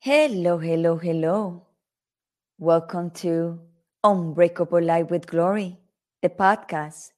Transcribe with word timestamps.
Hello, 0.00 0.58
hello, 0.58 0.96
hello. 0.96 1.66
Welcome 2.58 3.10
to 3.22 3.60
Unbreakable 4.04 4.82
Life 4.82 5.10
with 5.10 5.26
Glory, 5.26 5.78
the 6.20 6.28
podcast 6.28 7.12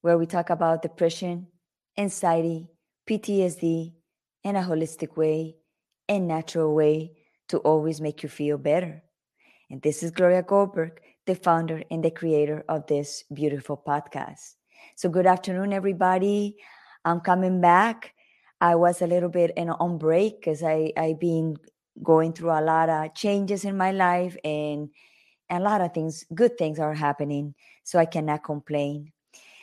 where 0.00 0.18
we 0.18 0.26
talk 0.26 0.50
about 0.50 0.82
depression, 0.82 1.46
anxiety, 1.96 2.68
PTSD 3.08 3.92
in 4.42 4.56
a 4.56 4.62
holistic 4.62 5.16
way 5.16 5.58
and 6.08 6.26
natural 6.26 6.74
way 6.74 7.12
to 7.50 7.58
always 7.58 8.00
make 8.00 8.24
you 8.24 8.28
feel 8.28 8.58
better. 8.58 9.04
And 9.70 9.80
this 9.80 10.02
is 10.02 10.10
Gloria 10.10 10.42
Goldberg, 10.42 11.00
the 11.26 11.34
founder 11.34 11.82
and 11.90 12.04
the 12.04 12.10
creator 12.10 12.64
of 12.68 12.86
this 12.86 13.24
beautiful 13.32 13.76
podcast. 13.76 14.54
So, 14.94 15.08
good 15.08 15.26
afternoon, 15.26 15.72
everybody. 15.72 16.56
I'm 17.04 17.20
coming 17.20 17.60
back. 17.60 18.14
I 18.60 18.76
was 18.76 19.02
a 19.02 19.06
little 19.06 19.28
bit 19.28 19.52
on 19.56 19.98
break 19.98 20.40
because 20.40 20.62
I 20.62 20.92
I've 20.96 21.20
been 21.20 21.56
going 22.02 22.32
through 22.32 22.50
a 22.50 22.62
lot 22.62 22.88
of 22.88 23.14
changes 23.14 23.64
in 23.64 23.76
my 23.76 23.92
life 23.92 24.36
and 24.44 24.90
a 25.50 25.60
lot 25.60 25.80
of 25.80 25.92
things, 25.94 26.24
good 26.34 26.58
things 26.58 26.78
are 26.78 26.94
happening. 26.94 27.54
So 27.84 27.98
I 27.98 28.06
cannot 28.06 28.44
complain. 28.44 29.12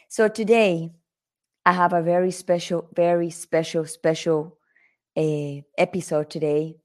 So 0.08 0.28
today 0.28 0.92
I 1.66 1.74
have 1.74 1.94
a 1.94 2.02
very 2.02 2.32
special, 2.32 2.90
very 2.96 3.30
special, 3.30 3.86
special 3.86 4.58
uh, 5.18 5.62
episode 5.78 6.30
today. 6.30 6.76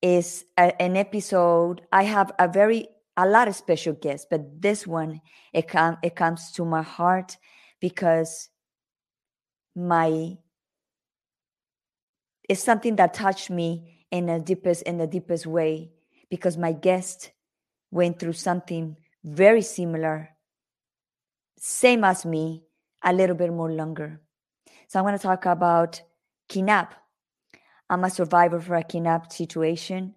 Is 0.00 0.44
an 0.56 0.96
episode 0.96 1.82
I 1.90 2.04
have 2.04 2.30
a 2.38 2.46
very 2.46 2.86
a 3.18 3.26
lot 3.26 3.48
of 3.48 3.56
special 3.56 3.92
guests, 3.94 4.26
but 4.30 4.62
this 4.62 4.86
one 4.86 5.20
it 5.52 5.66
com- 5.66 5.98
it 6.02 6.14
comes 6.14 6.52
to 6.52 6.64
my 6.64 6.82
heart 6.82 7.36
because 7.80 8.48
my 9.74 10.38
it's 12.48 12.62
something 12.62 12.96
that 12.96 13.12
touched 13.12 13.50
me 13.50 14.06
in 14.12 14.26
the 14.26 14.38
deepest 14.38 14.82
in 14.82 14.98
the 14.98 15.06
deepest 15.06 15.46
way 15.46 15.90
because 16.30 16.56
my 16.56 16.72
guest 16.72 17.32
went 17.90 18.20
through 18.20 18.32
something 18.32 18.96
very 19.24 19.62
similar 19.62 20.30
same 21.58 22.04
as 22.04 22.24
me 22.24 22.62
a 23.02 23.12
little 23.12 23.34
bit 23.34 23.52
more 23.52 23.70
longer. 23.70 24.20
So 24.86 24.98
i'm 24.98 25.04
going 25.04 25.18
to 25.18 25.22
talk 25.22 25.44
about 25.44 26.00
kidnap 26.48 26.94
i'm 27.90 28.04
a 28.04 28.10
survivor 28.10 28.60
for 28.60 28.76
a 28.76 28.84
kidnap 28.84 29.32
situation 29.32 30.14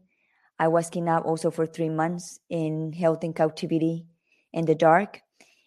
i 0.62 0.68
was 0.68 0.90
kidnapped 0.90 1.26
also 1.26 1.52
for 1.52 1.66
three 1.66 1.90
months 1.90 2.40
in 2.50 2.94
health 2.94 3.24
in 3.24 3.34
captivity 3.34 4.06
in 4.54 4.66
the 4.66 4.76
dark 4.76 5.22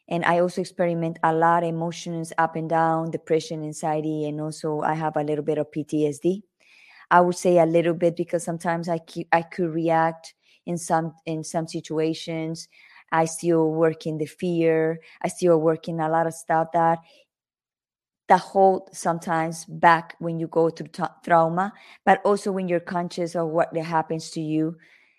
and 0.08 0.24
i 0.24 0.38
also 0.38 0.62
experiment 0.62 1.18
a 1.22 1.34
lot 1.34 1.62
of 1.62 1.68
emotions 1.68 2.32
up 2.38 2.56
and 2.56 2.70
down 2.70 3.10
depression 3.10 3.62
anxiety 3.62 4.24
and 4.26 4.40
also 4.40 4.80
i 4.80 4.94
have 4.94 5.16
a 5.16 5.22
little 5.22 5.44
bit 5.44 5.58
of 5.58 5.70
ptsd 5.70 6.42
I 7.10 7.20
would 7.20 7.36
say 7.36 7.58
a 7.58 7.66
little 7.66 7.94
bit 7.94 8.16
because 8.16 8.44
sometimes 8.44 8.88
I 8.88 8.98
keep, 8.98 9.28
I 9.32 9.42
could 9.42 9.72
react 9.72 10.34
in 10.66 10.78
some 10.78 11.14
in 11.26 11.44
some 11.44 11.68
situations. 11.68 12.68
I 13.12 13.26
still 13.26 13.70
work 13.70 14.06
in 14.06 14.18
the 14.18 14.26
fear. 14.26 15.00
I 15.22 15.28
still 15.28 15.60
work 15.60 15.88
in 15.88 16.00
a 16.00 16.08
lot 16.08 16.26
of 16.26 16.34
stuff 16.34 16.68
that 16.72 16.98
that 18.28 18.40
hold 18.40 18.88
sometimes 18.92 19.64
back 19.66 20.16
when 20.18 20.38
you 20.38 20.46
go 20.46 20.70
through 20.70 20.88
tra- 20.88 21.14
trauma, 21.24 21.72
but 22.04 22.20
also 22.24 22.52
when 22.52 22.68
you're 22.68 22.80
conscious 22.80 23.36
of 23.36 23.48
what 23.48 23.76
happens 23.76 24.30
to 24.30 24.40
you, 24.40 24.76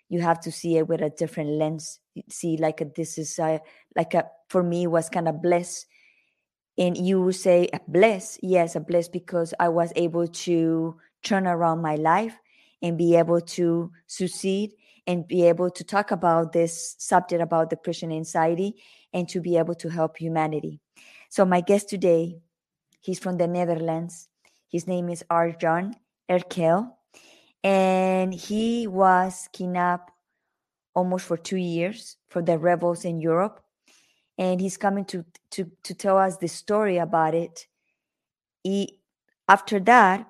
you 0.08 0.20
have 0.20 0.40
to 0.40 0.52
see 0.52 0.76
it 0.76 0.88
with 0.88 1.00
a 1.00 1.10
different 1.10 1.50
lens. 1.50 2.00
See, 2.28 2.56
like 2.56 2.80
a, 2.80 2.86
this 2.96 3.18
is 3.18 3.38
a, 3.38 3.60
like 3.94 4.14
a 4.14 4.26
for 4.48 4.62
me 4.62 4.86
was 4.86 5.08
kind 5.08 5.28
of 5.28 5.42
bliss, 5.42 5.86
and 6.78 6.96
you 6.96 7.32
say 7.32 7.68
a 7.72 7.80
bliss, 7.88 8.38
yes, 8.42 8.76
a 8.76 8.80
bliss 8.80 9.08
because 9.08 9.54
I 9.58 9.68
was 9.68 9.92
able 9.96 10.26
to 10.26 10.96
turn 11.22 11.46
around 11.46 11.80
my 11.80 11.96
life 11.96 12.36
and 12.82 12.98
be 12.98 13.16
able 13.16 13.40
to 13.40 13.90
succeed 14.06 14.72
and 15.06 15.26
be 15.26 15.46
able 15.46 15.70
to 15.70 15.84
talk 15.84 16.10
about 16.10 16.52
this 16.52 16.96
subject 16.98 17.42
about 17.42 17.70
depression 17.70 18.12
anxiety 18.12 18.74
and 19.12 19.28
to 19.28 19.40
be 19.40 19.56
able 19.56 19.74
to 19.76 19.88
help 19.88 20.16
humanity. 20.16 20.80
So 21.30 21.44
my 21.44 21.60
guest 21.60 21.88
today, 21.88 22.36
he's 23.06 23.20
from 23.20 23.38
the 23.38 23.46
Netherlands. 23.46 24.28
His 24.68 24.88
name 24.88 25.08
is 25.08 25.24
Arjan 25.30 25.94
Erkel, 26.28 26.90
and 27.62 28.34
he 28.34 28.88
was 28.88 29.48
kidnapped 29.52 30.10
almost 30.92 31.24
for 31.26 31.36
two 31.36 31.56
years 31.56 32.16
for 32.26 32.42
the 32.42 32.58
rebels 32.58 33.04
in 33.04 33.20
Europe. 33.20 33.62
And 34.36 34.60
he's 34.60 34.76
coming 34.76 35.04
to 35.06 35.24
to 35.52 35.70
to 35.84 35.94
tell 35.94 36.18
us 36.18 36.36
the 36.36 36.48
story 36.48 36.98
about 36.98 37.34
it. 37.34 37.68
He 38.64 39.00
after 39.48 39.78
that, 39.80 40.28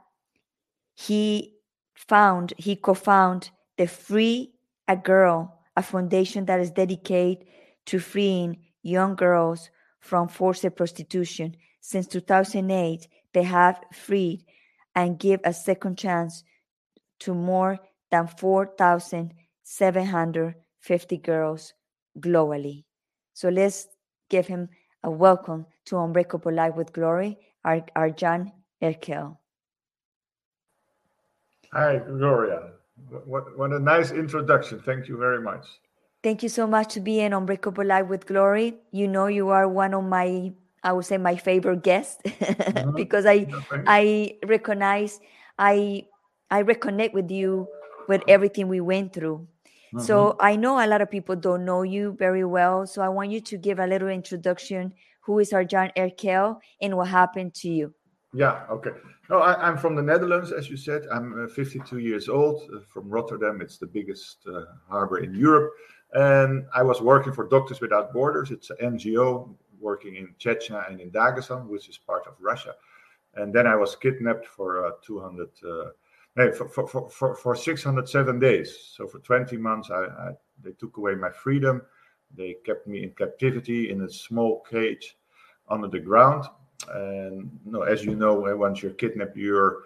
he 0.94 1.54
found 1.94 2.52
he 2.58 2.76
co-found 2.76 3.50
the 3.78 3.86
free 3.86 4.52
a 4.86 4.96
girl 4.96 5.54
a 5.76 5.82
foundation 5.82 6.44
that 6.46 6.60
is 6.60 6.70
dedicated 6.70 7.46
to 7.86 7.98
freeing 7.98 8.58
young 8.82 9.14
girls 9.16 9.70
from 10.00 10.28
forced 10.28 10.76
prostitution 10.76 11.56
since 11.86 12.08
2008 12.08 13.06
they 13.32 13.44
have 13.44 13.80
freed 13.92 14.44
and 14.94 15.18
give 15.18 15.40
a 15.44 15.52
second 15.52 15.96
chance 15.96 16.44
to 17.20 17.34
more 17.34 17.78
than 18.10 18.26
4750 18.26 21.16
girls 21.18 21.74
globally 22.18 22.84
so 23.34 23.48
let's 23.48 23.86
give 24.30 24.46
him 24.46 24.68
a 25.04 25.10
welcome 25.10 25.66
to 25.84 25.98
unbreakable 25.98 26.52
life 26.52 26.74
with 26.74 26.92
glory 26.92 27.38
Arjan 27.64 28.52
erkel 28.82 29.36
Hi, 31.72 31.98
Gloria. 31.98 32.70
What, 33.24 33.58
what 33.58 33.72
a 33.72 33.78
nice 33.78 34.10
introduction. 34.10 34.80
Thank 34.80 35.08
you 35.08 35.18
very 35.18 35.42
much. 35.42 35.66
Thank 36.22 36.42
you 36.42 36.48
so 36.48 36.66
much 36.66 36.94
to 36.94 37.00
be 37.00 37.20
in 37.20 37.32
Unbreakable 37.32 37.84
Life 37.84 38.06
with 38.06 38.26
Glory. 38.26 38.76
You 38.92 39.08
know, 39.08 39.26
you 39.26 39.50
are 39.50 39.68
one 39.68 39.92
of 39.92 40.04
my, 40.04 40.52
I 40.82 40.92
would 40.92 41.04
say, 41.04 41.18
my 41.18 41.36
favorite 41.36 41.82
guest 41.82 42.22
mm-hmm. 42.24 42.94
because 42.96 43.26
I, 43.26 43.46
I 43.86 44.38
recognize, 44.46 45.20
I, 45.58 46.06
I 46.50 46.62
reconnect 46.62 47.12
with 47.12 47.30
you 47.30 47.68
with 48.08 48.22
everything 48.28 48.68
we 48.68 48.80
went 48.80 49.12
through. 49.12 49.46
Mm-hmm. 49.94 50.00
So 50.00 50.36
I 50.40 50.56
know 50.56 50.84
a 50.84 50.86
lot 50.86 51.00
of 51.00 51.10
people 51.10 51.36
don't 51.36 51.64
know 51.64 51.82
you 51.82 52.12
very 52.18 52.44
well. 52.44 52.86
So 52.86 53.02
I 53.02 53.08
want 53.08 53.30
you 53.30 53.40
to 53.40 53.56
give 53.56 53.78
a 53.78 53.86
little 53.86 54.08
introduction. 54.08 54.92
Who 55.22 55.38
is 55.38 55.50
Arjan 55.50 55.94
Erkel 55.96 56.58
and 56.80 56.96
what 56.96 57.08
happened 57.08 57.54
to 57.54 57.68
you? 57.68 57.94
Yeah, 58.32 58.64
okay. 58.70 58.90
No, 59.30 59.38
I, 59.38 59.68
am 59.68 59.78
from 59.78 59.96
the 59.96 60.02
Netherlands, 60.02 60.52
as 60.52 60.68
you 60.68 60.76
said. 60.76 61.02
I'm 61.10 61.44
uh, 61.44 61.48
52 61.48 61.98
years 61.98 62.28
old 62.28 62.68
uh, 62.74 62.80
from 62.92 63.08
Rotterdam. 63.08 63.60
It's 63.60 63.78
the 63.78 63.86
biggest 63.86 64.38
uh, 64.46 64.64
harbor 64.88 65.18
in 65.18 65.34
Europe. 65.34 65.72
And 66.12 66.66
I 66.74 66.82
was 66.82 67.00
working 67.00 67.32
for 67.32 67.48
Doctors 67.48 67.80
Without 67.80 68.12
Borders. 68.12 68.50
It's 68.50 68.70
an 68.70 68.98
NGO 68.98 69.54
working 69.80 70.16
in 70.16 70.34
Chechnya 70.38 70.88
and 70.88 71.00
in 71.00 71.10
Dagestan, 71.10 71.66
which 71.66 71.88
is 71.88 71.98
part 71.98 72.26
of 72.26 72.34
Russia. 72.40 72.74
And 73.34 73.52
then 73.52 73.66
I 73.66 73.76
was 73.76 73.96
kidnapped 73.96 74.46
for 74.46 74.86
uh, 74.86 74.90
200, 75.02 75.48
uh, 75.64 75.90
no, 76.36 76.52
for, 76.52 76.68
for, 76.68 77.08
for, 77.08 77.34
for 77.34 77.56
607 77.56 78.38
days. 78.38 78.92
So 78.96 79.06
for 79.06 79.18
20 79.18 79.56
months, 79.56 79.90
I, 79.90 80.04
I, 80.04 80.30
they 80.62 80.72
took 80.72 80.96
away 80.96 81.14
my 81.14 81.30
freedom. 81.30 81.82
They 82.34 82.56
kept 82.64 82.86
me 82.86 83.02
in 83.02 83.10
captivity 83.10 83.90
in 83.90 84.02
a 84.02 84.10
small 84.10 84.64
cage 84.68 85.16
under 85.68 85.88
the 85.88 86.00
ground 86.00 86.46
and 86.94 87.50
no, 87.64 87.82
as 87.82 88.04
you 88.04 88.14
know, 88.14 88.34
once 88.56 88.82
you're 88.82 88.92
kidnapped, 88.92 89.36
you're 89.36 89.84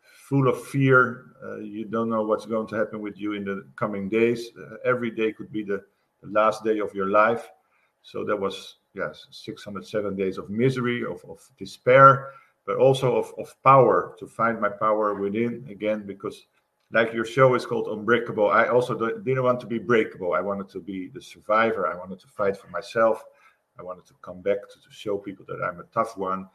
full 0.00 0.48
of 0.48 0.62
fear. 0.66 1.26
Uh, 1.42 1.58
you 1.58 1.84
don't 1.84 2.08
know 2.08 2.22
what's 2.22 2.46
going 2.46 2.66
to 2.68 2.76
happen 2.76 3.00
with 3.00 3.18
you 3.18 3.32
in 3.32 3.44
the 3.44 3.66
coming 3.76 4.08
days. 4.08 4.50
Every 4.84 5.10
day 5.10 5.32
could 5.32 5.52
be 5.52 5.62
the, 5.62 5.82
the, 6.22 6.28
last 6.28 6.64
day 6.64 6.78
of 6.78 6.94
your 6.94 7.08
life. 7.08 7.48
So 8.02 8.24
that 8.24 8.36
was 8.36 8.76
yes, 8.94 9.26
607 9.30 10.16
days 10.16 10.38
of 10.38 10.50
misery, 10.50 11.02
of, 11.04 11.24
of 11.28 11.40
despair, 11.58 12.30
but 12.66 12.76
also 12.76 13.16
of, 13.16 13.32
of 13.38 13.54
power 13.62 14.14
to 14.18 14.26
find 14.26 14.60
my 14.60 14.68
power 14.68 15.14
within 15.14 15.66
again 15.68 16.04
because 16.06 16.46
like 16.92 17.12
your 17.12 17.24
show 17.24 17.54
is 17.54 17.66
called 17.66 17.88
unbreakable 17.88 18.50
i 18.50 18.66
also 18.66 18.94
didn't 18.94 19.42
want 19.42 19.58
to 19.58 19.66
be 19.66 19.78
breakable 19.78 20.34
i 20.34 20.40
wanted 20.40 20.68
to 20.68 20.78
be 20.78 21.08
the 21.08 21.20
survivor 21.20 21.88
i 21.88 21.96
wanted 21.96 22.20
to 22.20 22.28
fight 22.28 22.56
for 22.56 22.68
myself 22.68 23.24
I 23.78 23.82
wanted 23.82 24.06
to 24.06 24.14
come 24.22 24.40
back 24.40 24.68
to, 24.68 24.80
to 24.80 24.90
show 24.90 25.18
people 25.18 25.44
that 25.48 25.62
I'm 25.62 25.80
a 25.80 25.84
tough 25.94 26.16
one. 26.16 26.48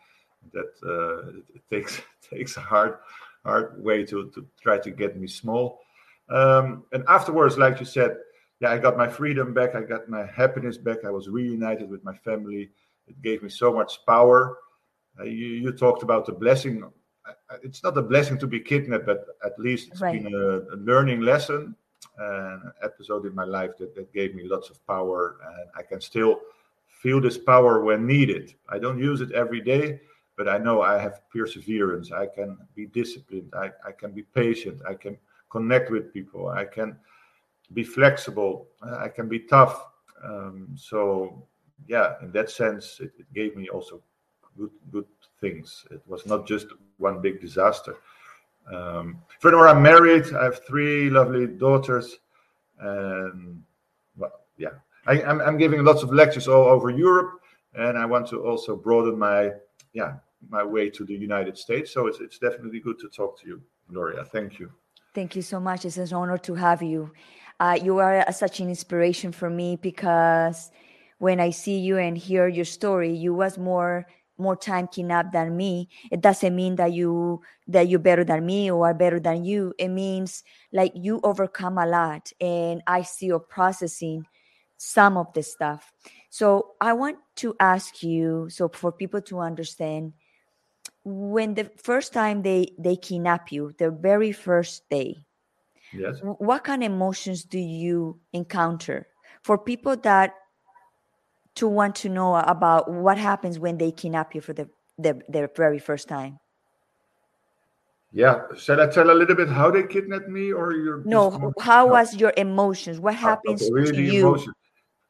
That 0.54 0.72
uh, 0.84 1.40
it, 1.54 1.62
takes 1.70 2.02
takes 2.30 2.58
a 2.58 2.62
hard 2.62 2.98
hard 3.44 3.84
way 3.84 4.06
to 4.06 4.30
to 4.32 4.46
try 4.62 4.78
to 4.80 4.92
get 4.92 5.18
me 5.18 5.28
small. 5.28 5.82
Um, 6.30 6.84
and 6.92 7.04
afterwards, 7.08 7.58
like 7.58 7.80
you 7.80 7.86
said, 7.86 8.18
yeah, 8.60 8.72
I 8.72 8.78
got 8.78 8.98
my 8.98 9.08
freedom 9.08 9.54
back. 9.54 9.76
I 9.76 9.82
got 9.82 10.10
my 10.10 10.26
happiness 10.26 10.78
back. 10.78 11.06
I 11.06 11.12
was 11.12 11.30
reunited 11.30 11.90
with 11.90 12.04
my 12.04 12.16
family. 12.18 12.72
It 13.08 13.22
gave 13.22 13.44
me 13.44 13.50
so 13.50 13.74
much 13.74 14.06
power. 14.06 14.58
Uh, 15.20 15.24
you, 15.24 15.48
you 15.48 15.72
talked 15.72 16.04
about 16.04 16.26
the 16.26 16.32
blessing. 16.32 16.84
It's 17.62 17.84
not 17.84 17.98
a 17.98 18.02
blessing 18.02 18.38
to 18.40 18.48
be 18.48 18.60
kidnapped, 18.60 19.06
but 19.06 19.26
at 19.46 19.60
least 19.60 19.90
it's 19.92 20.02
right. 20.02 20.24
been 20.24 20.34
a, 20.34 20.76
a, 20.76 20.78
learning 20.78 21.22
lesson, 21.22 21.76
an 22.18 22.72
episode 22.82 23.26
in 23.26 23.36
my 23.36 23.44
life 23.44 23.72
that, 23.80 23.96
that 23.96 24.14
gave 24.14 24.34
me 24.34 24.48
lots 24.48 24.70
of 24.70 24.86
power, 24.88 25.38
and 25.46 25.70
I 25.76 25.84
can 25.84 26.02
still 26.02 26.40
feel 27.02 27.22
this 27.22 27.38
power 27.38 27.84
when 27.84 28.08
needed. 28.08 28.56
I 28.70 28.80
don't 28.80 29.00
use 29.00 29.22
it 29.22 29.32
every 29.34 29.62
day, 29.62 30.00
but 30.36 30.48
I 30.48 30.58
know 30.58 30.82
I 30.82 30.98
have 31.00 31.22
perseverance. 31.30 32.12
I 32.12 32.28
can 32.28 32.58
be 32.76 32.88
disciplined. 32.88 33.54
I, 33.56 33.72
I 33.86 33.92
can 33.92 34.12
be 34.12 34.24
patient. 34.24 34.82
I 34.88 34.96
can 34.96 35.18
connect 35.50 35.92
with 35.92 36.14
people. 36.14 36.50
I 36.50 36.66
can 36.66 36.98
be 37.74 37.84
flexible. 37.84 38.68
I 38.82 39.10
can 39.10 39.28
be 39.28 39.40
tough. 39.40 39.84
Um, 40.24 40.70
so 40.76 41.48
yeah, 41.88 42.16
in 42.22 42.32
that 42.32 42.50
sense, 42.50 43.00
it, 43.00 43.12
it, 43.20 43.32
gave 43.34 43.56
me 43.56 43.70
also 43.70 44.02
good 44.58 44.72
good 44.92 45.06
things. 45.40 45.86
It 45.92 46.02
was 46.08 46.26
not 46.26 46.48
just 46.48 46.68
one 46.98 47.22
big 47.22 47.40
disaster. 47.40 47.96
Um, 48.72 49.22
furthermore, 49.40 49.68
I'm 49.68 49.82
married. 49.82 50.34
I 50.34 50.46
have 50.46 50.66
three 50.66 51.10
lovely 51.10 51.48
daughters, 51.48 52.18
and 52.80 53.62
well, 54.18 54.32
yeah, 54.58 54.76
I, 55.06 55.22
I'm, 55.24 55.40
I'm 55.42 55.58
giving 55.58 55.84
lots 55.84 56.04
of 56.04 56.12
lectures 56.12 56.48
all 56.48 56.66
over 56.66 56.90
Europe, 56.90 57.42
and 57.76 57.98
I 57.98 58.06
want 58.06 58.28
to 58.30 58.44
also 58.44 58.76
broaden 58.76 59.18
my 59.18 59.52
yeah 59.94 60.16
my 60.50 60.64
way 60.64 60.90
to 60.90 61.06
the 61.06 61.14
United 61.14 61.58
States. 61.58 61.92
So 61.94 62.08
it's 62.08 62.20
it's 62.20 62.40
definitely 62.40 62.80
good 62.80 63.00
to 63.00 63.10
talk 63.10 63.40
to 63.42 63.48
you, 63.48 63.62
Gloria. 63.92 64.26
Thank 64.26 64.60
you. 64.60 64.72
Thank 65.14 65.36
you 65.36 65.42
so 65.42 65.60
much. 65.60 65.86
It's 65.86 65.98
an 65.98 66.14
honor 66.14 66.38
to 66.40 66.54
have 66.54 66.84
you. 66.84 67.12
Uh, 67.60 67.78
you 67.82 67.98
are 67.98 68.32
such 68.32 68.60
an 68.60 68.70
inspiration 68.70 69.32
for 69.32 69.50
me 69.50 69.76
because 69.76 70.72
when 71.18 71.40
I 71.40 71.50
see 71.50 71.80
you 71.80 71.98
and 71.98 72.18
hear 72.18 72.48
your 72.48 72.66
story, 72.66 73.14
you 73.14 73.34
was 73.34 73.58
more 73.58 74.06
more 74.40 74.56
time 74.56 74.88
kidnapped 74.88 75.34
than 75.34 75.58
me. 75.58 75.90
It 76.12 76.22
doesn't 76.22 76.56
mean 76.56 76.76
that 76.76 76.94
you 76.94 77.42
that 77.68 77.88
you're 77.90 78.00
better 78.00 78.24
than 78.24 78.46
me 78.46 78.70
or 78.70 78.88
are 78.88 78.94
better 78.94 79.20
than 79.20 79.44
you. 79.44 79.74
It 79.80 79.90
means 79.90 80.44
like 80.72 80.92
you 80.96 81.20
overcome 81.24 81.80
a 81.80 81.88
lot, 81.88 82.32
and 82.40 82.84
I 82.86 83.02
see 83.02 83.28
you 83.28 83.40
processing 83.40 84.28
some 84.78 85.18
of 85.18 85.34
the 85.34 85.42
stuff. 85.42 85.92
So 86.30 86.76
I 86.80 86.94
want 86.94 87.18
to 87.38 87.56
ask 87.60 88.04
you, 88.04 88.50
so 88.50 88.70
for 88.70 88.92
people 88.92 89.22
to 89.22 89.40
understand, 89.40 90.14
when 91.04 91.56
the 91.56 91.72
first 91.78 92.14
time 92.14 92.44
they 92.44 92.74
they 92.78 92.96
kidnap 92.96 93.52
you, 93.52 93.74
the 93.80 93.90
very 93.90 94.32
first 94.32 94.88
day, 94.90 95.26
yes, 95.94 96.20
what 96.22 96.64
kind 96.64 96.84
of 96.84 96.92
emotions 96.92 97.44
do 97.44 97.60
you 97.60 98.20
encounter? 98.34 99.08
For 99.44 99.58
people 99.58 99.96
that 99.98 100.34
to 101.56 101.68
want 101.68 101.96
to 101.96 102.10
know 102.10 102.36
about 102.36 102.92
what 102.92 103.18
happens 103.18 103.60
when 103.60 103.78
they 103.78 103.92
kidnap 103.92 104.36
you 104.36 104.42
for 104.42 104.54
the, 104.54 104.70
the 104.98 105.22
their 105.28 105.50
very 105.56 105.80
first 105.80 106.08
time. 106.08 106.38
Yeah, 108.14 108.42
shall 108.58 108.80
I 108.80 108.88
tell 108.88 109.12
a 109.12 109.14
little 109.14 109.36
bit 109.36 109.50
how 109.50 109.70
they 109.70 109.84
kidnapped 109.84 110.30
me, 110.30 110.52
or 110.52 110.72
your 110.72 111.04
no? 111.06 111.54
How 111.60 111.88
was 111.88 112.16
your 112.16 112.34
emotions? 112.38 113.00
What 113.00 113.16
uh, 113.16 113.18
happens 113.18 113.62
okay, 113.64 113.72
really 113.72 113.92
to 113.94 114.02
you? 114.02 114.28
Emotion. 114.28 114.54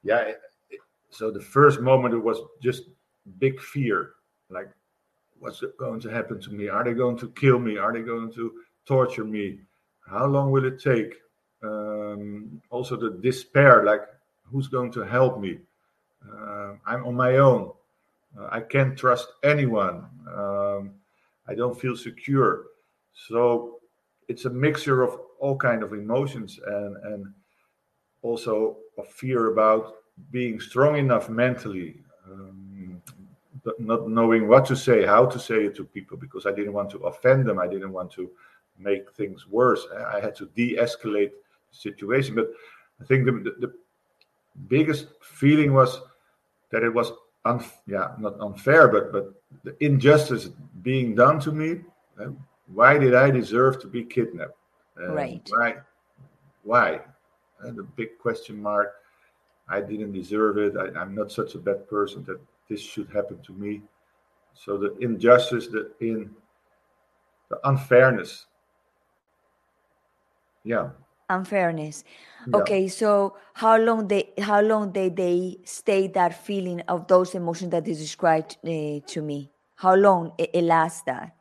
Yeah, 0.03 0.31
so 1.09 1.31
the 1.31 1.41
first 1.41 1.81
moment 1.81 2.13
it 2.13 2.19
was 2.19 2.39
just 2.62 2.83
big 3.39 3.59
fear, 3.59 4.13
like 4.50 4.69
what's 5.39 5.63
going 5.77 6.00
to 6.01 6.09
happen 6.09 6.39
to 6.41 6.51
me? 6.51 6.69
Are 6.69 6.83
they 6.83 6.94
going 6.94 7.18
to 7.18 7.29
kill 7.31 7.59
me? 7.59 7.77
Are 7.77 7.94
they 7.94 8.01
going 8.01 8.31
to 8.33 8.51
torture 8.85 9.25
me? 9.25 9.59
How 10.09 10.25
long 10.25 10.51
will 10.51 10.65
it 10.65 10.81
take? 10.81 11.15
Um, 11.63 12.62
also 12.69 12.95
the 12.95 13.12
despair, 13.21 13.83
like 13.83 14.01
who's 14.44 14.68
going 14.68 14.92
to 14.94 15.01
help 15.01 15.39
me? 15.39 15.59
Uh, 16.25 16.74
I'm 16.86 17.06
on 17.06 17.15
my 17.15 17.38
own. 17.38 17.71
Uh, 18.38 18.48
I 18.51 18.62
can't 18.62 18.98
trust 18.98 19.27
anyone. 19.44 20.06
Um, 20.33 20.92
I 21.48 21.56
don't 21.56 21.80
feel 21.80 21.95
secure. 21.95 22.65
So 23.27 23.80
it's 24.27 24.45
a 24.45 24.50
mixture 24.50 25.04
of 25.04 25.19
all 25.39 25.56
kind 25.56 25.83
of 25.83 25.94
emotions 25.94 26.60
and 26.65 26.98
and 27.03 27.33
also 28.21 28.77
a 28.98 29.03
fear 29.03 29.51
about 29.51 29.95
being 30.31 30.60
strong 30.60 30.98
enough 30.98 31.30
mentally, 31.30 31.98
um, 32.25 33.01
not 33.80 34.10
knowing 34.10 34.48
what 34.48 34.65
to 34.65 34.75
say, 34.75 35.06
how 35.06 35.25
to 35.25 35.39
say 35.39 35.65
it 35.65 35.75
to 35.75 35.83
people, 35.83 36.18
because 36.18 36.45
I 36.45 36.51
didn't 36.51 36.74
want 36.74 36.89
to 36.92 36.98
offend 37.00 37.45
them. 37.45 37.60
I 37.60 37.68
didn't 37.68 37.94
want 37.94 38.12
to 38.13 38.31
make 38.79 39.12
things 39.13 39.47
worse. 39.47 39.85
I 40.13 40.19
had 40.19 40.35
to 40.38 40.45
de-escalate 40.56 41.31
the 41.31 41.77
situation. 41.77 42.35
But 42.35 42.51
I 43.01 43.06
think 43.06 43.25
the, 43.25 43.31
the, 43.31 43.68
the 43.68 43.74
biggest 44.68 45.07
feeling 45.21 45.74
was 45.74 46.01
that 46.71 46.83
it 46.83 46.94
was 46.94 47.12
un, 47.45 47.63
yeah 47.85 48.12
not 48.19 48.39
unfair 48.39 48.88
but 48.88 49.12
but 49.12 49.33
the 49.63 49.75
injustice 49.83 50.50
being 50.81 51.15
done 51.15 51.39
to 51.39 51.51
me 51.51 51.81
uh, 52.19 52.27
why 52.74 52.97
did 52.97 53.13
i 53.13 53.29
deserve 53.29 53.79
to 53.79 53.88
be 53.88 54.03
kidnapped? 54.03 54.57
Uh, 55.00 55.13
right. 55.13 55.47
why 55.50 55.75
why? 56.63 56.95
Uh, 57.63 57.71
the 57.71 57.83
big 57.95 58.18
question 58.19 58.62
mark 58.62 58.95
i 59.69 59.79
didn't 59.79 60.12
deserve 60.12 60.57
it. 60.57 60.75
I, 60.75 61.00
i'm 61.00 61.15
not 61.15 61.31
such 61.31 61.56
a 61.56 61.59
bad 61.59 61.88
person 61.88 62.24
that 62.25 62.39
this 62.69 62.81
should 62.81 63.09
happen 63.09 63.39
to 63.44 63.53
me. 63.53 63.81
So 64.53 64.77
the 64.77 64.97
injustice 64.97 65.68
the 65.68 65.91
in 66.01 66.31
the 67.50 67.59
unfairness 67.63 68.47
yeah. 70.68 70.90
Unfairness. 71.30 72.04
Yeah. 72.48 72.60
okay 72.60 72.88
so 72.88 73.36
how 73.54 73.78
long 73.78 74.08
they 74.08 74.31
how 74.40 74.62
long 74.62 74.92
they 74.94 75.10
they 75.10 75.58
stay 75.66 76.08
that 76.08 76.46
feeling 76.46 76.80
of 76.88 77.08
those 77.08 77.36
emotions 77.36 77.72
that 77.72 77.86
you 77.88 77.96
described 77.96 78.58
uh, 78.64 79.00
to 79.08 79.22
me? 79.22 79.52
How 79.75 79.96
long 79.96 80.31
it, 80.38 80.52
it 80.54 80.64
lasts 80.64 81.02
that? 81.06 81.36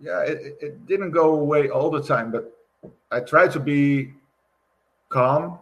Yeah 0.00 0.20
it, 0.20 0.58
it 0.60 0.86
didn't 0.86 1.12
go 1.12 1.40
away 1.40 1.68
all 1.68 1.90
the 1.90 2.02
time 2.02 2.30
but 2.30 2.52
i 3.10 3.20
tried 3.20 3.50
to 3.52 3.60
be 3.60 4.12
calm. 5.08 5.58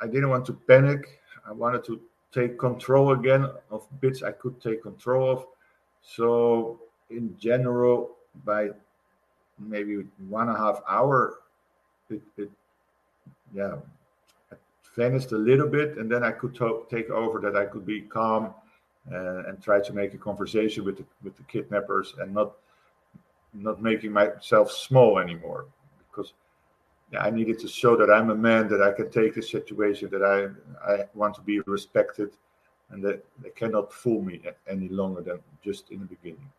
I 0.00 0.06
didn't 0.06 0.30
want 0.30 0.46
to 0.46 0.52
panic. 0.52 1.20
I 1.46 1.52
wanted 1.52 1.82
to 1.84 2.00
take 2.32 2.58
control 2.58 3.12
again 3.12 3.50
of 3.70 3.88
bits 4.00 4.22
i 4.22 4.30
could 4.30 4.60
take 4.60 4.82
control 4.82 5.30
of. 5.30 5.46
So 6.02 6.78
in 7.10 7.36
general 7.36 8.16
by 8.44 8.70
maybe 9.60 10.04
one 10.28 10.48
and 10.48 10.56
a 10.56 10.60
half 10.60 10.82
hour 10.88 11.40
it, 12.08 12.22
it 12.36 12.50
yeah 13.54 13.76
vanished 14.96 15.32
a 15.32 15.36
little 15.36 15.68
bit 15.68 15.96
and 15.98 16.10
then 16.10 16.24
i 16.24 16.30
could 16.30 16.54
to- 16.54 16.86
take 16.90 17.10
over 17.10 17.38
that 17.40 17.56
i 17.56 17.64
could 17.64 17.86
be 17.86 18.00
calm 18.00 18.54
uh, 19.12 19.44
and 19.46 19.62
try 19.62 19.80
to 19.80 19.92
make 19.92 20.14
a 20.14 20.18
conversation 20.18 20.84
with 20.84 20.96
the, 20.96 21.04
with 21.22 21.36
the 21.36 21.42
kidnappers 21.44 22.14
and 22.18 22.32
not 22.32 22.52
not 23.54 23.82
making 23.82 24.12
myself 24.12 24.70
small 24.70 25.18
anymore 25.18 25.66
because 25.98 26.32
yeah, 27.12 27.22
I 27.22 27.30
needed 27.30 27.58
to 27.60 27.68
show 27.68 27.96
that 27.96 28.10
I'm 28.10 28.30
a 28.30 28.34
man 28.34 28.68
that 28.68 28.80
I 28.80 28.92
can 28.92 29.10
take 29.10 29.34
the 29.34 29.42
situation 29.42 30.10
that 30.10 30.22
I 30.22 30.92
I 30.92 31.04
want 31.14 31.34
to 31.36 31.40
be 31.40 31.60
respected 31.60 32.30
and 32.90 33.02
that 33.04 33.24
they 33.42 33.50
cannot 33.50 33.92
fool 33.92 34.22
me 34.22 34.40
any 34.68 34.88
longer 34.88 35.20
than 35.20 35.40
just 35.62 35.90
in 35.90 36.00
the 36.00 36.06
beginning. 36.06 36.50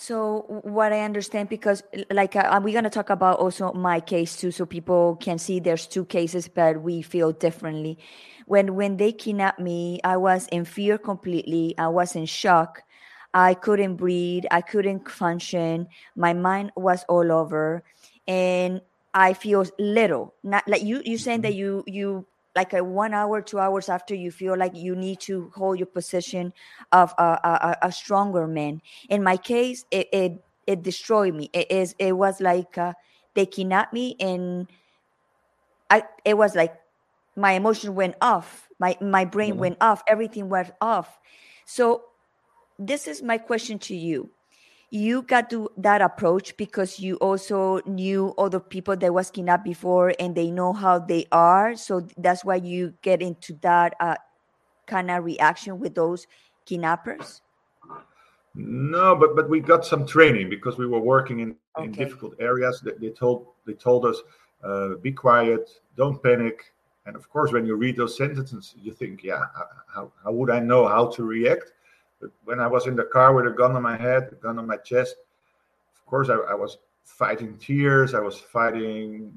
So 0.00 0.44
what 0.62 0.92
I 0.92 1.00
understand, 1.00 1.48
because 1.48 1.82
like 2.12 2.36
uh, 2.36 2.60
we're 2.62 2.72
gonna 2.72 2.88
talk 2.88 3.10
about 3.10 3.40
also 3.40 3.72
my 3.72 3.98
case 3.98 4.36
too, 4.36 4.52
so 4.52 4.64
people 4.64 5.16
can 5.16 5.38
see 5.38 5.58
there's 5.58 5.88
two 5.88 6.04
cases, 6.04 6.46
but 6.46 6.82
we 6.82 7.02
feel 7.02 7.32
differently. 7.32 7.98
When 8.46 8.76
when 8.76 8.96
they 8.96 9.10
kidnapped 9.10 9.58
me, 9.58 9.98
I 10.04 10.16
was 10.16 10.46
in 10.52 10.64
fear 10.66 10.98
completely. 10.98 11.74
I 11.78 11.88
was 11.88 12.14
in 12.14 12.26
shock. 12.26 12.82
I 13.34 13.54
couldn't 13.54 13.96
breathe. 13.96 14.44
I 14.52 14.60
couldn't 14.60 15.10
function. 15.10 15.88
My 16.14 16.32
mind 16.32 16.70
was 16.76 17.02
all 17.08 17.32
over, 17.32 17.82
and 18.28 18.80
I 19.14 19.32
feel 19.34 19.66
little. 19.80 20.32
Not 20.44 20.62
like 20.68 20.84
you. 20.84 21.02
You 21.04 21.18
saying 21.18 21.40
that 21.40 21.54
you 21.56 21.82
you 21.88 22.27
like 22.56 22.72
a 22.72 22.82
one 22.82 23.14
hour, 23.14 23.40
two 23.40 23.58
hours 23.58 23.88
after 23.88 24.14
you 24.14 24.30
feel 24.30 24.56
like 24.56 24.74
you 24.74 24.96
need 24.96 25.20
to 25.20 25.50
hold 25.54 25.78
your 25.78 25.86
position 25.86 26.52
of 26.92 27.14
a, 27.18 27.22
a, 27.44 27.76
a 27.82 27.92
stronger 27.92 28.46
man. 28.46 28.80
In 29.08 29.22
my 29.22 29.36
case, 29.36 29.84
it, 29.90 30.08
it, 30.12 30.44
it 30.66 30.82
destroyed 30.82 31.34
me. 31.34 31.50
It 31.52 31.70
is 31.70 31.94
it 31.98 32.12
was 32.12 32.40
like 32.40 32.76
uh, 32.76 32.92
they 33.34 33.46
kidnapped 33.46 33.94
me, 33.94 34.16
and 34.20 34.68
I 35.88 36.04
it 36.24 36.36
was 36.36 36.54
like 36.54 36.74
my 37.36 37.52
emotion 37.52 37.94
went 37.94 38.16
off. 38.20 38.68
My 38.78 38.96
my 39.00 39.24
brain 39.24 39.52
mm-hmm. 39.52 39.60
went 39.60 39.76
off. 39.80 40.02
Everything 40.06 40.50
went 40.50 40.72
off. 40.80 41.18
So 41.64 42.02
this 42.78 43.08
is 43.08 43.22
my 43.22 43.38
question 43.38 43.78
to 43.78 43.96
you 43.96 44.30
you 44.90 45.22
got 45.22 45.50
to 45.50 45.68
that 45.76 46.00
approach 46.00 46.56
because 46.56 46.98
you 46.98 47.16
also 47.16 47.80
knew 47.84 48.34
other 48.38 48.60
people 48.60 48.96
that 48.96 49.12
was 49.12 49.30
kidnapped 49.30 49.64
before 49.64 50.14
and 50.18 50.34
they 50.34 50.50
know 50.50 50.72
how 50.72 50.98
they 50.98 51.26
are. 51.30 51.76
So 51.76 52.06
that's 52.16 52.44
why 52.44 52.56
you 52.56 52.94
get 53.02 53.20
into 53.20 53.54
that 53.60 53.94
uh, 54.00 54.16
kind 54.86 55.10
of 55.10 55.24
reaction 55.24 55.78
with 55.78 55.94
those 55.94 56.26
kidnappers? 56.64 57.42
No 58.54 59.14
but 59.14 59.36
but 59.36 59.48
we 59.48 59.60
got 59.60 59.84
some 59.84 60.06
training 60.06 60.48
because 60.48 60.78
we 60.78 60.86
were 60.86 61.00
working 61.00 61.40
in, 61.40 61.54
okay. 61.76 61.84
in 61.84 61.92
difficult 61.92 62.34
areas. 62.40 62.82
They, 63.00 63.10
told 63.10 63.46
they 63.66 63.74
told 63.74 64.04
us 64.04 64.16
uh, 64.64 64.94
be 65.00 65.12
quiet 65.12 65.70
don't 65.96 66.20
panic. 66.22 66.72
And 67.06 67.14
of 67.14 67.30
course 67.30 67.52
when 67.52 67.64
you 67.64 67.76
read 67.76 67.96
those 67.96 68.16
sentences 68.16 68.74
you 68.76 68.92
think 68.92 69.22
yeah 69.22 69.44
how, 69.94 70.12
how 70.22 70.32
would 70.32 70.50
i 70.50 70.58
know 70.60 70.86
how 70.86 71.06
to 71.06 71.22
react 71.24 71.72
when 72.44 72.60
I 72.60 72.66
was 72.66 72.86
in 72.86 72.96
the 72.96 73.04
car 73.04 73.32
with 73.32 73.46
a 73.46 73.50
gun 73.50 73.76
on 73.76 73.82
my 73.82 73.96
head, 73.96 74.28
a 74.32 74.34
gun 74.34 74.58
on 74.58 74.66
my 74.66 74.76
chest, 74.78 75.16
of 75.94 76.06
course 76.06 76.28
I, 76.28 76.34
I 76.34 76.54
was 76.54 76.78
fighting 77.04 77.56
tears. 77.58 78.14
I 78.14 78.20
was 78.20 78.38
fighting 78.38 79.32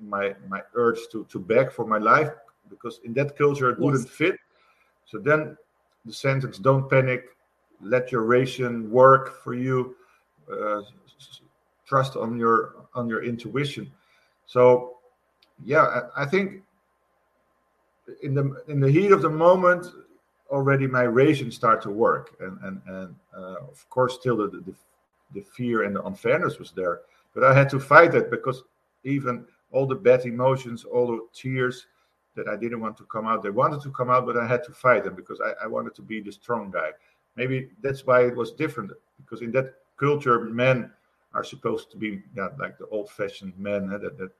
my 0.00 0.34
my 0.48 0.60
urge 0.74 0.98
to 1.12 1.24
to 1.24 1.38
beg 1.38 1.72
for 1.72 1.86
my 1.86 1.98
life 1.98 2.30
because 2.68 3.00
in 3.04 3.12
that 3.14 3.36
culture 3.36 3.70
it 3.70 3.78
yes. 3.78 3.84
wouldn't 3.84 4.08
fit. 4.08 4.36
So 5.06 5.18
then 5.18 5.56
the 6.04 6.12
sentence, 6.12 6.58
don't 6.58 6.88
panic, 6.88 7.24
let 7.80 8.12
your 8.12 8.22
ration 8.22 8.90
work 8.90 9.42
for 9.42 9.54
you, 9.54 9.96
uh, 10.50 10.82
trust 11.86 12.16
on 12.16 12.38
your 12.38 12.86
on 12.94 13.08
your 13.08 13.24
intuition. 13.24 13.90
So 14.46 14.98
yeah, 15.64 16.02
I, 16.16 16.22
I 16.22 16.26
think 16.26 16.62
in 18.22 18.34
the 18.34 18.62
in 18.68 18.80
the 18.80 18.90
heat 18.90 19.12
of 19.12 19.22
the 19.22 19.30
moment, 19.30 19.86
already 20.50 20.86
my 20.86 21.02
ration 21.02 21.50
start 21.50 21.82
to 21.82 21.90
work, 21.90 22.36
and 22.40 22.58
and 22.62 22.80
and 22.86 23.14
uh, 23.36 23.56
of 23.70 23.88
course 23.90 24.14
still 24.14 24.36
the, 24.36 24.48
the 24.48 24.74
the 25.34 25.40
fear 25.40 25.82
and 25.82 25.94
the 25.94 26.02
unfairness 26.04 26.58
was 26.58 26.72
there, 26.72 27.00
but 27.34 27.44
I 27.44 27.52
had 27.52 27.68
to 27.70 27.80
fight 27.80 28.14
it 28.14 28.30
because 28.30 28.62
even 29.04 29.44
all 29.72 29.86
the 29.86 29.94
bad 29.94 30.24
emotions, 30.24 30.84
all 30.84 31.06
the 31.08 31.26
tears 31.34 31.86
that 32.36 32.48
I 32.48 32.56
didn't 32.56 32.80
want 32.80 32.96
to 32.98 33.04
come 33.04 33.26
out, 33.26 33.42
they 33.42 33.50
wanted 33.50 33.80
to 33.82 33.90
come 33.90 34.10
out, 34.10 34.26
but 34.26 34.36
I 34.36 34.46
had 34.46 34.62
to 34.64 34.72
fight 34.72 35.04
them 35.04 35.14
because 35.14 35.40
I, 35.40 35.64
I 35.64 35.66
wanted 35.66 35.94
to 35.96 36.02
be 36.02 36.20
the 36.20 36.30
strong 36.30 36.70
guy. 36.70 36.90
Maybe 37.34 37.70
that's 37.82 38.06
why 38.06 38.26
it 38.26 38.36
was 38.36 38.52
different 38.52 38.92
because 39.18 39.42
in 39.42 39.50
that 39.52 39.74
culture, 39.96 40.40
men 40.40 40.90
are 41.34 41.44
supposed 41.44 41.90
to 41.90 41.96
be 41.96 42.22
yeah, 42.34 42.48
like 42.58 42.78
the 42.78 42.86
old-fashioned 42.86 43.58
men 43.58 43.92
uh, 43.92 43.98
that 43.98 44.18
that 44.18 44.30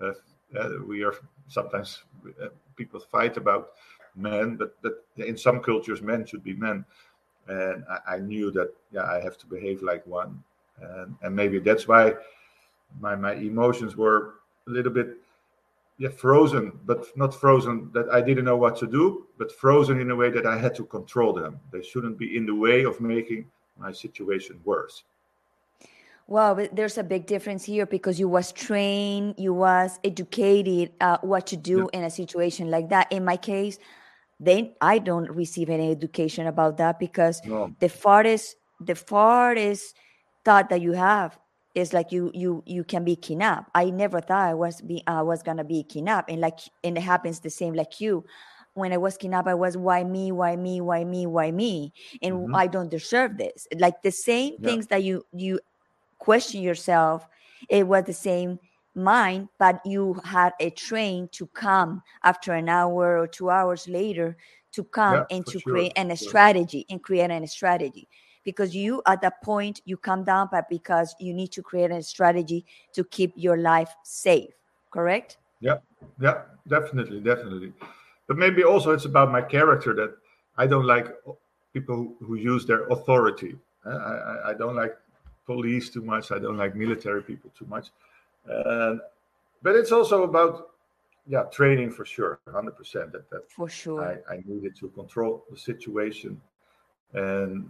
uh, 0.00 0.12
uh, 0.58 0.70
we 0.86 1.02
are 1.02 1.14
sometimes 1.48 2.02
uh, 2.42 2.48
people 2.76 3.00
fight 3.00 3.36
about 3.36 3.70
men, 4.16 4.56
but 4.56 4.80
but 4.82 5.04
in 5.16 5.36
some 5.36 5.60
cultures, 5.60 6.02
men 6.02 6.24
should 6.26 6.42
be 6.42 6.54
men, 6.54 6.84
and 7.48 7.84
I, 7.90 8.14
I, 8.14 8.18
knew 8.18 8.50
that 8.52 8.74
yeah, 8.92 9.04
I 9.04 9.20
have 9.20 9.38
to 9.38 9.46
behave 9.46 9.82
like 9.82 10.06
one, 10.06 10.42
and 10.80 11.16
and 11.22 11.34
maybe 11.34 11.58
that's 11.58 11.86
why 11.86 12.14
my 13.00 13.14
my 13.16 13.34
emotions 13.34 13.96
were 13.96 14.34
a 14.66 14.70
little 14.70 14.92
bit 14.92 15.18
yeah 15.98 16.10
frozen 16.10 16.78
but 16.84 17.06
not 17.16 17.34
frozen 17.34 17.90
that 17.92 18.08
i 18.10 18.20
didn't 18.20 18.44
know 18.44 18.56
what 18.56 18.76
to 18.76 18.86
do 18.86 19.26
but 19.38 19.50
frozen 19.50 20.00
in 20.00 20.10
a 20.10 20.16
way 20.16 20.30
that 20.30 20.46
i 20.46 20.58
had 20.58 20.74
to 20.74 20.84
control 20.84 21.32
them 21.32 21.58
they 21.72 21.82
shouldn't 21.82 22.18
be 22.18 22.36
in 22.36 22.44
the 22.44 22.54
way 22.54 22.84
of 22.84 23.00
making 23.00 23.46
my 23.78 23.92
situation 23.92 24.60
worse 24.64 25.04
well, 26.28 26.56
but 26.56 26.74
there's 26.74 26.98
a 26.98 27.04
big 27.04 27.26
difference 27.26 27.64
here 27.64 27.86
because 27.86 28.18
you 28.18 28.28
was 28.28 28.50
trained, 28.50 29.36
you 29.38 29.54
was 29.54 30.00
educated 30.02 30.90
uh, 31.00 31.18
what 31.20 31.46
to 31.46 31.56
do 31.56 31.88
yeah. 31.92 32.00
in 32.00 32.04
a 32.04 32.10
situation 32.10 32.68
like 32.68 32.88
that. 32.88 33.12
In 33.12 33.24
my 33.24 33.36
case, 33.36 33.78
then 34.38 34.74
I 34.80 34.98
don't 34.98 35.30
receive 35.30 35.70
any 35.70 35.90
education 35.90 36.46
about 36.46 36.76
that 36.78 36.98
because 36.98 37.40
no. 37.44 37.74
the 37.80 37.88
farthest 37.88 38.56
the 38.80 38.94
farthest 38.94 39.94
thought 40.44 40.68
that 40.68 40.82
you 40.82 40.92
have 40.92 41.38
is 41.74 41.92
like 41.92 42.10
you 42.10 42.30
you 42.34 42.62
you 42.66 42.84
can 42.84 43.04
be 43.04 43.16
kidnapped. 43.16 43.70
I 43.74 43.90
never 43.90 44.20
thought 44.20 44.48
I 44.48 44.54
was 44.54 44.80
be 44.80 45.02
I 45.06 45.22
was 45.22 45.42
gonna 45.42 45.64
be 45.64 45.84
kidnapped, 45.84 46.30
and 46.30 46.40
like 46.40 46.58
and 46.82 46.96
it 46.96 47.02
happens 47.02 47.40
the 47.40 47.50
same 47.50 47.74
like 47.74 48.00
you. 48.00 48.24
When 48.74 48.92
I 48.92 48.98
was 48.98 49.16
kidnapped, 49.16 49.48
I 49.48 49.54
was 49.54 49.76
why 49.76 50.04
me, 50.04 50.32
why 50.32 50.56
me, 50.56 50.80
why 50.82 51.04
me, 51.04 51.26
why 51.26 51.50
me, 51.50 51.92
and 52.22 52.34
mm-hmm. 52.34 52.54
I 52.54 52.66
don't 52.66 52.90
deserve 52.90 53.38
this. 53.38 53.66
Like 53.78 54.02
the 54.02 54.10
same 54.10 54.54
yeah. 54.58 54.68
things 54.68 54.86
that 54.88 55.02
you 55.02 55.24
you 55.32 55.60
question 56.18 56.62
yourself. 56.62 57.26
It 57.68 57.86
was 57.86 58.04
the 58.04 58.12
same 58.12 58.58
mind, 58.96 59.48
but 59.58 59.80
you 59.84 60.20
had 60.24 60.52
a 60.60 60.70
train 60.70 61.28
to 61.32 61.46
come 61.48 62.02
after 62.24 62.52
an 62.52 62.68
hour 62.68 63.18
or 63.18 63.26
two 63.26 63.50
hours 63.50 63.86
later 63.88 64.36
to 64.72 64.84
come 64.84 65.14
yeah, 65.14 65.36
and 65.36 65.46
to 65.46 65.58
sure. 65.60 65.72
create 65.72 65.92
an, 65.96 66.10
a 66.10 66.16
strategy 66.16 66.84
and 66.90 67.02
create 67.02 67.30
a 67.30 67.46
strategy 67.46 68.08
because 68.44 68.74
you 68.74 69.02
at 69.06 69.20
that 69.22 69.42
point 69.42 69.80
you 69.84 69.96
come 69.96 70.22
down 70.22 70.48
but 70.50 70.68
because 70.68 71.14
you 71.18 71.32
need 71.32 71.50
to 71.52 71.62
create 71.62 71.90
a 71.90 72.02
strategy 72.02 72.64
to 72.92 73.02
keep 73.04 73.32
your 73.36 73.56
life 73.56 73.94
safe 74.04 74.50
correct 74.90 75.38
yeah 75.60 75.78
yeah 76.20 76.42
definitely 76.68 77.20
definitely 77.20 77.72
but 78.28 78.36
maybe 78.36 78.62
also 78.64 78.92
it's 78.92 79.06
about 79.06 79.32
my 79.32 79.40
character 79.40 79.94
that 79.94 80.14
i 80.58 80.66
don't 80.66 80.84
like 80.86 81.08
people 81.72 81.96
who, 81.96 82.16
who 82.20 82.34
use 82.34 82.66
their 82.66 82.86
authority 82.88 83.56
I, 83.86 83.90
I, 83.90 84.50
I 84.50 84.54
don't 84.54 84.76
like 84.76 84.96
police 85.46 85.90
too 85.90 86.02
much. 86.02 86.32
I 86.32 86.38
don't 86.38 86.56
like 86.56 86.74
military 86.74 87.22
people 87.22 87.50
too 87.56 87.66
much. 87.66 87.88
Uh, 88.50 88.96
but 89.62 89.74
it's 89.74 89.92
also 89.92 90.22
about 90.24 90.68
yeah 91.26 91.42
training 91.44 91.90
for 91.90 92.04
sure 92.04 92.38
100% 92.48 93.12
that 93.12 93.28
that 93.30 93.50
for 93.50 93.68
sure 93.68 94.22
I, 94.28 94.34
I 94.34 94.42
needed 94.46 94.76
to 94.76 94.88
control 94.90 95.44
the 95.50 95.58
situation 95.58 96.40
and 97.14 97.68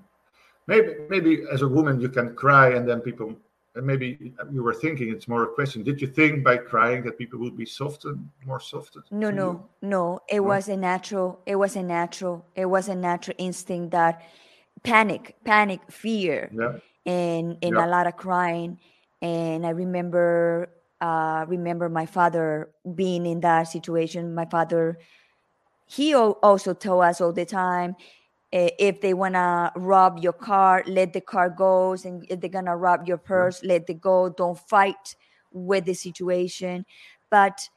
maybe 0.67 0.95
maybe 1.09 1.45
as 1.51 1.63
a 1.63 1.69
woman 1.69 2.01
you 2.01 2.11
can 2.11 2.35
cry 2.35 2.75
and 2.75 2.87
then 2.87 3.01
people 3.01 3.35
and 3.75 3.87
maybe 3.87 4.35
you 4.53 4.63
were 4.63 4.75
thinking 4.75 5.11
it's 5.11 5.27
more 5.27 5.45
a 5.45 5.49
question 5.49 5.83
did 5.83 6.03
you 6.03 6.07
think 6.07 6.45
by 6.45 6.59
crying 6.59 7.03
that 7.05 7.17
people 7.17 7.39
would 7.39 7.57
be 7.57 7.65
softened 7.65 8.29
more 8.45 8.61
softened 8.61 9.05
no 9.11 9.31
no 9.31 9.53
you? 9.53 9.89
no 9.89 10.21
it 10.29 10.41
no? 10.41 10.43
was 10.43 10.69
a 10.69 10.77
natural 10.77 11.41
it 11.47 11.57
was 11.57 11.77
a 11.77 11.83
natural 11.83 12.45
it 12.55 12.67
was 12.67 12.89
a 12.89 12.95
natural 12.95 13.37
instinct 13.39 13.91
that 13.93 14.23
panic 14.83 15.35
panic 15.45 15.81
fear 15.91 16.51
yeah 16.53 16.77
and 17.07 17.57
and 17.63 17.77
a 17.77 17.87
lot 17.87 18.07
of 18.07 18.17
crying. 18.17 18.79
And 19.27 19.67
I 19.67 19.71
remember 19.71 20.69
uh, 21.01 21.45
remember 21.49 21.89
my 21.89 22.07
father 22.07 22.71
being 22.95 23.27
in 23.27 23.41
that 23.41 23.65
situation. 23.65 24.35
My 24.35 24.47
father, 24.47 24.99
he 25.85 26.15
also 26.15 26.75
told 26.75 27.03
us 27.03 27.21
all 27.21 27.33
the 27.33 27.45
time, 27.45 27.97
if 28.53 29.01
they 29.01 29.13
wanna 29.13 29.73
rob 29.75 30.19
your 30.19 30.33
car, 30.33 30.85
let 30.87 31.13
the 31.13 31.21
car 31.21 31.51
go. 31.51 31.97
And 32.05 32.25
if 32.31 32.41
they're 32.41 32.49
gonna 32.49 32.77
rob 32.77 33.09
your 33.09 33.19
purse, 33.19 33.65
let 33.65 33.91
it 33.91 34.01
go. 34.01 34.29
Don't 34.29 34.59
fight 34.59 35.17
with 35.53 35.85
the 35.87 35.95
situation. 35.95 36.87
But 37.29 37.69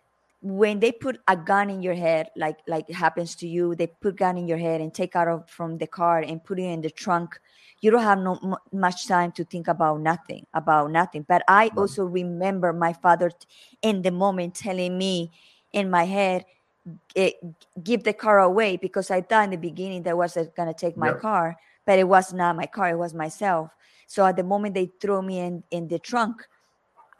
when 0.42 0.80
they 0.80 0.92
put 0.92 1.20
a 1.28 1.36
gun 1.36 1.70
in 1.70 1.82
your 1.82 1.96
head, 1.96 2.30
like 2.36 2.60
like 2.68 2.90
it 2.90 2.96
happens 2.96 3.36
to 3.36 3.48
you, 3.48 3.76
they 3.76 3.88
put 3.88 4.18
gun 4.18 4.38
in 4.38 4.48
your 4.48 4.58
head 4.58 4.82
and 4.82 4.94
take 4.94 5.16
out 5.16 5.28
of 5.28 5.50
from 5.50 5.78
the 5.78 5.88
car 5.88 6.20
and 6.20 6.44
put 6.44 6.60
it 6.60 6.64
in 6.64 6.82
the 6.82 6.90
trunk 6.90 7.40
you 7.82 7.92
don't 7.92 8.04
have 8.04 8.20
no 8.20 8.38
m- 8.44 8.56
much 8.72 9.08
time 9.08 9.32
to 9.34 9.44
think 9.44 9.68
about 9.68 10.00
nothing 10.02 10.46
about 10.54 10.92
nothing. 10.92 11.26
But 11.28 11.44
i 11.48 11.70
also 11.78 12.04
remember 12.06 12.74
my 12.74 12.94
father 12.94 13.32
in 13.82 14.02
the 14.02 14.12
moment 14.12 14.56
telling 14.56 14.98
me 14.98 15.32
in 15.72 15.90
my 15.90 16.04
head 16.04 16.46
it, 17.16 17.36
give 17.84 18.04
the 18.04 18.14
car 18.14 18.40
away 18.40 18.78
because 18.78 19.12
i 19.12 19.22
thought 19.22 19.44
in 19.44 19.52
the 19.52 19.58
beginning 19.58 20.02
that 20.04 20.18
was 20.18 20.36
uh, 20.38 20.46
going 20.56 20.68
to 20.68 20.74
take 20.74 20.98
my 20.98 21.12
car 21.14 21.56
but 21.86 22.00
it 22.00 22.08
was 22.08 22.34
not 22.34 22.56
my 22.56 22.66
car 22.66 22.90
it 22.90 22.98
was 22.98 23.14
myself. 23.14 23.70
So 24.08 24.26
at 24.26 24.36
the 24.36 24.44
moment 24.44 24.74
they 24.74 24.92
threw 25.00 25.22
me 25.22 25.40
in 25.40 25.64
in 25.72 25.88
the 25.88 26.00
trunk 26.00 26.48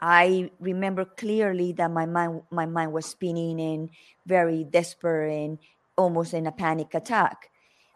i 0.00 0.50
remember 0.60 1.04
clearly 1.04 1.72
that 1.72 1.90
my 1.90 2.06
mind 2.06 2.42
my 2.50 2.66
mind 2.66 2.92
was 2.92 3.06
spinning 3.06 3.60
and 3.60 3.90
very 4.26 4.64
desperate 4.64 5.32
and 5.32 5.58
almost 5.96 6.34
in 6.34 6.46
a 6.46 6.52
panic 6.52 6.94
attack 6.94 7.50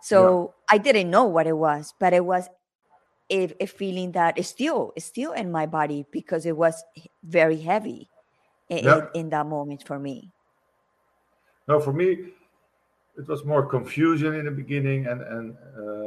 so 0.05 0.53
yeah. 0.69 0.75
I 0.75 0.79
didn't 0.79 1.09
know 1.09 1.25
what 1.25 1.47
it 1.47 1.57
was, 1.57 1.95
but 1.99 2.13
it 2.13 2.27
was 2.27 2.47
a, 3.33 3.51
a 3.59 3.65
feeling 3.65 4.13
that 4.13 4.37
is 4.37 4.47
still 4.47 4.93
is 4.97 5.05
still 5.07 5.33
in 5.33 5.51
my 5.51 5.65
body 5.65 6.05
because 6.11 6.45
it 6.45 6.59
was 6.59 6.85
very 7.23 7.57
heavy 7.57 8.11
in, 8.69 8.85
yeah. 8.85 8.99
in, 9.15 9.21
in 9.21 9.31
that 9.31 9.47
moment 9.47 9.87
for 9.87 9.99
me. 9.99 10.31
No, 11.67 11.81
for 11.81 11.95
me, 11.95 12.19
it 13.17 13.27
was 13.27 13.47
more 13.47 13.65
confusion 13.65 14.35
in 14.35 14.45
the 14.45 14.51
beginning, 14.51 15.07
and 15.07 15.23
and 15.23 15.57
uh, 15.73 16.04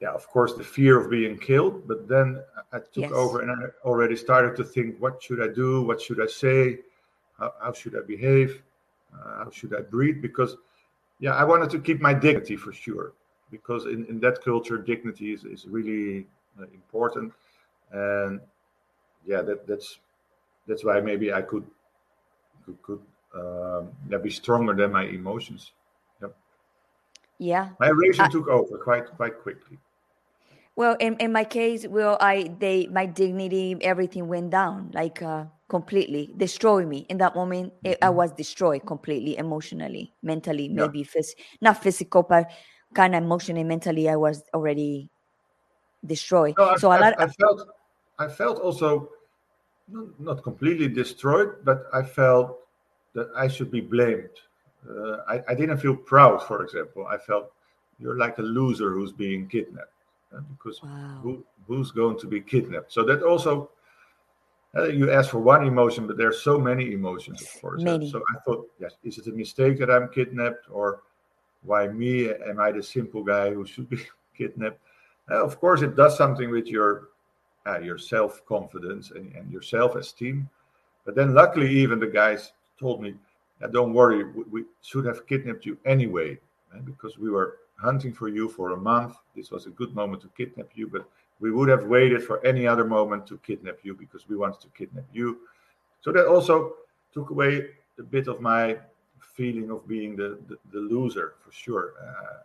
yeah, 0.00 0.10
of 0.10 0.26
course, 0.28 0.54
the 0.54 0.64
fear 0.64 1.00
of 1.00 1.10
being 1.10 1.38
killed. 1.38 1.88
But 1.88 2.08
then 2.08 2.42
I 2.72 2.78
took 2.78 3.04
yes. 3.04 3.12
over, 3.12 3.40
and 3.40 3.50
I 3.50 3.86
already 3.86 4.16
started 4.16 4.56
to 4.56 4.64
think, 4.64 5.00
what 5.00 5.22
should 5.22 5.42
I 5.42 5.48
do? 5.48 5.82
What 5.82 6.00
should 6.00 6.20
I 6.20 6.26
say? 6.26 6.80
How, 7.38 7.52
how 7.62 7.72
should 7.72 7.96
I 7.96 8.02
behave? 8.06 8.62
Uh, 9.14 9.44
how 9.44 9.50
should 9.50 9.74
I 9.74 9.80
breathe? 9.80 10.20
Because 10.20 10.56
yeah, 11.18 11.34
I 11.34 11.44
wanted 11.44 11.70
to 11.70 11.78
keep 11.78 12.00
my 12.00 12.12
dignity 12.12 12.56
for 12.56 12.72
sure, 12.72 13.12
because 13.50 13.86
in, 13.86 14.04
in 14.06 14.20
that 14.20 14.42
culture, 14.44 14.76
dignity 14.76 15.32
is, 15.32 15.44
is 15.44 15.66
really 15.66 16.26
uh, 16.60 16.64
important, 16.74 17.32
and 17.92 18.40
yeah, 19.24 19.40
that 19.40 19.66
that's 19.66 19.98
that's 20.68 20.84
why 20.84 21.00
maybe 21.00 21.32
I 21.32 21.40
could 21.40 21.64
could, 22.66 22.82
could 22.82 23.00
um, 23.34 23.88
yeah, 24.10 24.18
be 24.18 24.30
stronger 24.30 24.74
than 24.74 24.92
my 24.92 25.04
emotions. 25.04 25.72
Yep. 26.20 26.36
Yeah. 27.38 27.68
My 27.80 27.88
ration 27.88 28.30
took 28.30 28.48
over 28.48 28.76
quite 28.76 29.06
quite 29.06 29.40
quickly. 29.40 29.78
Well, 30.76 30.96
in, 31.00 31.16
in 31.16 31.32
my 31.32 31.44
case, 31.44 31.86
well, 31.86 32.18
I 32.20 32.50
they 32.58 32.86
my 32.86 33.06
dignity, 33.06 33.76
everything 33.80 34.28
went 34.28 34.50
down. 34.50 34.90
Like 34.92 35.22
uh, 35.22 35.46
completely 35.68 36.32
destroyed 36.36 36.86
me 36.86 37.06
in 37.08 37.18
that 37.18 37.34
moment 37.34 37.72
mm-hmm. 37.74 37.86
it, 37.88 37.98
i 38.02 38.10
was 38.10 38.32
destroyed 38.32 38.84
completely 38.86 39.36
emotionally 39.36 40.12
mentally 40.22 40.66
yeah. 40.66 40.86
maybe 40.86 41.02
phys- 41.04 41.34
not 41.60 41.82
physical 41.82 42.22
but 42.22 42.50
kind 42.94 43.14
of 43.14 43.22
emotionally 43.22 43.64
mentally 43.64 44.08
i 44.08 44.16
was 44.16 44.44
already 44.54 45.08
destroyed 46.04 46.54
no, 46.56 46.70
I, 46.70 46.76
so 46.76 46.88
a 46.88 46.98
lot 46.98 47.20
I, 47.20 47.24
I 47.24 47.28
felt 47.28 47.68
i 48.18 48.28
felt 48.28 48.60
also 48.60 49.10
not, 49.88 50.20
not, 50.20 50.42
completely 50.44 50.88
destroyed 50.88 51.64
but 51.64 51.86
i 51.92 52.02
felt 52.02 52.58
that 53.14 53.28
i 53.36 53.48
should 53.48 53.70
be 53.70 53.80
blamed 53.80 54.30
uh, 54.88 55.16
I, 55.28 55.42
I 55.48 55.54
didn't 55.54 55.78
feel 55.78 55.96
proud 55.96 56.44
for 56.44 56.62
example 56.62 57.06
i 57.08 57.18
felt 57.18 57.50
you're 57.98 58.18
like 58.18 58.38
a 58.38 58.42
loser 58.42 58.92
who's 58.92 59.10
being 59.10 59.48
kidnapped 59.48 59.90
because 60.50 60.82
wow. 60.82 61.18
who, 61.22 61.44
who's 61.66 61.90
going 61.90 62.18
to 62.18 62.26
be 62.26 62.40
kidnapped 62.40 62.92
so 62.92 63.02
that 63.04 63.22
also 63.22 63.70
uh, 64.76 64.84
you 64.84 65.10
ask 65.10 65.30
for 65.30 65.38
one 65.38 65.66
emotion, 65.66 66.06
but 66.06 66.16
there 66.16 66.28
are 66.28 66.32
so 66.32 66.58
many 66.58 66.92
emotions, 66.92 67.40
of 67.40 67.60
course. 67.60 67.82
Many. 67.82 68.10
So 68.10 68.18
I 68.18 68.38
thought, 68.40 68.68
yes, 68.78 68.96
is 69.04 69.18
it 69.18 69.26
a 69.26 69.32
mistake 69.32 69.78
that 69.78 69.90
I'm 69.90 70.08
kidnapped, 70.08 70.66
or 70.70 71.02
why 71.62 71.88
me? 71.88 72.30
Am 72.30 72.60
I 72.60 72.72
the 72.72 72.82
simple 72.82 73.22
guy 73.22 73.54
who 73.54 73.64
should 73.64 73.88
be 73.88 73.98
kidnapped? 74.36 74.78
Uh, 75.30 75.42
of 75.42 75.58
course, 75.60 75.82
it 75.82 75.96
does 75.96 76.16
something 76.16 76.50
with 76.50 76.66
your 76.66 77.08
uh, 77.66 77.78
your 77.78 77.96
self 77.96 78.44
confidence 78.44 79.12
and, 79.12 79.32
and 79.34 79.50
your 79.50 79.62
self 79.62 79.94
esteem. 79.94 80.48
But 81.06 81.14
then, 81.14 81.32
luckily, 81.32 81.70
even 81.70 81.98
the 81.98 82.08
guys 82.08 82.52
told 82.78 83.00
me, 83.00 83.14
"Don't 83.72 83.94
worry, 83.94 84.24
we, 84.24 84.42
we, 84.50 84.64
should 84.82 85.06
have 85.06 85.26
kidnapped 85.26 85.64
you 85.64 85.78
anyway, 85.86 86.38
uh, 86.74 86.80
because 86.80 87.16
we 87.16 87.30
were 87.30 87.60
hunting 87.76 88.12
for 88.12 88.28
you 88.28 88.48
for 88.48 88.72
a 88.72 88.76
month. 88.76 89.16
This 89.34 89.50
was 89.50 89.66
a 89.66 89.70
good 89.70 89.94
moment 89.94 90.22
to 90.22 90.28
kidnap 90.36 90.70
you, 90.74 90.86
but 90.88 91.08
we 91.40 91.50
would 91.52 91.68
have 91.68 91.84
waited 91.84 92.22
for 92.22 92.44
any 92.44 92.66
other 92.66 92.84
moment 92.84 93.26
to 93.28 93.38
kidnap 93.38 93.78
you 93.82 93.94
because 93.94 94.28
we 94.28 94.36
wanted 94.36 94.60
to 94.60 94.68
kidnap 94.68 95.04
you." 95.12 95.38
So 96.00 96.12
that 96.12 96.26
also 96.26 96.74
took 97.12 97.30
away 97.30 97.68
a 97.98 98.02
bit 98.02 98.28
of 98.28 98.40
my 98.40 98.78
feeling 99.34 99.70
of 99.70 99.86
being 99.86 100.16
the 100.16 100.38
the, 100.48 100.56
the 100.72 100.80
loser 100.80 101.34
for 101.44 101.52
sure. 101.52 101.92
Uh, 102.00 102.38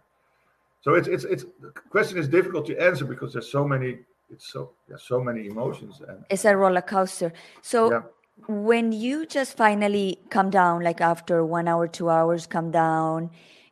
so 0.81 0.95
it's 0.95 1.07
it's 1.07 1.23
it's 1.23 1.45
the 1.61 1.71
question 1.89 2.17
is 2.17 2.27
difficult 2.27 2.65
to 2.67 2.77
answer 2.81 3.05
because 3.05 3.33
there's 3.33 3.51
so 3.51 3.67
many 3.67 3.99
it's 4.31 4.51
so 4.51 4.71
there's 4.87 5.03
so 5.03 5.21
many 5.21 5.47
emotions 5.47 6.01
and 6.07 6.25
it's 6.29 6.45
a 6.45 6.55
roller 6.55 6.81
coaster. 6.81 7.31
So 7.61 7.91
yeah. 7.91 8.01
when 8.47 8.91
you 8.91 9.25
just 9.25 9.55
finally 9.55 10.19
come 10.29 10.49
down, 10.49 10.81
like 10.83 11.01
after 11.01 11.45
one 11.45 11.67
hour, 11.67 11.87
two 11.87 12.09
hours, 12.09 12.47
come 12.47 12.71
down, 12.71 13.29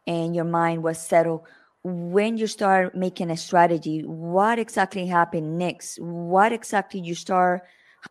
and 0.09 0.35
your 0.35 0.43
mind 0.43 0.81
was 0.83 0.97
settled. 0.97 1.43
When 1.83 2.35
you 2.37 2.47
start 2.47 2.95
making 2.95 3.29
a 3.29 3.37
strategy, 3.37 4.01
what 4.01 4.57
exactly 4.57 5.05
happened 5.05 5.57
next? 5.57 5.99
What 6.01 6.51
exactly 6.51 6.99
you 6.99 7.13
start 7.13 7.61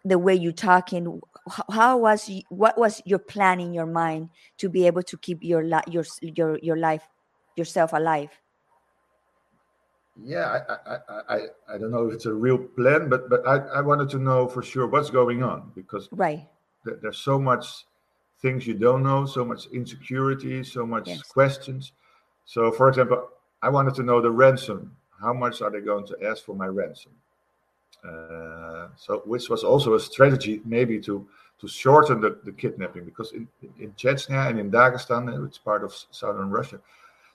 the 0.04 0.18
way 0.18 0.34
you 0.34 0.52
talking 0.52 1.20
how 1.70 1.96
was 1.96 2.30
what 2.50 2.76
was 2.76 3.00
your 3.06 3.18
plan 3.18 3.58
in 3.58 3.72
your 3.72 3.86
mind 3.86 4.28
to 4.58 4.68
be 4.68 4.86
able 4.86 5.02
to 5.02 5.16
keep 5.16 5.42
your 5.42 5.62
your 5.88 6.04
your 6.20 6.58
your 6.58 6.76
life 6.76 7.08
yourself 7.56 7.94
alive 7.94 8.28
yeah 10.22 10.60
I, 10.68 10.92
I 10.92 10.98
i 11.28 11.38
i 11.72 11.78
don't 11.78 11.90
know 11.90 12.06
if 12.06 12.14
it's 12.14 12.26
a 12.26 12.34
real 12.34 12.58
plan 12.58 13.08
but 13.08 13.30
but 13.30 13.48
i 13.48 13.56
i 13.78 13.80
wanted 13.80 14.10
to 14.10 14.18
know 14.18 14.46
for 14.46 14.62
sure 14.62 14.86
what's 14.86 15.08
going 15.08 15.42
on 15.42 15.72
because 15.74 16.08
right 16.12 16.46
th- 16.84 16.98
there's 17.00 17.18
so 17.18 17.38
much 17.38 17.87
things 18.40 18.66
you 18.66 18.74
don't 18.74 19.02
know 19.02 19.26
so 19.26 19.44
much 19.44 19.66
insecurity 19.72 20.62
so 20.62 20.86
much 20.86 21.08
yes. 21.08 21.22
questions 21.22 21.92
so 22.44 22.70
for 22.70 22.88
example 22.88 23.28
i 23.62 23.68
wanted 23.68 23.94
to 23.94 24.02
know 24.02 24.20
the 24.20 24.30
ransom 24.30 24.94
how 25.20 25.32
much 25.32 25.60
are 25.62 25.70
they 25.70 25.80
going 25.80 26.06
to 26.06 26.16
ask 26.24 26.44
for 26.44 26.54
my 26.54 26.66
ransom 26.66 27.12
uh, 28.04 28.88
so 28.96 29.22
which 29.24 29.48
was 29.48 29.64
also 29.64 29.94
a 29.94 30.00
strategy 30.00 30.60
maybe 30.64 31.00
to 31.00 31.26
to 31.60 31.66
shorten 31.66 32.20
the, 32.20 32.38
the 32.44 32.52
kidnapping 32.52 33.04
because 33.04 33.32
in, 33.32 33.48
in 33.80 33.92
Chechnya 33.92 34.48
and 34.48 34.58
in 34.58 34.70
Dagestan, 34.70 35.46
it's 35.46 35.58
part 35.58 35.82
of 35.82 35.92
southern 36.10 36.50
Russia, 36.50 36.78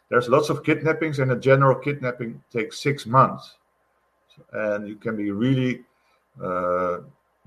there's 0.09 0.29
lots 0.29 0.49
of 0.49 0.63
kidnappings 0.63 1.19
and 1.19 1.31
a 1.31 1.35
general 1.35 1.75
kidnapping 1.75 2.41
takes 2.51 2.81
six 2.81 3.05
months. 3.05 3.55
And 4.51 4.87
you 4.87 4.95
can 4.95 5.15
be 5.15 5.31
really 5.31 5.83
uh, 6.41 6.99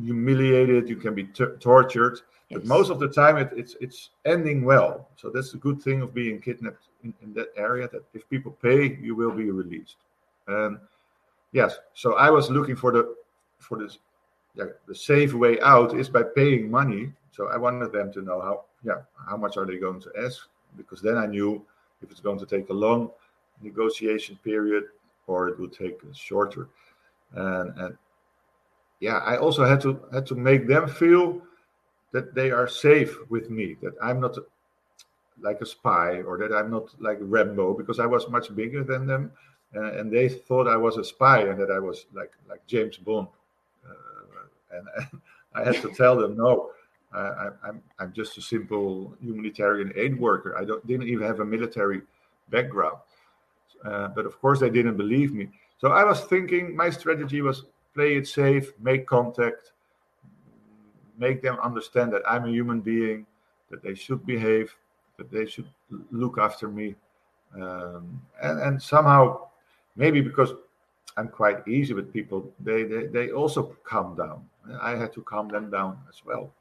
humiliated, 0.02 0.88
you 0.88 0.96
can 0.96 1.14
be 1.14 1.24
t- 1.24 1.46
tortured, 1.60 2.20
yes. 2.48 2.60
but 2.60 2.66
most 2.66 2.90
of 2.90 2.98
the 2.98 3.08
time 3.08 3.36
it, 3.36 3.50
it's 3.56 3.76
it's 3.80 4.10
ending 4.24 4.64
well. 4.64 5.08
So 5.16 5.30
that's 5.30 5.52
the 5.52 5.58
good 5.58 5.82
thing 5.82 6.02
of 6.02 6.14
being 6.14 6.40
kidnapped 6.40 6.88
in, 7.04 7.14
in 7.22 7.32
that 7.34 7.48
area 7.56 7.88
that 7.92 8.04
if 8.14 8.28
people 8.28 8.52
pay, 8.62 8.96
you 9.00 9.14
will 9.14 9.32
be 9.32 9.50
released. 9.50 9.96
And 10.48 10.78
yes, 11.52 11.78
so 11.94 12.14
I 12.14 12.30
was 12.30 12.50
looking 12.50 12.76
for 12.76 12.92
the 12.92 13.14
for 13.58 13.78
this 13.78 13.98
yeah, 14.54 14.64
the 14.88 14.94
safe 14.94 15.34
way 15.34 15.60
out 15.60 15.94
is 15.94 16.08
by 16.08 16.22
paying 16.22 16.70
money. 16.70 17.12
So 17.30 17.48
I 17.48 17.58
wanted 17.58 17.92
them 17.92 18.12
to 18.12 18.22
know 18.22 18.40
how 18.40 18.64
yeah 18.82 19.02
how 19.28 19.36
much 19.36 19.56
are 19.56 19.66
they 19.66 19.78
going 19.78 20.00
to 20.00 20.10
ask 20.24 20.48
because 20.76 21.00
then 21.00 21.16
I 21.16 21.26
knew 21.26 21.64
if 22.02 22.10
it's 22.10 22.20
going 22.20 22.38
to 22.38 22.46
take 22.46 22.68
a 22.70 22.72
long 22.72 23.10
negotiation 23.62 24.38
period 24.44 24.84
or 25.26 25.48
it 25.48 25.58
would 25.58 25.72
take 25.72 25.98
shorter. 26.12 26.68
And 27.34 27.76
and 27.78 27.98
yeah, 29.00 29.18
I 29.18 29.36
also 29.36 29.64
had 29.64 29.80
to 29.82 30.00
had 30.12 30.26
to 30.26 30.34
make 30.34 30.66
them 30.66 30.88
feel 30.88 31.42
that 32.16 32.34
they 32.34 32.50
are 32.50 32.68
safe 32.68 33.12
with 33.28 33.50
me, 33.50 33.76
that 33.82 33.94
I'm 34.02 34.20
not 34.20 34.36
like 35.40 35.60
a 35.60 35.66
spy 35.66 36.22
or 36.22 36.38
that 36.38 36.52
I'm 36.52 36.70
not 36.70 36.86
like 37.00 37.18
Rambo 37.20 37.74
because 37.74 38.00
I 38.00 38.06
was 38.06 38.28
much 38.28 38.54
bigger 38.54 38.82
than 38.82 39.06
them, 39.06 39.32
uh, 39.76 39.92
and 39.98 40.10
they 40.10 40.28
thought 40.28 40.66
I 40.66 40.76
was 40.76 40.96
a 40.96 41.04
spy 41.04 41.40
and 41.48 41.60
that 41.60 41.70
I 41.70 41.78
was 41.78 42.06
like 42.12 42.32
like 42.48 42.66
James 42.66 42.96
Bond 42.96 43.28
and 44.72 45.22
I 45.54 45.64
had 45.64 45.80
to 45.82 45.90
tell 45.90 46.16
them, 46.16 46.36
no, 46.36 46.70
I, 47.12 47.48
I'm 47.64 47.82
I'm 47.98 48.12
just 48.12 48.36
a 48.36 48.42
simple 48.42 49.14
humanitarian 49.20 49.92
aid 49.96 50.18
worker. 50.18 50.56
I 50.58 50.64
don't 50.64 50.86
didn't 50.86 51.08
even 51.08 51.26
have 51.26 51.40
a 51.40 51.44
military 51.44 52.02
background. 52.50 52.98
Uh, 53.84 54.08
but 54.08 54.26
of 54.26 54.38
course, 54.40 54.60
they 54.60 54.70
didn't 54.70 54.96
believe 54.96 55.32
me. 55.32 55.48
So 55.78 55.92
I 55.92 56.04
was 56.04 56.22
thinking 56.22 56.74
my 56.74 56.90
strategy 56.90 57.40
was 57.40 57.64
play 57.94 58.16
it 58.16 58.26
safe, 58.26 58.72
make 58.78 59.06
contact, 59.06 59.72
make 61.18 61.42
them 61.42 61.58
understand 61.62 62.12
that 62.12 62.22
I'm 62.28 62.44
a 62.44 62.50
human 62.50 62.80
being, 62.80 63.26
that 63.70 63.82
they 63.82 63.94
should 63.94 64.24
behave, 64.26 64.74
that 65.16 65.30
they 65.30 65.46
should 65.46 65.68
look 66.10 66.38
after 66.38 66.68
me, 66.68 66.94
um, 67.54 68.20
and 68.42 68.60
and 68.60 68.82
somehow 68.82 69.48
maybe 69.96 70.20
because 70.20 70.52
I'm 71.16 71.28
quite 71.28 71.66
easy 71.66 71.94
with 71.94 72.12
people, 72.12 72.52
they 72.60 72.84
they, 72.84 73.06
they 73.06 73.30
also 73.30 73.76
calm 73.84 74.16
down. 74.16 74.44
I 74.80 74.96
had 74.96 75.12
to 75.14 75.22
calm 75.22 75.48
them 75.48 75.70
down 75.70 75.98
as 76.08 76.22
well. 76.24 76.52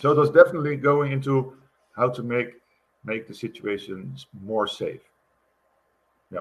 So 0.00 0.12
it 0.12 0.16
was 0.16 0.30
definitely 0.30 0.76
going 0.76 1.12
into 1.12 1.56
how 1.96 2.08
to 2.08 2.22
make 2.22 2.60
make 3.04 3.26
the 3.26 3.34
situations 3.34 4.26
more 4.42 4.66
safe. 4.66 5.02
Yeah. 6.30 6.40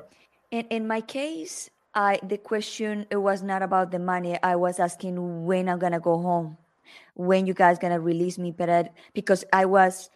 In 0.52 0.66
in 0.70 0.88
my 0.88 1.02
case, 1.02 1.70
I 1.94 2.20
the 2.24 2.38
question 2.38 3.06
it 3.10 3.18
was 3.18 3.44
not 3.44 3.62
about 3.62 3.92
the 3.92 4.00
money. 4.00 4.38
I 4.44 4.56
was 4.56 4.80
asking 4.80 5.46
when 5.46 5.68
I'm 5.68 5.80
gonna 5.80 6.00
go 6.00 6.18
home, 6.18 6.58
when 7.16 7.46
you 7.46 7.54
guys 7.54 7.80
gonna 7.80 8.00
release 8.00 8.38
me, 8.38 8.52
but 8.52 8.94
because 9.14 9.44
I 9.54 9.66
was, 9.66 10.10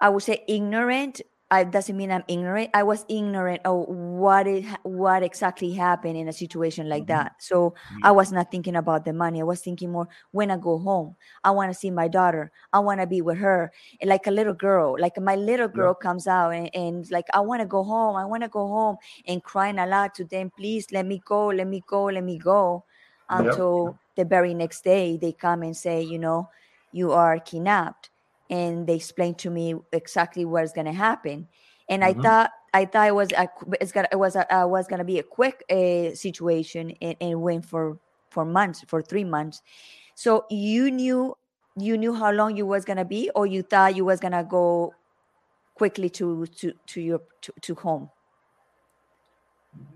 I 0.00 0.08
would 0.08 0.22
say 0.22 0.44
ignorant 0.48 1.22
I 1.54 1.62
doesn't 1.62 1.96
mean 1.96 2.10
I'm 2.10 2.24
ignorant. 2.26 2.70
I 2.74 2.82
was 2.82 3.04
ignorant 3.08 3.60
of 3.64 3.86
what 3.86 4.46
it 4.46 4.64
what 4.82 5.22
exactly 5.22 5.72
happened 5.72 6.16
in 6.16 6.26
a 6.26 6.32
situation 6.32 6.88
like 6.88 7.04
mm-hmm. 7.04 7.12
that. 7.12 7.36
So 7.38 7.70
mm-hmm. 7.70 7.98
I 8.02 8.10
was 8.10 8.32
not 8.32 8.50
thinking 8.50 8.74
about 8.74 9.04
the 9.04 9.12
money. 9.12 9.40
I 9.40 9.44
was 9.44 9.60
thinking 9.60 9.92
more 9.92 10.08
when 10.32 10.50
I 10.50 10.56
go 10.56 10.78
home. 10.78 11.16
I 11.44 11.50
want 11.52 11.70
to 11.70 11.78
see 11.78 11.90
my 11.90 12.08
daughter. 12.08 12.50
I 12.72 12.80
want 12.80 13.00
to 13.00 13.06
be 13.06 13.20
with 13.20 13.38
her, 13.38 13.72
like 14.02 14.26
a 14.26 14.32
little 14.32 14.54
girl. 14.54 14.96
Like 14.98 15.20
my 15.20 15.36
little 15.36 15.68
girl 15.68 15.94
yeah. 15.96 16.02
comes 16.02 16.26
out 16.26 16.50
and, 16.50 16.74
and 16.74 17.10
like 17.10 17.26
I 17.32 17.40
want 17.40 17.60
to 17.60 17.66
go 17.66 17.84
home. 17.84 18.16
I 18.16 18.24
want 18.24 18.42
to 18.42 18.48
go 18.48 18.66
home 18.66 18.96
and 19.28 19.42
crying 19.42 19.78
a 19.78 19.86
lot 19.86 20.14
to 20.16 20.24
them. 20.24 20.50
Please 20.56 20.90
let 20.92 21.06
me 21.06 21.20
go. 21.24 21.48
Let 21.48 21.68
me 21.68 21.82
go. 21.86 22.04
Let 22.06 22.24
me 22.24 22.38
go. 22.38 22.84
Until 23.28 23.98
yeah. 24.16 24.24
the 24.24 24.28
very 24.28 24.54
next 24.54 24.84
day 24.84 25.16
they 25.16 25.32
come 25.32 25.62
and 25.62 25.76
say, 25.76 26.02
you 26.02 26.18
know, 26.18 26.48
you 26.92 27.12
are 27.12 27.38
kidnapped 27.38 28.10
and 28.50 28.86
they 28.86 28.94
explain 28.94 29.34
to 29.34 29.50
me 29.50 29.74
exactly 29.92 30.44
what's 30.44 30.72
going 30.72 30.86
to 30.86 30.92
happen 30.92 31.48
and 31.88 32.02
mm-hmm. 32.02 32.20
i 32.20 32.22
thought 32.22 32.50
i 32.72 32.84
thought 32.84 33.08
it 33.08 33.14
was 33.14 33.32
a, 33.32 33.48
it's 33.80 33.92
gonna 33.92 34.08
it 34.12 34.16
was 34.16 34.36
a, 34.36 34.54
uh, 34.54 34.66
was 34.66 34.86
going 34.86 34.98
to 34.98 35.04
be 35.04 35.18
a 35.18 35.22
quick 35.22 35.62
uh, 35.70 36.14
situation 36.14 36.92
and, 37.00 37.16
and 37.20 37.40
went 37.40 37.64
for 37.64 37.98
for 38.30 38.44
months 38.44 38.84
for 38.86 39.02
three 39.02 39.24
months 39.24 39.62
so 40.14 40.44
you 40.50 40.90
knew 40.90 41.36
you 41.76 41.96
knew 41.96 42.14
how 42.14 42.30
long 42.30 42.56
you 42.56 42.66
was 42.66 42.84
going 42.84 42.96
to 42.96 43.04
be 43.04 43.30
or 43.34 43.46
you 43.46 43.62
thought 43.62 43.96
you 43.96 44.04
was 44.04 44.20
going 44.20 44.32
to 44.32 44.44
go 44.44 44.94
quickly 45.74 46.08
to 46.08 46.46
to 46.46 46.72
to 46.86 47.00
your 47.00 47.20
to, 47.40 47.52
to 47.60 47.74
home 47.74 48.10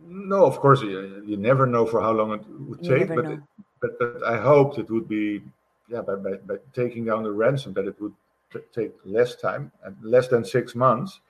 no 0.06 0.44
of 0.44 0.58
course 0.58 0.82
you, 0.82 1.22
you 1.26 1.36
never 1.36 1.66
know 1.66 1.86
for 1.86 2.00
how 2.00 2.12
long 2.12 2.32
it 2.32 2.42
would 2.68 2.84
you 2.84 2.98
take 2.98 3.08
but, 3.08 3.24
it, 3.24 3.40
but 3.80 3.98
but 3.98 4.22
i 4.24 4.36
hoped 4.36 4.78
it 4.78 4.90
would 4.90 5.08
be 5.08 5.42
yeah 5.88 6.00
by, 6.00 6.14
by, 6.14 6.34
by 6.46 6.56
taking 6.72 7.04
down 7.04 7.22
the 7.22 7.30
ransom 7.30 7.72
that 7.72 7.86
it 7.86 8.00
would 8.00 8.14
take 8.74 8.92
less 9.04 9.36
time 9.36 9.70
and 9.84 9.96
less 10.02 10.28
than 10.28 10.44
six 10.44 10.74
months. 10.74 11.20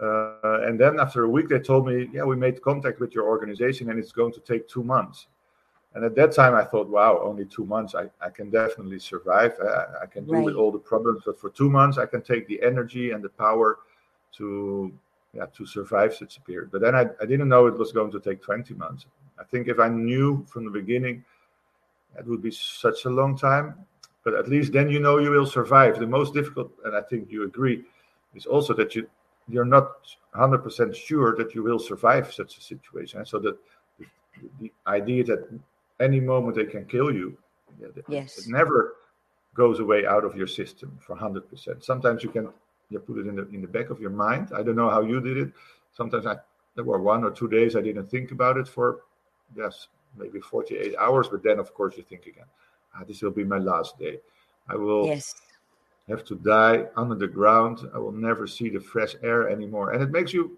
Uh, 0.00 0.60
and 0.62 0.78
then 0.78 0.98
after 0.98 1.24
a 1.24 1.28
week, 1.28 1.48
they 1.48 1.60
told 1.60 1.86
me, 1.86 2.08
"Yeah, 2.12 2.24
we 2.24 2.36
made 2.36 2.60
contact 2.62 3.00
with 3.00 3.14
your 3.14 3.24
organization, 3.28 3.90
and 3.90 3.98
it's 3.98 4.12
going 4.12 4.32
to 4.32 4.40
take 4.40 4.68
two 4.68 4.82
months." 4.82 5.26
And 5.94 6.04
at 6.04 6.16
that 6.16 6.32
time, 6.32 6.54
I 6.54 6.64
thought, 6.64 6.88
"Wow, 6.88 7.20
only 7.22 7.44
two 7.44 7.64
months! 7.64 7.94
I, 7.94 8.10
I 8.20 8.30
can 8.30 8.50
definitely 8.50 8.98
survive. 8.98 9.52
I, 9.62 10.02
I 10.02 10.06
can 10.06 10.24
deal 10.24 10.36
right. 10.36 10.44
with 10.44 10.56
all 10.56 10.72
the 10.72 10.78
problems, 10.78 11.22
but 11.24 11.38
for 11.40 11.50
two 11.50 11.70
months, 11.70 11.96
I 11.98 12.06
can 12.06 12.22
take 12.22 12.48
the 12.48 12.60
energy 12.62 13.12
and 13.12 13.22
the 13.22 13.28
power 13.28 13.78
to, 14.38 14.92
yeah, 15.34 15.46
to 15.46 15.66
survive 15.66 16.14
such 16.14 16.36
a 16.36 16.40
period." 16.40 16.70
But 16.70 16.80
then 16.80 16.94
I, 16.94 17.06
I 17.20 17.26
didn't 17.26 17.48
know 17.48 17.66
it 17.66 17.78
was 17.78 17.92
going 17.92 18.12
to 18.12 18.20
take 18.20 18.42
twenty 18.42 18.74
months. 18.74 19.06
I 19.38 19.44
think 19.44 19.68
if 19.68 19.78
I 19.78 19.88
knew 19.88 20.44
from 20.48 20.64
the 20.64 20.70
beginning, 20.70 21.24
it 22.18 22.26
would 22.26 22.42
be 22.42 22.50
such 22.50 23.04
a 23.04 23.10
long 23.10 23.36
time 23.36 23.86
but 24.24 24.34
at 24.34 24.48
least 24.48 24.72
then 24.72 24.88
you 24.88 24.98
know 24.98 25.18
you 25.18 25.30
will 25.30 25.46
survive. 25.46 25.98
The 25.98 26.06
most 26.06 26.34
difficult, 26.34 26.72
and 26.84 26.96
I 26.96 27.02
think 27.02 27.30
you 27.30 27.44
agree, 27.44 27.84
is 28.34 28.46
also 28.46 28.72
that 28.74 28.94
you 28.94 29.06
you're 29.46 29.66
not 29.66 29.92
100% 30.34 30.94
sure 30.94 31.36
that 31.36 31.54
you 31.54 31.62
will 31.62 31.78
survive 31.78 32.32
such 32.32 32.56
a 32.56 32.62
situation. 32.62 33.18
And 33.18 33.28
so 33.28 33.38
that 33.40 33.58
the, 33.98 34.06
the 34.58 34.72
idea 34.86 35.22
that 35.24 35.46
any 36.00 36.18
moment 36.18 36.56
they 36.56 36.64
can 36.64 36.86
kill 36.86 37.12
you, 37.12 37.36
yes. 38.08 38.38
it 38.38 38.48
never 38.48 38.96
goes 39.54 39.80
away 39.80 40.06
out 40.06 40.24
of 40.24 40.34
your 40.34 40.46
system 40.46 40.98
for 40.98 41.14
100%. 41.14 41.84
Sometimes 41.84 42.22
you 42.22 42.30
can 42.30 42.48
you 42.90 42.98
put 42.98 43.18
it 43.18 43.26
in 43.26 43.36
the 43.36 43.48
in 43.48 43.60
the 43.62 43.68
back 43.68 43.90
of 43.90 44.00
your 44.00 44.10
mind. 44.10 44.50
I 44.54 44.62
don't 44.62 44.76
know 44.76 44.90
how 44.90 45.02
you 45.02 45.20
did 45.20 45.36
it. 45.36 45.52
sometimes 45.92 46.26
I 46.26 46.36
there 46.74 46.84
were 46.84 47.00
one 47.00 47.22
or 47.24 47.30
two 47.30 47.48
days 47.48 47.76
I 47.76 47.80
didn't 47.80 48.06
think 48.06 48.30
about 48.32 48.56
it 48.56 48.68
for 48.68 49.00
yes 49.56 49.88
maybe 50.16 50.40
48 50.40 50.94
hours, 50.96 51.28
but 51.28 51.42
then 51.42 51.58
of 51.58 51.74
course 51.74 51.96
you 51.96 52.04
think 52.04 52.26
again, 52.26 52.44
ah, 52.94 53.02
this 53.06 53.20
will 53.22 53.32
be 53.32 53.44
my 53.44 53.58
last 53.58 53.98
day. 53.98 54.20
I 54.68 54.76
will 54.76 55.06
Yes. 55.06 55.34
have 56.08 56.24
to 56.26 56.36
die 56.36 56.86
under 56.96 57.14
the 57.14 57.26
ground. 57.26 57.80
I 57.94 57.98
will 57.98 58.12
never 58.12 58.46
see 58.46 58.68
the 58.68 58.80
fresh 58.80 59.16
air 59.22 59.48
anymore, 59.48 59.92
and 59.92 60.02
it 60.02 60.10
makes 60.10 60.32
you 60.32 60.56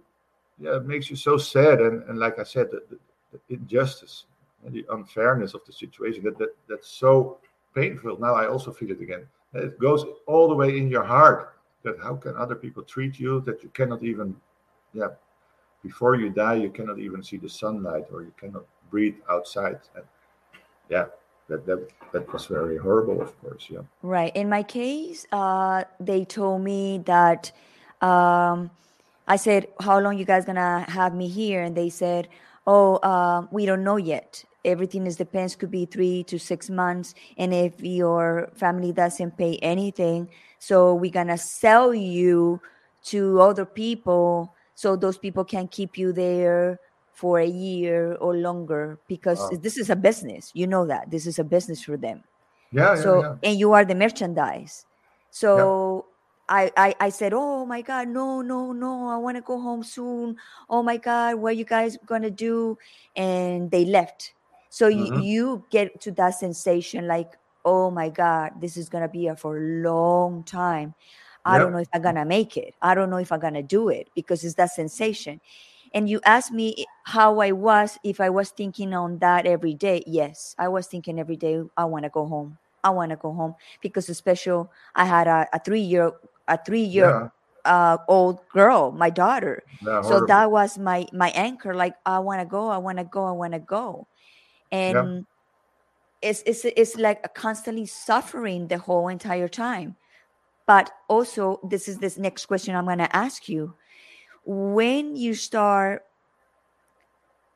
yeah 0.59 0.77
it 0.77 0.87
makes 0.87 1.11
you 1.11 1.17
so 1.17 1.37
sad 1.37 1.81
and 1.81 2.03
and 2.09 2.19
like 2.19 2.39
I 2.39 2.45
said 2.45 2.71
the, 2.71 2.83
the, 2.91 2.99
the 3.33 3.41
injustice 3.55 4.25
and 4.65 4.75
the 4.75 4.85
unfairness 4.91 5.55
of 5.55 5.65
the 5.67 5.73
situation 5.73 6.25
that, 6.25 6.39
that 6.39 6.57
that's 6.69 6.89
so 6.89 7.39
painful. 7.75 8.19
Now 8.19 8.35
I 8.35 8.49
also 8.49 8.73
feel 8.73 8.91
it 8.91 9.01
again. 9.01 9.27
It 9.55 9.79
goes 9.79 10.05
all 10.27 10.49
the 10.49 10.55
way 10.55 10.79
in 10.79 10.89
your 10.89 11.05
heart. 11.05 11.56
That 11.83 11.97
how 12.03 12.17
can 12.17 12.37
other 12.37 12.55
people 12.57 12.83
treat 12.83 13.19
you 13.21 13.41
that 13.43 13.63
you 13.63 13.69
cannot 13.71 14.03
even, 14.03 14.37
yeah, 14.93 15.09
before 15.83 16.17
you 16.17 16.31
die 16.31 16.55
you 16.55 16.71
cannot 16.71 16.99
even 16.99 17.23
see 17.23 17.37
the 17.37 17.49
sunlight 17.49 18.07
or 18.13 18.23
you 18.23 18.33
cannot 18.41 18.65
breathe 18.91 19.17
outside. 19.31 19.79
And 19.95 20.05
yeah, 20.89 21.07
that 21.49 21.67
that 21.67 21.89
that 22.13 22.33
was 22.33 22.47
very 22.47 22.77
horrible, 22.77 23.21
of 23.21 23.39
course. 23.41 23.67
Yeah. 23.71 23.83
Right. 24.03 24.35
In 24.35 24.49
my 24.49 24.63
case, 24.63 25.27
uh, 25.33 25.85
they 26.01 26.25
told 26.25 26.63
me 26.63 26.99
that 27.07 27.53
um, 28.01 28.71
I 29.27 29.37
said, 29.37 29.69
"How 29.81 30.01
long 30.01 30.19
you 30.19 30.25
guys 30.25 30.45
gonna 30.45 30.85
have 30.89 31.15
me 31.15 31.29
here?" 31.29 31.63
And 31.63 31.77
they 31.77 31.91
said, 31.91 32.29
"Oh, 32.67 32.99
um, 33.03 33.49
we 33.51 33.67
don't 33.67 33.85
know 33.85 33.97
yet. 33.97 34.45
Everything 34.65 35.07
is 35.07 35.17
depends. 35.17 35.55
Could 35.55 35.71
be 35.71 35.87
three 35.87 36.25
to 36.25 36.39
six 36.39 36.69
months, 36.69 37.15
and 37.39 37.55
if 37.55 37.81
your 37.81 38.51
family 38.55 38.93
doesn't 38.93 39.39
pay 39.39 39.59
anything, 39.63 40.29
so 40.59 40.95
we're 40.95 41.11
gonna 41.13 41.39
sell 41.39 41.95
you 41.95 42.61
to 43.05 43.41
other 43.41 43.65
people, 43.67 44.55
so 44.75 44.97
those 44.97 45.19
people 45.19 45.45
can 45.45 45.69
keep 45.69 45.97
you 45.99 46.13
there." 46.13 46.81
For 47.17 47.39
a 47.41 47.47
year 47.47 48.15
or 48.21 48.37
longer, 48.37 49.01
because 49.09 49.49
Wow. 49.49 49.57
this 49.63 49.79
is 49.79 49.89
a 49.89 49.97
business. 49.97 50.51
You 50.53 50.67
know 50.67 50.85
that 50.87 51.11
this 51.11 51.27
is 51.27 51.39
a 51.39 51.45
business 51.45 51.83
for 51.83 51.97
them 51.97 52.25
Yeah, 52.73 52.95
yeah, 52.97 53.03
so 53.03 53.21
yeah. 53.21 53.35
and 53.43 53.59
you 53.59 53.73
are 53.73 53.85
the 53.85 53.95
merchandise 53.95 54.87
so 55.31 56.07
I, 56.49 56.71
I 56.77 56.95
i 57.01 57.09
said 57.11 57.33
oh 57.35 57.67
my 57.67 57.83
god 57.83 58.09
no 58.09 58.41
no 58.43 58.73
no 58.73 59.09
i 59.09 59.17
want 59.17 59.37
to 59.37 59.43
go 59.43 59.61
home 59.61 59.83
soon 59.83 60.37
oh 60.71 60.83
my 60.83 60.97
god 60.97 61.37
what 61.37 61.57
you 61.57 61.65
guys 61.65 61.97
gonna 62.07 62.31
do 62.31 62.79
and 63.17 63.71
they 63.71 63.85
left 63.85 64.35
so 64.69 64.89
you, 64.89 65.11
Mhm. 65.11 65.21
you 65.21 65.65
get 65.71 66.01
to 66.03 66.13
that 66.13 66.31
sensation 66.35 67.07
like 67.07 67.33
oh 67.67 67.91
my 67.91 68.11
god 68.11 68.53
this 68.61 68.79
is 68.79 68.89
gonna 68.91 69.09
be 69.09 69.29
a 69.29 69.37
for 69.37 69.59
a 69.59 69.63
long 69.85 70.45
time. 70.45 70.95
I 71.45 71.59
don't 71.59 71.73
know 71.73 71.79
if 71.81 71.89
i'm 71.95 72.03
gonna 72.03 72.27
make 72.27 72.57
it. 72.57 72.75
I 72.83 72.95
don't 72.95 73.11
know 73.11 73.19
if 73.19 73.33
i'm 73.33 73.41
gonna 73.41 73.63
do 73.63 73.89
it 73.91 74.11
because 74.15 74.45
it's 74.45 74.57
that 74.57 74.73
sensation. 74.73 75.41
And 75.95 76.09
you 76.09 76.21
asked 76.25 76.53
me 76.53 76.87
how 77.05 77.41
i 77.41 77.53
was 77.53 77.99
if 78.05 78.21
i 78.21 78.31
was 78.31 78.51
thinking 78.51 78.95
on 78.95 79.19
that 79.21 79.47
every 79.47 79.75
day 79.75 80.03
yes 80.07 80.55
i 80.59 80.69
was 80.69 80.87
thinking 80.89 81.19
every 81.21 81.37
day 81.37 81.61
i 81.77 81.85
want 81.85 82.05
to 82.05 82.11
go 82.11 82.27
home. 82.27 82.59
I 82.85 82.91
want 82.91 83.11
to 83.11 83.17
go 83.17 83.33
home 83.35 83.55
because 83.83 84.09
especially 84.09 84.67
i 84.97 85.05
had 85.07 85.27
a, 85.29 85.47
a 85.53 85.61
three 85.61 85.81
year 85.81 86.13
a 86.49 86.59
three 86.65 86.83
year 86.83 87.15
Yeah, 87.15 87.29
uh, 87.65 87.99
old 88.09 88.41
girl 88.49 88.93
my 88.93 89.11
daughter. 89.11 89.65
Yeah, 89.81 90.01
so 90.01 90.21
that 90.21 90.51
was 90.51 90.79
my 90.79 91.07
my 91.13 91.31
anchor 91.31 91.75
like 91.75 91.95
i 92.07 92.19
want 92.19 92.41
to 92.41 92.47
go 92.47 92.69
i 92.71 92.79
want 92.79 92.99
to 92.99 93.05
go 93.05 93.25
i 93.27 93.33
want 93.33 93.53
to 93.55 93.61
go 93.61 94.07
and 94.73 95.27
it's, 96.23 96.43
it's 96.47 96.65
it's 96.65 96.97
like 96.97 97.21
a 97.25 97.29
constantly 97.29 97.87
suffering 97.87 98.69
the 98.69 98.79
whole 98.79 99.09
entire 99.09 99.49
time. 99.49 99.97
But 100.67 100.91
also 101.09 101.61
this 101.69 101.89
is 101.89 101.99
this 101.99 102.19
next 102.19 102.47
question 102.47 102.75
i'm 102.75 102.87
going 102.87 102.99
to 102.99 103.17
ask 103.17 103.49
you. 103.49 103.75
When 104.45 105.17
you 105.17 105.35
start 105.35 106.03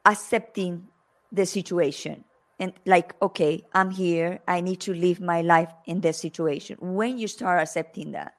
accepting 0.04 0.88
the 1.32 1.46
situation 1.46 2.24
and 2.58 2.72
like 2.86 3.14
okay 3.22 3.64
i'm 3.74 3.90
here 3.90 4.40
i 4.48 4.60
need 4.60 4.80
to 4.80 4.94
live 4.94 5.20
my 5.20 5.40
life 5.42 5.70
in 5.86 6.00
this 6.00 6.18
situation 6.18 6.76
when 6.80 7.18
you 7.18 7.28
start 7.28 7.60
accepting 7.60 8.12
that? 8.12 8.32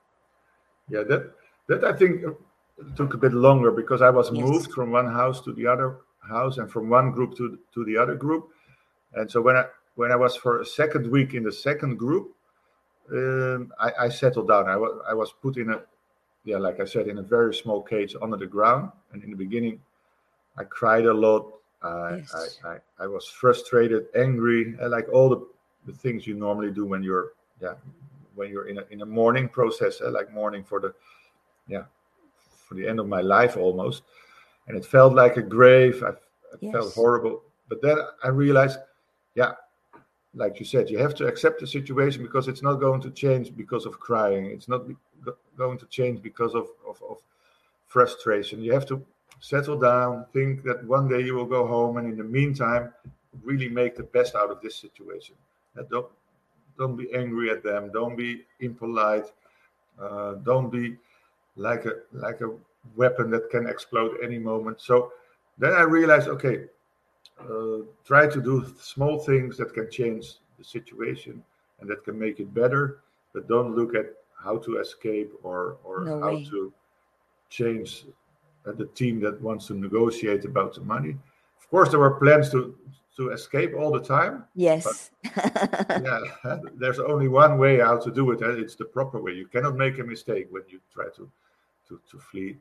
Yeah, 0.89 1.03
that 1.03 1.33
that 1.67 1.83
I 1.83 1.93
think 1.93 2.23
uh, 2.25 2.31
took 2.95 3.13
a 3.13 3.17
bit 3.17 3.33
longer 3.33 3.71
because 3.71 4.01
I 4.01 4.09
was 4.09 4.31
Yes. 4.31 4.41
moved 4.41 4.71
from 4.73 4.91
one 4.91 5.07
house 5.07 5.41
to 5.41 5.53
the 5.53 5.67
other 5.67 6.01
house 6.19 6.57
and 6.57 6.69
from 6.71 6.89
one 6.89 7.11
group 7.11 7.35
to 7.37 7.57
to 7.73 7.85
the 7.85 7.97
other 7.97 8.15
group, 8.15 8.49
and 9.13 9.29
so 9.31 9.41
when 9.41 9.55
I 9.55 9.65
when 9.95 10.11
I 10.11 10.15
was 10.15 10.35
for 10.35 10.61
a 10.61 10.65
second 10.65 11.09
week 11.09 11.33
in 11.33 11.43
the 11.43 11.51
second 11.51 11.97
group, 11.97 12.35
um, 13.11 13.71
I, 13.79 13.91
I 14.01 14.09
settled 14.09 14.47
down. 14.47 14.69
I 14.69 14.77
was 14.77 15.01
I 15.07 15.13
was 15.13 15.33
put 15.41 15.57
in 15.57 15.71
a 15.71 15.81
yeah, 16.43 16.57
like 16.57 16.79
I 16.79 16.85
said, 16.85 17.07
in 17.07 17.19
a 17.19 17.21
very 17.21 17.53
small 17.53 17.81
cage 17.81 18.15
under 18.21 18.37
the 18.37 18.47
ground, 18.47 18.91
and 19.13 19.23
in 19.23 19.29
the 19.29 19.35
beginning, 19.35 19.79
I 20.57 20.63
cried 20.63 21.05
a 21.05 21.13
lot. 21.13 21.53
I 21.83 22.17
Yes. 22.17 22.59
I, 22.63 22.69
I, 22.69 22.77
I 22.99 23.07
was 23.07 23.27
frustrated, 23.27 24.05
angry, 24.15 24.75
uh, 24.81 24.89
like 24.89 25.09
all 25.09 25.29
the, 25.29 25.47
the 25.87 25.93
things 25.93 26.27
you 26.27 26.35
normally 26.35 26.71
do 26.71 26.85
when 26.85 27.03
you're 27.03 27.33
yeah 27.59 27.73
when 28.35 28.49
you're 28.49 28.67
in 28.67 28.77
a 28.77 28.85
in 28.91 29.01
a 29.01 29.05
mourning 29.05 29.49
process, 29.49 30.01
uh, 30.01 30.11
like 30.11 30.31
mourning 30.31 30.63
for 30.63 30.79
the 30.79 30.93
yeah 31.67 31.83
for 32.67 32.75
the 32.75 32.87
end 32.87 32.99
of 32.99 33.07
my 33.07 33.21
life 33.21 33.57
almost, 33.57 34.03
and 34.67 34.77
it 34.77 34.85
felt 34.85 35.13
like 35.13 35.37
a 35.37 35.41
grave. 35.41 36.03
I, 36.03 36.11
I 36.53 36.71
felt 36.71 36.93
horrible, 36.93 37.43
but 37.67 37.81
then 37.81 37.97
I 38.23 38.29
realized, 38.29 38.79
yeah, 39.35 39.53
like 40.33 40.59
you 40.59 40.65
said, 40.65 40.89
you 40.89 40.97
have 40.97 41.15
to 41.15 41.27
accept 41.27 41.59
the 41.59 41.67
situation 41.67 42.23
because 42.23 42.47
it's 42.47 42.63
not 42.63 42.75
going 42.75 43.01
to 43.01 43.11
change 43.11 43.55
because 43.55 43.85
of 43.85 43.99
crying. 43.99 44.45
It's 44.45 44.69
not 44.69 44.87
be- 44.87 44.95
going 45.57 45.77
to 45.77 45.85
change 45.87 46.21
because 46.21 46.55
of, 46.55 46.67
of, 46.87 47.01
of 47.09 47.17
frustration. 47.87 48.61
You 48.61 48.73
have 48.73 48.85
to 48.87 49.05
settle 49.41 49.77
down, 49.77 50.25
think 50.33 50.63
that 50.63 50.83
one 50.85 51.07
day 51.07 51.21
you 51.21 51.35
will 51.35 51.45
go 51.45 51.67
home, 51.67 51.97
and 51.97 52.07
in 52.07 52.17
the 52.17 52.23
meantime, 52.23 52.93
really 53.43 53.69
make 53.69 53.95
the 53.95 54.03
best 54.03 54.35
out 54.35 54.49
of 54.49 54.61
this 54.61 54.75
situation. 54.75 55.35
Don't 55.89 56.07
don't 56.77 56.95
be 56.95 57.13
angry 57.13 57.49
at 57.49 57.63
them. 57.63 57.91
Don't 57.91 58.15
be 58.15 58.43
impolite. 58.59 59.31
Uh, 60.01 60.33
don't 60.35 60.69
be 60.71 60.95
like 61.55 61.85
a 61.85 61.93
like 62.13 62.41
a 62.41 62.49
weapon 62.95 63.29
that 63.31 63.49
can 63.49 63.67
explode 63.67 64.17
any 64.23 64.39
moment. 64.39 64.81
So 64.81 65.11
then 65.57 65.73
I 65.73 65.81
realized, 65.81 66.27
okay, 66.27 66.65
try 68.05 68.27
to 68.27 68.41
do 68.41 68.65
small 68.79 69.19
things 69.19 69.57
that 69.57 69.73
can 69.73 69.89
change 69.89 70.35
the 70.57 70.63
situation 70.63 71.43
and 71.79 71.89
that 71.89 72.03
can 72.03 72.17
make 72.17 72.39
it 72.39 72.53
better, 72.53 72.99
but 73.33 73.47
don't 73.47 73.75
look 73.75 73.95
at 73.95 74.07
how 74.35 74.57
to 74.57 74.77
escape 74.79 75.31
or 75.43 75.77
or 75.83 76.05
No 76.05 76.19
how 76.19 76.33
way. 76.35 76.45
to 76.51 76.73
change 77.49 78.05
uh, 78.65 78.71
the 78.71 78.85
team 78.87 79.19
that 79.21 79.41
wants 79.41 79.67
to 79.67 79.73
negotiate 79.73 80.45
about 80.45 80.73
the 80.75 80.81
money. 80.81 81.15
Of 81.59 81.69
course, 81.69 81.89
there 81.89 81.99
were 81.99 82.15
plans 82.19 82.49
to 82.51 82.75
to 83.17 83.31
escape 83.31 83.73
all 83.77 83.91
the 83.91 83.99
time. 84.01 84.45
yes 84.55 85.11
Yeah, 86.07 86.21
there's 86.75 86.99
only 86.99 87.27
one 87.27 87.57
way 87.57 87.79
how 87.79 87.97
to 87.97 88.11
do 88.11 88.31
it, 88.31 88.41
and 88.41 88.57
it's 88.59 88.75
the 88.75 88.85
proper 88.85 89.19
way. 89.21 89.33
You 89.33 89.47
cannot 89.47 89.75
make 89.75 89.99
a 89.99 90.03
mistake 90.03 90.47
when 90.49 90.63
you 90.69 90.79
try 90.93 91.07
to 91.17 91.29
to, 91.87 91.99
to 92.09 92.17
flee, 92.19 92.57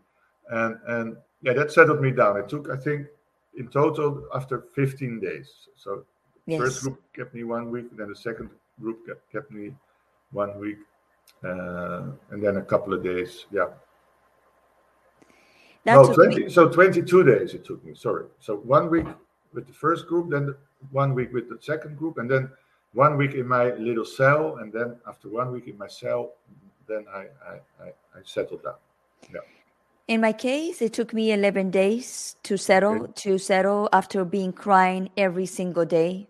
and 0.50 0.78
and 0.86 1.16
yeah, 1.42 1.54
that 1.54 1.70
settled 1.72 2.00
me 2.02 2.10
down. 2.10 2.36
It 2.38 2.48
took, 2.48 2.68
I 2.68 2.76
think, 2.76 3.06
in 3.56 3.68
total 3.68 4.26
after 4.34 4.64
15 4.74 5.20
days. 5.20 5.68
So 5.76 6.04
the 6.46 6.58
first 6.58 6.82
group 6.82 7.00
kept 7.14 7.34
me 7.34 7.44
one 7.44 7.70
week, 7.70 7.96
then 7.96 8.08
the 8.08 8.16
second 8.16 8.50
group 8.80 9.06
kept, 9.06 9.30
kept 9.30 9.50
me 9.50 9.74
one 10.32 10.58
week, 10.58 10.78
uh, 11.44 12.12
and 12.30 12.42
then 12.42 12.56
a 12.56 12.62
couple 12.62 12.94
of 12.94 13.02
days. 13.02 13.46
Yeah, 13.50 13.68
that 15.84 15.94
no, 15.94 16.12
20, 16.12 16.44
me 16.44 16.48
so 16.50 16.68
22 16.68 17.24
days 17.24 17.54
it 17.54 17.64
took 17.64 17.84
me. 17.84 17.94
Sorry, 17.94 18.26
so 18.38 18.56
one 18.56 18.90
week 18.90 19.06
with 19.52 19.66
the 19.66 19.72
first 19.72 20.06
group, 20.06 20.30
then 20.30 20.54
one 20.90 21.14
week 21.14 21.32
with 21.32 21.48
the 21.48 21.58
second 21.60 21.96
group, 21.98 22.18
and 22.18 22.30
then 22.30 22.50
one 22.92 23.16
week 23.16 23.34
in 23.34 23.46
my 23.46 23.72
little 23.74 24.04
cell, 24.04 24.58
and 24.60 24.72
then 24.72 24.96
after 25.06 25.28
one 25.28 25.52
week 25.52 25.68
in 25.68 25.78
my 25.78 25.88
cell, 25.88 26.32
then 26.88 27.04
I 27.12 27.26
I, 27.46 27.84
I, 27.84 27.88
I 28.14 28.20
settled 28.24 28.62
down. 28.62 28.74
In 30.10 30.22
my 30.22 30.32
case, 30.32 30.82
it 30.82 30.92
took 30.92 31.14
me 31.14 31.30
11 31.32 31.70
days 31.70 32.36
to 32.42 32.56
settle, 32.58 33.08
to 33.22 33.38
settle 33.38 33.88
after 33.92 34.24
being 34.24 34.52
crying 34.52 35.10
every 35.16 35.46
single 35.46 35.84
day. 35.86 36.28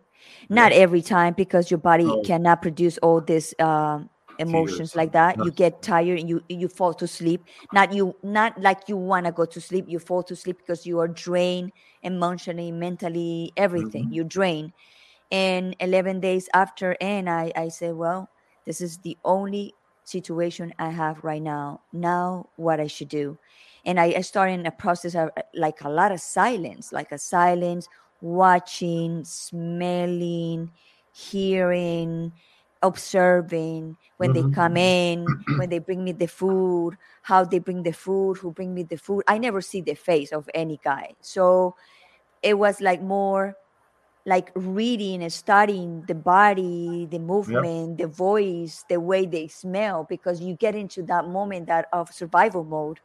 Not 0.50 0.72
every 0.72 1.00
time 1.02 1.34
because 1.36 1.70
your 1.70 1.78
body 1.78 2.12
No. 2.12 2.22
cannot 2.22 2.60
produce 2.62 2.98
all 2.98 3.20
these 3.22 3.54
um, 3.58 4.10
emotions 4.38 4.94
Tears 4.94 4.96
like 4.96 5.12
that. 5.12 5.42
You 5.42 5.50
get 5.50 5.82
tired 5.82 6.18
and 6.20 6.28
you 6.28 6.42
you 6.48 6.68
fall 6.68 6.92
to 6.94 7.08
sleep. 7.08 7.46
Not 7.72 7.92
you 7.94 8.14
not 8.22 8.60
like 8.60 8.88
you 8.88 8.98
want 8.98 9.26
to 9.26 9.32
go 9.32 9.46
to 9.46 9.60
sleep. 9.60 9.86
You 9.88 9.98
fall 9.98 10.22
to 10.24 10.36
sleep 10.36 10.58
because 10.58 10.86
you 10.86 11.00
are 11.00 11.08
drained 11.08 11.72
emotionally, 12.02 12.72
mentally, 12.72 13.52
everything. 13.56 14.08
Mhm. 14.08 14.12
You 14.12 14.24
drain. 14.24 14.72
And 15.30 15.76
11 15.80 16.20
days 16.20 16.48
after, 16.54 16.96
and 17.00 17.28
I 17.30 17.52
I 17.56 17.68
said, 17.68 17.94
well, 17.94 18.30
this 18.66 18.80
is 18.80 18.98
the 18.98 19.18
only 19.24 19.76
situation 20.04 20.74
I 20.78 20.90
have 20.90 21.24
right 21.24 21.42
now. 21.42 21.82
Now, 21.92 22.50
what 22.56 22.80
I 22.80 22.86
should 22.88 23.08
do 23.08 23.38
and 23.84 23.98
I, 24.00 24.14
I 24.16 24.20
started 24.22 24.54
in 24.54 24.66
a 24.66 24.70
process 24.72 25.14
of 25.14 25.30
uh, 25.36 25.42
like 25.54 25.80
a 25.82 25.88
lot 25.90 26.12
of 26.12 26.20
silence, 26.20 26.92
like 26.92 27.12
a 27.12 27.18
silence, 27.18 27.88
watching, 28.20 29.24
smelling, 29.24 30.70
hearing, 31.12 32.32
observing 32.82 33.96
when 34.16 34.30
Mhm. 34.30 34.34
they 34.34 34.44
come 34.44 34.76
in, 34.76 35.34
when 35.56 35.68
they 35.70 35.78
bring 35.78 36.04
me 36.04 36.12
the 36.12 36.26
food, 36.28 36.96
how 37.22 37.44
they 37.44 37.58
bring 37.58 37.82
the 37.82 37.92
food, 37.92 38.38
who 38.38 38.52
bring 38.52 38.74
me 38.74 38.82
the 38.82 38.96
food. 38.96 39.22
I 39.28 39.38
never 39.38 39.60
see 39.60 39.80
the 39.80 39.94
face 39.94 40.32
of 40.32 40.48
any 40.54 40.78
guy. 40.82 41.14
So 41.20 41.74
it 42.42 42.58
was 42.58 42.80
like 42.80 43.02
more 43.02 43.56
like 44.26 44.50
reading 44.54 45.22
and 45.22 45.32
studying 45.32 46.04
the 46.06 46.14
body, 46.14 47.06
the 47.10 47.18
movement, 47.18 47.98
the 47.98 48.06
voice, 48.06 48.84
the 48.88 49.00
way 49.00 49.24
they 49.26 49.48
smell, 49.48 50.04
because 50.08 50.40
you 50.40 50.54
get 50.54 50.74
into 50.74 51.02
that 51.04 51.26
moment 51.26 51.66
that 51.68 51.86
of 51.92 52.10
survival 52.12 52.64
mode 52.64 53.00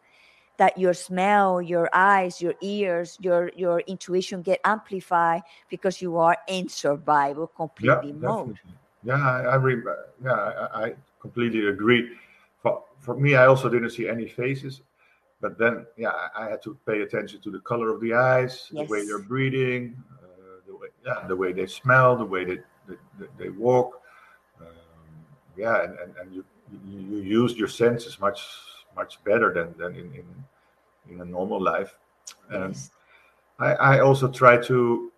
that 0.57 0.77
your 0.77 0.93
smell, 0.93 1.61
your 1.61 1.89
eyes, 1.93 2.41
your 2.41 2.53
ears, 2.61 3.17
your 3.21 3.51
your 3.55 3.79
intuition 3.81 4.41
get 4.41 4.59
amplified 4.63 5.43
because 5.69 6.01
you 6.01 6.17
are 6.17 6.37
in 6.47 6.69
survival 6.69 7.47
Yeah, 7.81 7.95
completely 7.95 8.13
mode. 8.13 8.55
definitely. 8.55 8.71
Yeah, 9.03 9.29
I, 9.29 9.41
I 9.41 9.55
re- 9.55 9.83
yeah, 10.23 10.31
I, 10.33 10.85
I 10.85 10.93
completely 11.19 11.67
agree. 11.67 12.09
For 12.61 12.83
for 12.99 13.15
me, 13.15 13.35
I 13.35 13.45
also 13.45 13.69
didn't 13.69 13.91
see 13.91 14.07
any 14.07 14.27
faces, 14.27 14.81
but 15.41 15.57
then 15.57 15.85
yeah, 15.97 16.13
I, 16.35 16.49
had 16.49 16.61
to 16.63 16.77
pay 16.87 17.01
attention 17.01 17.41
to 17.41 17.51
the 17.51 17.59
color 17.59 17.89
of 17.93 18.01
the 18.01 18.13
eyes, 18.13 18.69
the 18.71 18.85
way 18.85 19.05
they're 19.05 19.19
breathing, 19.19 19.95
uh, 20.23 20.61
the 20.65 20.75
way 20.75 20.87
yeah, 21.05 21.27
the 21.27 21.35
way 21.35 21.53
they 21.53 21.67
smell, 21.67 22.15
the 22.15 22.25
way 22.25 22.45
they 22.45 22.59
they, 22.87 23.27
they, 23.37 23.49
walk. 23.49 24.01
Um, 24.59 24.67
yeah, 25.57 25.83
and, 25.83 25.99
and, 25.99 26.15
and 26.17 26.33
you, 26.33 26.45
you 26.71 26.99
you 26.99 27.17
use 27.17 27.55
your 27.55 27.67
senses 27.67 28.19
much 28.19 28.39
much 28.95 29.23
better 29.23 29.53
than 29.53 29.73
than 29.77 29.95
in 29.95 30.13
in, 30.13 30.25
in 31.11 31.21
a 31.21 31.25
normal 31.25 31.61
life. 31.61 31.95
And 32.49 32.73
Yes. 32.73 32.91
I, 33.59 33.73
I 33.73 33.99
also 33.99 34.27
try 34.27 34.57
to 34.57 35.11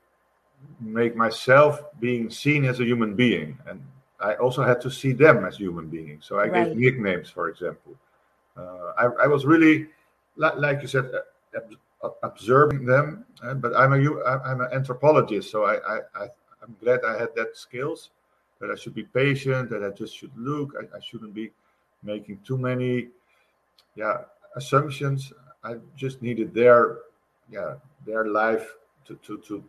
make 0.80 1.16
myself 1.16 1.82
being 2.00 2.30
seen 2.30 2.66
as 2.66 2.80
a 2.80 2.86
human 2.86 3.16
being. 3.16 3.58
And 3.68 3.82
i 4.20 4.34
also 4.36 4.64
had 4.64 4.82
to 4.82 4.90
see 4.90 5.14
them 5.14 5.46
as 5.46 5.58
human 5.58 5.88
beings. 5.90 6.26
So 6.26 6.40
i 6.40 6.48
gave 6.48 6.76
nicknames 6.76 7.30
for 7.30 7.50
example. 7.50 7.94
Uh, 8.58 8.92
I, 8.98 9.06
I 9.24 9.28
was 9.28 9.46
really 9.46 9.88
like 10.36 10.82
you 10.82 10.88
said 10.88 11.06
uh, 11.14 11.60
ob- 12.04 12.18
observing 12.24 12.86
them. 12.86 13.26
Uh, 13.44 13.54
but 13.54 13.76
i'm 13.76 13.94
a 13.94 14.00
i'm 14.26 14.62
an 14.62 14.70
anthropologist 14.74 15.52
so 15.52 15.66
I, 15.66 15.76
I, 15.94 15.98
I 16.16 16.24
i'm 16.64 16.76
glad 16.82 17.00
i 17.06 17.18
had 17.18 17.30
that 17.36 17.56
skills 17.56 18.10
that 18.60 18.72
i 18.72 18.76
should 18.76 18.96
be 18.96 19.04
patient 19.04 19.70
that 19.70 19.84
i 19.84 19.90
just 19.90 20.16
should 20.18 20.36
look. 20.36 20.74
I, 20.80 20.98
I 20.98 21.00
shouldn't 21.00 21.36
be 21.36 21.52
making 22.04 22.40
too 22.44 22.58
many 22.58 23.10
yeah 23.98 24.18
assumptions 24.56 25.34
i 25.64 25.76
just 25.98 26.22
needed 26.22 26.54
their 26.54 27.00
yeah 27.52 27.76
their 28.06 28.28
life 28.28 28.76
to 29.06 29.16
to, 29.26 29.40
to 29.48 29.64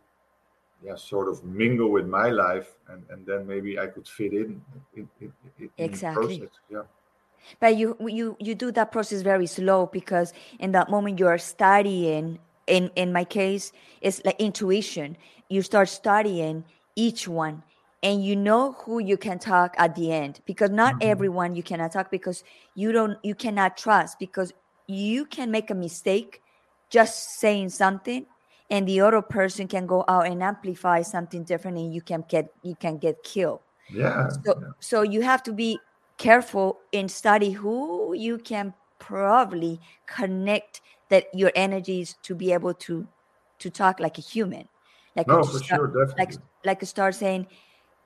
yeah 0.83 0.95
sort 0.95 1.27
of 1.27 1.43
mingle 1.43 1.91
with 1.91 2.07
my 2.07 2.29
life 2.29 2.75
and 2.89 3.03
and 3.11 3.25
then 3.25 3.45
maybe 3.47 3.79
i 3.79 3.87
could 3.87 4.07
fit 4.07 4.33
in 4.33 4.61
in, 4.95 5.09
in, 5.21 5.33
in 5.59 5.69
Exactly. 5.77 6.39
process 6.39 6.55
yeah 6.69 6.83
But 7.59 7.77
you 7.77 7.95
you 8.07 8.37
you 8.39 8.55
do 8.55 8.71
that 8.73 8.91
process 8.91 9.21
very 9.21 9.47
slow 9.47 9.87
because 9.87 10.33
in 10.59 10.71
that 10.73 10.89
moment 10.89 11.19
you 11.19 11.27
are 11.27 11.37
studying. 11.39 12.39
In 12.67 12.91
in 12.95 13.11
my 13.11 13.23
case, 13.25 13.71
it's 14.01 14.21
like 14.25 14.39
intuition. 14.39 15.17
You 15.49 15.61
start 15.63 15.89
studying 15.89 16.65
each 16.95 17.27
one, 17.27 17.63
and 18.01 18.23
you 18.23 18.35
know 18.35 18.73
who 18.73 18.99
you 18.99 19.17
can 19.17 19.39
talk 19.39 19.75
at 19.77 19.95
the 19.95 20.11
end 20.11 20.39
because 20.45 20.69
not 20.69 20.95
Mhm. 20.95 21.01
everyone 21.01 21.55
you 21.55 21.63
cannot 21.63 21.91
talk 21.91 22.09
because 22.11 22.43
you 22.75 22.91
don't 22.91 23.17
you 23.23 23.35
cannot 23.35 23.77
trust 23.77 24.19
because 24.19 24.53
you 24.87 25.25
can 25.25 25.51
make 25.51 25.69
a 25.69 25.75
mistake 25.75 26.41
just 26.89 27.39
saying 27.39 27.69
something 27.69 28.25
and 28.69 28.87
the 28.87 29.01
other 29.01 29.21
person 29.21 29.67
can 29.67 29.85
go 29.85 30.03
out 30.07 30.27
and 30.27 30.41
amplify 30.43 31.01
something 31.01 31.43
different 31.43 31.77
and 31.77 31.93
you 31.93 32.01
can 32.01 32.23
get 32.29 32.53
you 32.63 32.75
can 32.75 32.97
get 32.97 33.21
killed. 33.23 33.59
Yeah 33.89 34.29
so 34.29 34.53
yeah. 34.61 34.67
so 34.79 35.01
you 35.01 35.21
have 35.21 35.43
to 35.43 35.53
be 35.53 35.79
careful 36.17 36.79
and 36.93 37.09
study 37.09 37.51
who 37.51 38.13
you 38.13 38.37
can 38.37 38.73
probably 38.99 39.79
connect 40.07 40.81
that 41.09 41.25
your 41.33 41.51
energies 41.55 42.15
to 42.23 42.35
be 42.35 42.51
able 42.53 42.73
to 42.73 43.07
to 43.59 43.69
talk 43.69 43.99
like 43.99 44.17
a 44.17 44.21
human 44.21 44.67
like 45.15 45.27
no 45.27 45.41
to 45.41 45.49
for 45.49 45.59
start 45.59 45.79
sure 45.79 45.87
like 46.17 46.29
definitely. 46.29 46.43
like 46.65 46.83
start 46.85 47.15
saying 47.15 47.47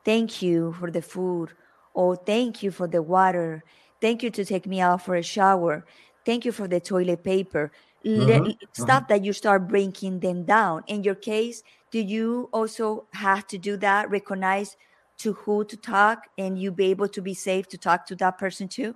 thank 0.05 0.41
you 0.41 0.73
for 0.79 0.91
the 0.91 1.01
food. 1.01 1.51
Or 1.93 2.15
thank 2.15 2.63
you 2.63 2.71
for 2.71 2.87
the 2.87 3.01
water. 3.01 3.63
Thank 4.01 4.23
you 4.23 4.31
to 4.31 4.43
take 4.43 4.65
me 4.65 4.81
out 4.81 5.05
for 5.05 5.15
a 5.15 5.23
shower. 5.23 5.85
Thank 6.25 6.45
you 6.45 6.51
for 6.51 6.67
the 6.67 6.79
toilet 6.79 7.23
paper. 7.23 7.71
Let, 8.03 8.43
hmm 8.43 8.49
stuff 8.73 9.07
that 9.07 9.23
you 9.23 9.33
start 9.33 9.67
breaking 9.67 10.19
them 10.19 10.45
down. 10.45 10.83
In 10.87 11.03
your 11.03 11.15
case 11.15 11.63
do 11.93 11.99
you 11.99 12.49
also 12.51 13.05
have 13.13 13.45
to 13.45 13.59
do 13.59 13.77
that 13.77 14.09
recognize 14.09 14.75
to 15.19 15.33
who 15.33 15.63
to 15.65 15.77
talk 15.77 16.23
and 16.39 16.57
you 16.57 16.71
be 16.71 16.85
able 16.85 17.07
to 17.07 17.21
be 17.21 17.35
safe 17.35 17.67
to 17.67 17.77
talk 17.77 18.07
to 18.07 18.15
that 18.15 18.39
person 18.39 18.67
too? 18.67 18.95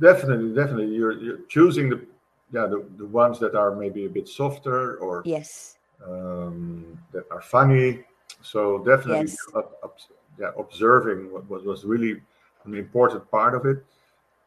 Definitely 0.00 0.52
definitely. 0.52 0.96
You're 0.96 1.12
you're 1.12 1.38
choosing 1.48 1.88
the 1.88 2.04
yeah 2.52 2.66
the, 2.66 2.84
the 2.96 3.06
ones 3.06 3.38
that 3.38 3.54
are 3.54 3.76
maybe 3.76 4.06
a 4.06 4.08
bit 4.08 4.26
softer 4.26 4.96
or 4.96 5.22
yes. 5.24 5.78
um, 6.04 6.98
that 7.12 7.24
are 7.30 7.40
funny 7.40 8.02
so 8.42 8.78
definitely 8.78 9.26
yes. 9.26 9.36
Uh, 9.54 9.58
up, 9.58 9.78
up, 9.82 9.98
yeah 10.38 10.50
observing 10.58 11.32
what, 11.32 11.48
what 11.50 11.64
was 11.64 11.84
really 11.84 12.20
an 12.64 12.74
important 12.74 13.30
part 13.30 13.54
of 13.54 13.66
it. 13.66 13.84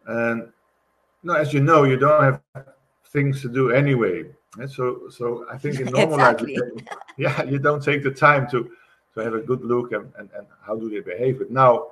And 0.07 0.51
no 1.23 1.33
as 1.33 1.53
you 1.53 1.61
know 1.61 1.83
you 1.83 1.97
don't 1.97 2.23
have 2.23 2.65
things 3.07 3.41
to 3.41 3.49
do 3.49 3.71
anyway. 3.71 4.25
And 4.59 4.69
so 4.69 5.09
so 5.09 5.45
i 5.51 5.57
think 5.57 5.79
in 5.79 5.87
normal 5.87 6.17
life 6.17 6.41
you 6.41 6.47
exactly 6.47 6.85
yeah 7.17 7.43
you 7.43 7.59
don't 7.59 7.83
take 7.83 8.03
the 8.03 8.11
time 8.11 8.49
to 8.51 8.69
to 9.13 9.19
have 9.19 9.35
a 9.35 9.41
good 9.41 9.63
look 9.63 9.91
and, 9.91 10.11
and, 10.17 10.29
and 10.35 10.47
how 10.65 10.75
do 10.75 10.89
they 10.89 10.99
behave. 10.99 11.37
But 11.39 11.51
now 11.51 11.91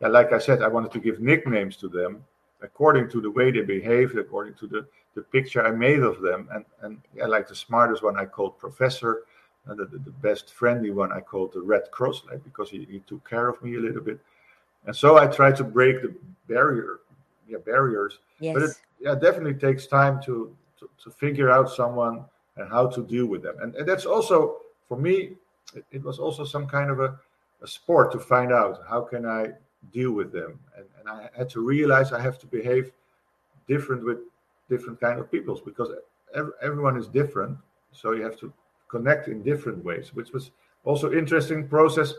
yeah, 0.00 0.08
like 0.08 0.32
i 0.32 0.38
said 0.38 0.62
i 0.62 0.68
wanted 0.68 0.92
to 0.92 1.00
give 1.00 1.20
nicknames 1.20 1.76
to 1.78 1.88
them 1.88 2.24
according 2.62 3.08
to 3.10 3.20
the 3.20 3.30
way 3.30 3.50
they 3.50 3.62
behaved 3.62 4.16
according 4.16 4.54
to 4.54 4.66
the 4.66 4.86
the 5.14 5.22
picture 5.22 5.66
i 5.66 5.70
made 5.70 6.00
of 6.00 6.20
them. 6.20 6.48
And 6.52 6.64
and 6.82 7.00
yeah 7.14 7.26
like 7.26 7.48
the 7.48 7.54
smartest 7.54 8.02
one 8.02 8.18
i 8.18 8.24
called 8.24 8.58
professor 8.58 9.22
and 9.68 9.78
the, 9.78 9.84
the, 9.86 9.98
the 9.98 10.10
best 10.10 10.52
friendly 10.54 10.90
one 10.90 11.12
i 11.12 11.20
called 11.20 11.52
the 11.52 11.60
red 11.60 11.90
cross 11.90 12.22
like 12.30 12.42
because 12.44 12.70
he, 12.70 12.86
he 12.90 13.00
took 13.00 13.28
care 13.28 13.48
of 13.48 13.62
me 13.62 13.76
a 13.76 13.80
little 13.80 14.02
bit. 14.02 14.18
And 14.86 14.94
so 14.94 15.18
i 15.18 15.26
tried 15.26 15.56
to 15.56 15.64
break 15.64 16.02
the 16.02 16.14
barrier 16.48 17.00
yeah 17.46 17.58
barriers. 17.58 18.18
But 18.54 18.62
it 18.62 18.70
yeah 19.00 19.14
definitely 19.14 19.54
takes 19.54 19.86
time 19.86 20.20
to, 20.22 20.54
to 20.78 20.88
to 21.02 21.10
figure 21.10 21.50
out 21.50 21.70
someone 21.70 22.24
and 22.56 22.68
how 22.68 22.88
to 22.88 23.02
deal 23.02 23.26
with 23.26 23.42
them. 23.42 23.56
And, 23.60 23.74
and 23.76 23.88
that's 23.88 24.06
also 24.06 24.58
for 24.88 24.96
me 24.98 25.32
it, 25.74 25.84
it 25.92 26.02
was 26.02 26.18
also 26.18 26.44
some 26.44 26.66
kind 26.66 26.90
of 26.90 27.00
a, 27.00 27.18
a 27.62 27.68
sport 27.68 28.12
to 28.12 28.18
find 28.18 28.52
out 28.52 28.80
how 28.88 29.02
can 29.02 29.26
i 29.26 29.48
deal 29.92 30.12
with 30.12 30.32
them. 30.32 30.58
And, 30.76 30.86
and 30.98 31.08
i 31.08 31.28
had 31.36 31.48
to 31.50 31.60
realize 31.60 32.12
i 32.12 32.20
have 32.20 32.38
to 32.40 32.46
behave 32.46 32.90
different 33.66 34.04
with 34.04 34.18
different 34.68 35.00
kind 35.00 35.18
of 35.18 35.30
peoples 35.30 35.60
because 35.60 35.88
ev- 36.34 36.52
everyone 36.62 36.96
is 36.96 37.08
different. 37.08 37.56
So 37.92 38.12
you 38.12 38.22
have 38.22 38.38
to 38.40 38.52
connect 38.88 39.28
in 39.28 39.42
different 39.42 39.84
ways 39.84 40.14
which 40.14 40.32
was 40.32 40.50
also 40.84 41.12
interesting 41.12 41.68
process 41.68 42.14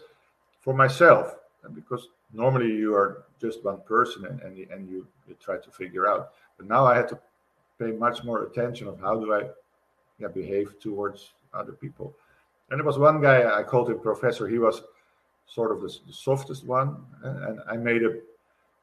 for 0.61 0.73
myself. 0.73 1.35
Because 1.73 2.07
normally 2.33 2.67
you 2.67 2.95
are 2.95 3.23
just 3.41 3.63
one 3.63 3.81
person 3.81 4.25
and, 4.25 4.39
and, 4.41 4.57
you, 4.57 4.67
and 4.71 4.89
you, 4.89 5.07
you 5.27 5.35
try 5.39 5.57
to 5.57 5.71
figure 5.71 6.07
out. 6.07 6.31
But 6.57 6.67
now 6.67 6.85
i 6.85 6.95
had 6.95 7.07
to 7.09 7.19
pay 7.79 7.91
much 7.91 8.23
more 8.23 8.43
attention 8.43 8.87
of 8.87 8.99
how 8.99 9.19
do 9.19 9.33
i 9.33 9.41
yeah, 10.19 10.27
behave 10.27 10.79
towards 10.81 11.31
other 11.53 11.71
people. 11.71 12.13
And 12.69 12.79
there 12.79 12.85
was 12.85 12.97
one 12.97 13.21
guy 13.21 13.37
i 13.59 13.63
called 13.63 13.89
him 13.89 13.99
professor. 13.99 14.47
He 14.47 14.59
was 14.59 14.81
sort 15.47 15.71
of 15.71 15.81
the, 15.81 15.87
the 16.07 16.13
softest 16.13 16.65
one. 16.65 16.97
And, 17.23 17.43
and 17.45 17.59
i 17.69 17.75
made 17.77 18.03
a 18.03 18.19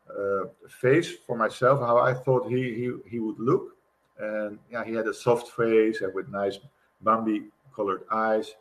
uh, 0.08 0.46
face 0.68 1.10
for 1.26 1.36
myself 1.36 1.80
how 1.80 1.98
i 1.98 2.14
thought 2.14 2.48
he, 2.48 2.62
he 2.80 2.92
he 3.08 3.18
would 3.20 3.38
look. 3.38 3.76
And 4.18 4.58
yeah 4.70 4.84
he 4.84 4.92
had 4.92 5.06
a 5.06 5.14
soft 5.14 5.48
face 5.56 6.00
and 6.02 6.14
with 6.14 6.28
nice 6.28 6.58
bambi 7.02 7.44
colored 7.76 8.02
eyes. 8.10 8.54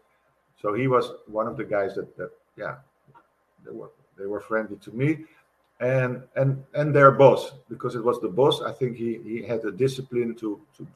So 0.61 0.73
he 0.73 0.87
was 0.87 1.11
one 1.27 1.47
of 1.47 1.57
the 1.57 1.63
guys 1.63 1.95
that 1.95 2.15
that 2.17 2.31
yeah 2.57 2.75
they 3.65 3.71
were 3.71 3.91
they 4.17 4.25
were 4.25 4.41
friendly 4.41 4.77
to 4.77 4.91
me. 4.91 5.25
And 5.79 6.23
and 6.35 6.63
and 6.73 6.95
their 6.95 7.11
boss 7.11 7.53
because 7.69 7.95
it 7.95 8.03
was 8.03 8.21
the 8.21 8.29
boss 8.29 8.61
i 8.61 8.71
think 8.71 8.95
he 8.95 9.19
he 9.25 9.43
had 9.43 9.61
the 9.61 9.73
discipline 9.73 10.33
to 10.35 10.61
to 10.77 10.87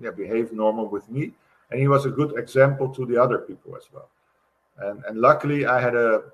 yeah 0.00 0.10
behave 0.10 0.52
normal 0.52 0.88
with 0.88 1.08
me. 1.08 1.32
And 1.70 1.80
he 1.80 1.88
was 1.88 2.04
a 2.04 2.10
good 2.10 2.36
example 2.36 2.88
to 2.94 3.06
the 3.06 3.16
other 3.16 3.38
people 3.38 3.76
as 3.76 3.86
well. 3.92 4.08
And 4.78 5.04
and 5.06 5.20
luckily 5.20 5.66
i 5.66 5.80
had 5.80 5.94
a 5.94 6.24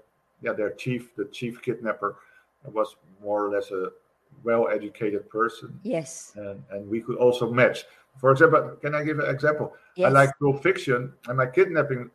yeah 0.40 0.54
their 0.54 0.70
chief 0.70 1.14
the 1.14 1.26
chief 1.26 1.60
kidnapper 1.60 2.16
was 2.64 2.96
more 3.22 3.44
or 3.44 3.50
less 3.50 3.70
a 3.70 3.90
well 4.44 4.68
educated 4.68 5.28
person. 5.28 5.78
Yes. 5.82 6.32
And 6.36 6.62
and 6.70 6.88
we 6.88 7.00
could 7.00 7.16
also 7.16 7.50
match 7.50 7.84
for 8.20 8.30
example 8.32 8.76
can 8.82 8.94
i 8.94 9.02
give 9.02 9.18
an 9.18 9.30
example 9.34 9.72
i 10.04 10.08
like 10.08 10.30
pulp 10.38 10.62
fiction 10.62 11.12
and 11.28 11.38
my 11.38 11.46
kidnapping 11.46 12.10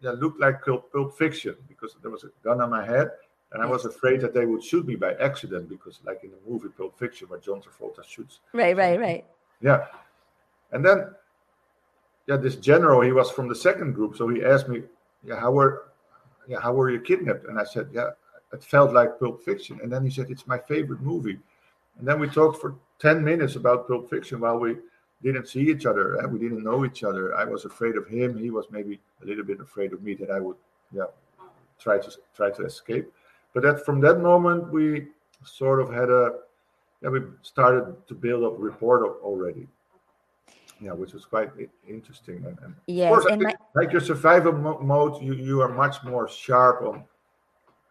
yeah, 0.00 0.10
looked 0.10 0.40
like 0.40 0.64
pulp, 0.64 1.16
fiction 1.16 1.54
because 1.68 1.96
there 2.02 2.10
was 2.10 2.24
a 2.24 2.30
gun 2.42 2.60
on 2.60 2.70
my 2.70 2.84
head 2.84 3.10
and 3.52 3.62
I 3.62 3.66
was 3.66 3.84
afraid 3.84 4.20
that 4.22 4.32
they 4.32 4.46
would 4.46 4.64
shoot 4.64 4.86
me 4.86 4.96
by 4.96 5.12
accident 5.14 5.68
because, 5.68 6.00
like 6.04 6.24
in 6.24 6.30
the 6.30 6.50
movie 6.50 6.70
Pulp 6.70 6.98
Fiction, 6.98 7.28
where 7.28 7.38
John 7.38 7.60
Travolta 7.60 8.02
shoots 8.02 8.40
right 8.52 8.76
right 8.76 8.98
right 8.98 9.24
Yeah, 9.60 9.86
and 10.72 10.84
then 10.84 11.10
yeah, 12.26 12.36
this 12.36 12.56
general 12.56 13.02
he 13.02 13.12
was 13.12 13.30
from 13.30 13.48
the 13.48 13.54
second 13.54 13.92
group, 13.92 14.16
so 14.16 14.26
he 14.28 14.42
asked 14.42 14.68
me, 14.68 14.82
yeah, 15.22 15.38
how 15.38 15.52
were 15.52 15.88
yeah, 16.48 16.60
how 16.60 16.72
were 16.72 16.90
you 16.90 17.00
kidnapped? 17.00 17.46
And 17.46 17.60
I 17.60 17.64
said, 17.64 17.88
yeah, 17.92 18.10
it 18.52 18.62
felt 18.62 18.92
like 18.92 19.18
Pulp 19.18 19.42
Fiction. 19.42 19.78
And 19.82 19.92
then 19.92 20.04
he 20.04 20.10
said, 20.10 20.30
It's 20.30 20.46
my 20.46 20.58
favorite 20.58 21.00
movie. 21.00 21.38
And 21.98 22.06
then 22.06 22.18
we 22.18 22.28
talked 22.28 22.60
for 22.60 22.74
10 22.98 23.22
minutes 23.22 23.56
about 23.56 23.86
Pulp 23.88 24.10
Fiction 24.10 24.40
while 24.40 24.58
we 24.58 24.76
didn't 25.22 25.48
see 25.48 25.70
each 25.70 25.86
other. 25.86 26.16
and 26.16 26.32
We 26.32 26.38
didn't 26.38 26.64
know 26.64 26.84
each 26.84 27.04
other. 27.04 27.34
I 27.34 27.44
was 27.44 27.64
afraid 27.64 27.96
of 27.96 28.06
him. 28.06 28.36
He 28.36 28.50
was 28.50 28.66
maybe 28.70 29.00
a 29.22 29.26
little 29.26 29.44
bit 29.44 29.60
afraid 29.60 29.92
of 29.92 30.02
me 30.02 30.14
that 30.14 30.30
I 30.30 30.40
would, 30.40 30.56
yeah, 30.92 31.04
try 31.78 31.98
to 31.98 32.10
try 32.34 32.50
to 32.50 32.64
escape. 32.64 33.12
But 33.54 33.62
that 33.62 33.84
from 33.84 34.00
that 34.00 34.20
moment 34.20 34.72
we 34.72 35.08
sort 35.44 35.80
of 35.80 35.92
had 35.92 36.10
a, 36.10 36.40
yeah, 37.02 37.10
we 37.10 37.20
started 37.42 37.96
to 38.08 38.14
build 38.14 38.44
up 38.44 38.54
rapport 38.58 39.16
already. 39.22 39.68
Yeah, 40.80 40.92
which 40.92 41.12
was 41.12 41.24
quite 41.24 41.50
interesting. 41.88 42.44
And, 42.44 42.58
and 42.64 42.74
yes, 42.88 43.08
course, 43.12 43.26
and 43.26 43.42
my, 43.42 43.54
like 43.76 43.92
your 43.92 44.00
survival 44.00 44.52
mo- 44.52 44.80
mode, 44.80 45.22
you 45.22 45.34
you 45.34 45.60
are 45.60 45.68
much 45.68 46.02
more 46.02 46.28
sharp 46.28 46.82
on 46.82 47.04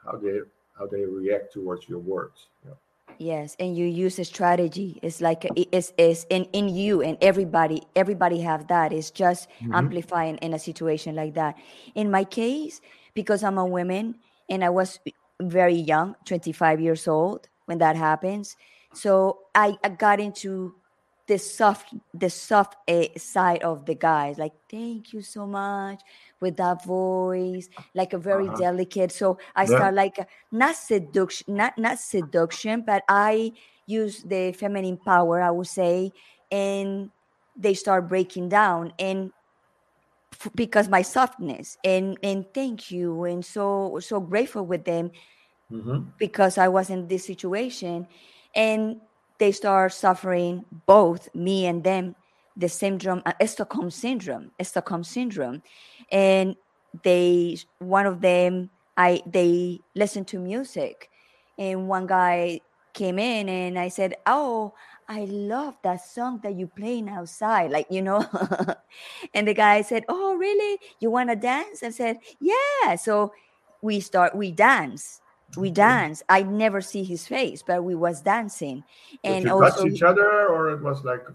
how 0.04 0.18
they 0.18 0.40
how 0.78 0.88
they 0.88 1.06
react 1.06 1.54
towards 1.54 1.88
your 1.88 2.00
words. 2.00 2.48
Yeah. 2.66 2.74
Yes, 3.18 3.56
and 3.60 3.78
you 3.78 3.86
use 3.86 4.18
a 4.18 4.26
strategy. 4.26 5.00
It's 5.04 5.22
like 5.22 5.46
it's, 5.56 5.94
it's 5.98 6.26
in 6.30 6.46
in 6.54 6.70
you 6.70 7.02
and 7.02 7.18
everybody. 7.22 7.84
Everybody 7.96 8.42
have 8.42 8.68
that. 8.68 8.92
It's 8.92 9.12
just 9.12 9.48
Mhm. 9.62 9.74
amplifying 9.76 10.38
in 10.38 10.54
a 10.54 10.60
situation 10.60 11.16
like 11.16 11.36
that. 11.36 11.56
In 11.94 12.10
my 12.10 12.24
case, 12.24 12.82
because 13.14 13.44
I'm 13.44 13.58
a 13.60 13.66
woman 13.66 14.16
and 14.50 14.64
I 14.64 14.70
was 14.70 15.00
very 15.40 15.76
young, 15.76 16.16
25 16.26 16.80
years 16.82 17.08
old 17.08 17.48
when 17.66 17.78
that 17.78 17.96
happens, 17.96 18.56
so 18.94 19.40
I, 19.56 19.78
I 19.84 19.90
got 19.90 20.20
into 20.20 20.76
the 21.32 21.40
soft 21.40 21.96
the 22.14 22.30
soft 22.30 22.76
uh, 22.90 23.08
side 23.18 23.64
of 23.64 23.86
the 23.86 23.96
guys. 23.96 24.38
Like, 24.38 24.54
thank 24.70 25.14
you 25.14 25.22
so 25.22 25.48
much 25.48 26.02
with 26.42 26.58
that 26.58 26.84
voice, 26.86 27.70
like 27.96 28.14
a 28.14 28.18
very 28.20 28.50
Uh-huh. 28.50 28.58
delicate. 28.60 29.12
So 29.12 29.40
I 29.56 29.66
Yeah. 29.66 29.78
start 29.78 29.96
like 29.96 30.18
not 30.52 30.76
seduction 30.76 31.56
not 31.56 31.78
not 31.78 32.00
seduction 32.00 32.84
but 32.86 33.04
i 33.10 33.52
use 33.88 34.24
the 34.24 34.52
feminine 34.54 34.98
power 34.98 35.42
i 35.42 35.52
would 35.52 35.68
say 35.68 36.12
and 36.52 37.12
they 37.56 37.74
start 37.74 38.08
breaking 38.08 38.50
down 38.50 38.94
and 39.00 39.32
f- 40.34 40.52
because 40.56 40.88
my 40.90 41.02
softness 41.02 41.78
and 41.84 42.18
and 42.24 42.46
thank 42.54 42.92
you 42.92 43.24
and 43.26 43.44
so 43.46 44.00
so 44.02 44.20
grateful 44.20 44.66
with 44.66 44.86
them 44.86 45.12
Mhm. 45.70 46.14
because 46.18 46.58
i 46.58 46.68
was 46.68 46.90
in 46.90 47.08
this 47.08 47.26
situation 47.26 48.08
and 48.56 48.98
they 49.42 49.52
start 49.52 49.92
suffering 49.92 50.64
both 50.86 51.28
me 51.34 51.66
and 51.66 51.84
them 51.84 52.16
the 52.56 52.70
syndrome 52.70 53.24
uh, 53.26 53.34
stockholm 53.48 53.90
syndrome 53.90 54.52
stockholm 54.62 55.04
syndrome. 55.04 55.64
And 56.12 56.56
they 57.04 57.58
one 57.80 58.06
of 58.06 58.22
them 58.22 58.70
i 58.98 59.20
they 59.26 59.80
listen 59.96 60.26
to 60.26 60.38
music. 60.38 61.10
And 61.58 61.88
one 61.88 62.06
guy 62.06 62.62
came 62.94 63.18
in 63.18 63.50
and 63.50 63.80
i 63.80 63.88
said 63.88 64.14
oh 64.28 64.74
i 65.08 65.22
love 65.26 65.76
that 65.82 66.06
song 66.06 66.40
that 66.44 66.54
you 66.54 66.68
playing 66.68 67.10
outside 67.10 67.72
like 67.72 67.88
you 67.90 68.04
know? 68.04 68.22
And 69.34 69.48
the 69.48 69.56
guy 69.56 69.82
said 69.82 70.04
oh 70.08 70.36
really? 70.36 70.78
You 71.00 71.10
want 71.10 71.32
to 71.32 71.36
dance? 71.36 71.82
I 71.82 71.90
said 71.90 72.20
yeah. 72.40 72.96
So 72.96 73.34
we 73.82 74.02
start 74.02 74.36
we 74.36 74.52
dance 74.52 75.20
we 75.58 75.72
dance. 75.72 76.24
I 76.30 76.44
never 76.44 76.82
see 76.82 77.04
his 77.04 77.28
face 77.28 77.64
but 77.64 77.84
we 77.84 77.96
was 77.96 78.22
dancing. 78.22 78.84
Did 79.12 79.20
and 79.24 79.46
you 79.46 79.52
also 79.52 79.84
touch 79.84 79.92
each 79.92 80.02
other, 80.04 80.48
or 80.48 80.70
it 80.72 80.82
was 80.82 81.04
like 81.04 81.26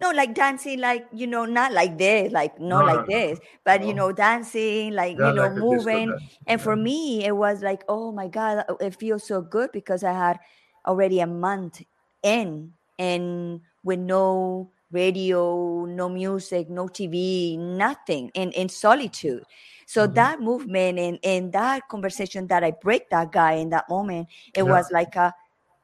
no 0.00 0.10
like 0.10 0.34
dancing 0.34 0.80
like 0.80 1.06
you 1.12 1.26
know 1.26 1.44
not 1.44 1.72
like 1.72 1.98
this 1.98 2.32
like 2.32 2.58
not 2.58 2.86
No, 2.86 2.86
like 2.86 3.06
no, 3.08 3.14
no, 3.14 3.26
this 3.26 3.38
but 3.64 3.84
you 3.84 3.94
know 3.94 4.12
dancing 4.12 4.92
like 4.92 5.16
yeah, 5.18 5.28
you 5.28 5.34
know 5.34 5.42
like 5.42 5.56
moving. 5.56 6.14
and 6.46 6.60
for 6.60 6.74
me 6.76 7.24
it 7.24 7.36
was 7.36 7.62
like 7.62 7.84
oh 7.88 8.10
my 8.12 8.28
god 8.28 8.64
it 8.80 8.96
feels 8.96 9.26
so 9.26 9.42
good 9.42 9.70
because 9.72 10.02
i 10.02 10.12
had 10.12 10.38
already 10.86 11.20
a 11.20 11.26
month 11.26 11.82
in 12.22 12.72
and 12.98 13.60
with 13.82 13.98
no 13.98 14.70
radio 14.90 15.84
no 15.84 16.08
music 16.08 16.70
no 16.70 16.86
tv 16.86 17.58
nothing 17.58 18.30
in 18.34 18.52
in 18.52 18.68
solitude 18.68 19.44
so 19.86 20.06
Mhm. 20.06 20.14
that 20.14 20.40
movement 20.40 20.98
and 20.98 21.18
and 21.24 21.52
that 21.52 21.82
conversation 21.88 22.46
that 22.46 22.64
i 22.64 22.70
break 22.82 23.08
that 23.10 23.32
guy 23.32 23.52
in 23.52 23.70
that 23.70 23.88
moment 23.88 24.28
it 24.54 24.62
Yeah. 24.62 24.70
was 24.70 24.90
like 24.90 25.14
a 25.16 25.32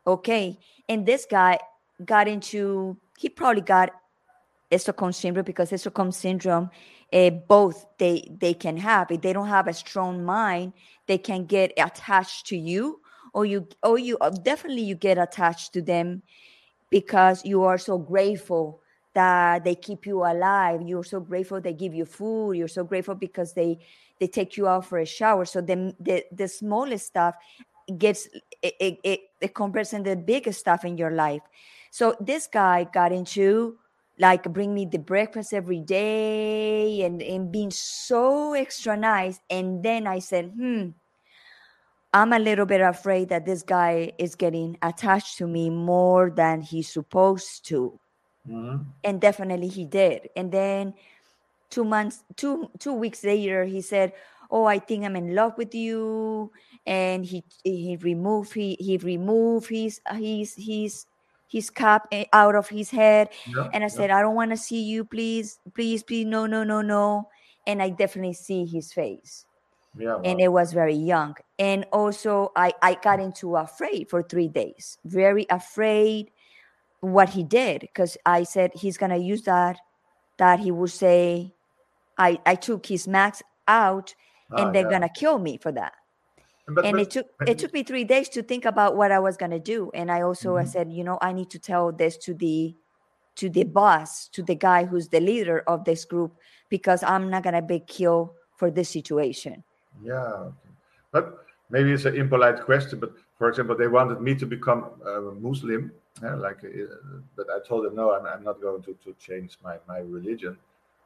okay 0.06 0.58
and 0.88 1.06
this 1.06 1.26
guy 1.30 1.58
got 2.04 2.28
into 2.28 2.96
he 3.18 3.28
probably 3.28 3.62
got 3.62 3.90
Stockholm 4.78 5.12
syndrome 5.12 5.44
because 5.44 5.72
Stockholm 5.80 6.12
syndrome, 6.12 6.70
uh, 7.12 7.30
both 7.30 7.86
they 7.98 8.28
they 8.40 8.54
can 8.54 8.76
have. 8.76 9.10
If 9.10 9.20
they 9.20 9.32
don't 9.32 9.48
have 9.48 9.66
a 9.66 9.72
strong 9.72 10.24
mind, 10.24 10.74
they 11.06 11.18
can 11.18 11.44
get 11.46 11.72
attached 11.76 12.46
to 12.48 12.56
you, 12.56 13.00
or 13.34 13.44
you 13.44 13.66
or 13.82 13.98
you 13.98 14.16
uh, 14.20 14.30
definitely 14.30 14.82
you 14.82 14.94
get 14.94 15.18
attached 15.18 15.72
to 15.72 15.82
them 15.82 16.22
because 16.90 17.44
you 17.44 17.64
are 17.64 17.78
so 17.78 17.98
grateful 17.98 18.80
that 19.14 19.64
they 19.64 19.75
keep 19.75 20.07
you 20.07 20.25
alive. 20.25 20.83
You're 20.83 21.05
so 21.05 21.20
grateful 21.20 21.61
they 21.61 21.73
give 21.73 21.94
you 21.94 22.05
food. 22.05 22.53
You're 22.53 22.68
so 22.68 22.85
grateful 22.85 23.14
because 23.14 23.53
they 23.53 23.79
they 24.18 24.27
take 24.27 24.57
you 24.57 24.68
out 24.68 24.85
for 24.85 24.99
a 24.99 25.07
shower. 25.07 25.44
So 25.44 25.61
the 25.61 25.94
the, 26.01 26.25
the 26.33 26.49
smallest 26.49 27.07
stuff 27.07 27.35
gets 27.99 28.29
it, 28.62 28.75
it, 28.81 28.99
it, 29.03 29.20
it 29.40 29.55
compares 29.55 29.92
in 29.92 30.03
the 30.03 30.16
biggest 30.16 30.61
stuff 30.61 30.85
in 30.85 30.96
your 30.96 31.11
life. 31.11 31.42
So 31.90 32.14
this 32.20 32.46
guy 32.46 32.85
got 32.85 33.12
into 33.12 33.79
like 34.18 34.44
bring 34.53 34.75
me 34.75 34.85
the 34.85 34.99
breakfast 34.99 35.55
every 35.55 35.81
day 35.81 37.03
and, 37.03 37.23
and 37.23 37.51
being 37.51 37.70
so 37.70 38.53
extra 38.53 38.96
nice. 38.96 39.40
And 39.49 39.83
then 39.83 40.07
I 40.07 40.18
said, 40.18 40.53
hmm, 40.55 40.90
I'm 42.12 42.33
a 42.33 42.38
little 42.38 42.66
bit 42.66 42.81
afraid 42.81 43.31
that 43.31 43.46
this 43.46 43.62
guy 43.62 44.12
is 44.18 44.35
getting 44.35 44.77
attached 44.83 45.38
to 45.38 45.46
me 45.46 45.70
more 45.70 46.31
than 46.31 46.61
he's 46.61 46.92
supposed 46.92 47.66
to. 47.68 47.99
Mhm. 48.48 48.87
And 49.05 49.20
definitely 49.20 49.68
he 49.68 49.85
did. 49.85 50.31
And 50.37 50.50
then 50.53 50.94
two 51.70 51.85
months, 51.85 52.24
two 52.37 52.70
two 52.79 52.92
weeks 52.94 53.24
later, 53.24 53.64
he 53.64 53.81
said, 53.83 54.12
Oh, 54.50 54.64
I 54.64 54.79
think 54.79 55.05
I'm 55.05 55.16
in 55.16 55.35
love 55.35 55.57
with 55.59 55.74
you. 55.74 56.53
And 56.87 57.24
he 57.24 57.44
he 57.64 57.96
removed 58.00 58.55
he 58.55 58.76
he 58.81 58.96
removed 58.98 59.68
his 59.68 60.00
his 60.14 60.55
his 60.57 61.07
his 61.48 61.70
cap 61.70 62.09
out 62.33 62.55
of 62.55 62.68
his 62.68 62.90
head 62.90 63.29
Yeah. 63.46 63.68
and 63.72 63.83
I 63.85 63.87
yeah. 63.87 63.88
said, 63.88 64.11
I 64.11 64.22
don't 64.22 64.37
want 64.37 64.53
to 64.53 64.57
see 64.57 64.83
you, 64.83 65.05
please, 65.05 65.59
please, 65.74 66.03
please, 66.03 66.24
no, 66.26 66.46
no, 66.46 66.62
no, 66.64 66.81
no. 66.81 67.29
And 67.66 67.83
I 67.83 67.90
definitely 67.90 68.35
see 68.35 68.64
his 68.66 68.92
face. 68.92 69.46
Yeah. 69.98 70.18
And 70.24 70.40
it 70.40 70.48
was 70.53 70.72
very 70.72 70.94
young. 70.94 71.37
And 71.59 71.85
also 71.92 72.53
I, 72.57 72.72
I 72.83 72.94
got 73.03 73.20
into 73.20 73.57
afraid 73.57 74.09
for 74.09 74.22
three 74.22 74.48
days, 74.48 74.98
very 75.05 75.46
afraid 75.50 76.31
what 77.00 77.30
he 77.30 77.42
did. 77.44 77.80
Because 77.82 78.16
I 78.26 78.44
said 78.44 78.72
he's 78.74 78.96
gonna 78.98 79.16
use 79.18 79.42
that, 79.42 79.78
that 80.38 80.60
he 80.60 80.70
would 80.70 80.90
say, 80.90 81.54
I, 82.18 82.38
I 82.46 82.54
took 82.54 82.86
his 82.86 83.08
max 83.08 83.42
out 83.68 84.14
Ah, 84.52 84.56
and 84.58 84.74
they're 84.74 84.84
yeah. 84.84 84.90
gonna 84.90 85.08
kill 85.08 85.38
me 85.38 85.56
for 85.58 85.72
that 85.72 85.92
But, 86.68 86.84
and 86.84 86.96
but, 86.96 87.02
it 87.02 87.10
took 87.10 87.26
it 87.46 87.58
took 87.58 87.72
me 87.72 87.82
three 87.82 88.04
days 88.04 88.28
to 88.30 88.42
think 88.42 88.64
about 88.64 88.96
what 88.96 89.12
I 89.12 89.18
was 89.18 89.36
gonna 89.36 89.58
do. 89.60 89.90
And 89.94 90.10
I 90.10 90.22
also 90.22 90.56
I 90.56 90.64
Mhm. 90.64 90.72
said, 90.72 90.92
you 90.92 91.04
know, 91.04 91.18
I 91.20 91.32
need 91.32 91.50
to 91.50 91.58
tell 91.58 91.92
this 91.92 92.16
to 92.18 92.34
the 92.34 92.76
to 93.36 93.48
the 93.48 93.64
boss, 93.64 94.28
to 94.28 94.42
the 94.42 94.54
guy 94.56 94.84
who's 94.84 95.08
the 95.08 95.20
leader 95.20 95.60
of 95.66 95.84
this 95.84 96.04
group, 96.04 96.36
because 96.68 97.02
I'm 97.02 97.30
not 97.30 97.42
gonna 97.42 97.62
be 97.62 97.80
killed 97.80 98.30
for 98.56 98.70
this 98.70 98.90
situation. 98.90 99.64
yeah. 100.02 100.22
Okay. 100.50 100.70
But 101.12 101.44
maybe 101.70 101.92
it's 101.92 102.04
an 102.04 102.16
impolite 102.16 102.62
question. 102.64 102.98
But 103.00 103.12
for 103.36 103.48
example, 103.48 103.76
they 103.76 103.88
wanted 103.88 104.20
me 104.20 104.34
to 104.36 104.46
become 104.46 104.84
a 105.06 105.20
Muslim. 105.40 105.92
Yeah, 106.23 106.35
like, 106.35 106.62
uh, 106.64 106.94
but 107.37 107.46
I 107.51 107.66
told 107.66 107.87
them 107.87 107.94
no, 107.94 108.12
I'm, 108.12 108.27
I'm 108.27 108.44
not 108.44 108.61
going 108.61 108.83
to, 108.83 108.92
to 109.05 109.14
change 109.18 109.57
my, 109.64 109.77
my 109.88 109.99
religion, 109.99 110.57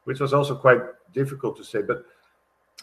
which 0.04 0.18
was 0.20 0.32
also 0.32 0.56
quite 0.56 0.80
difficult 1.12 1.56
to 1.58 1.64
say. 1.64 1.82
But 1.82 2.04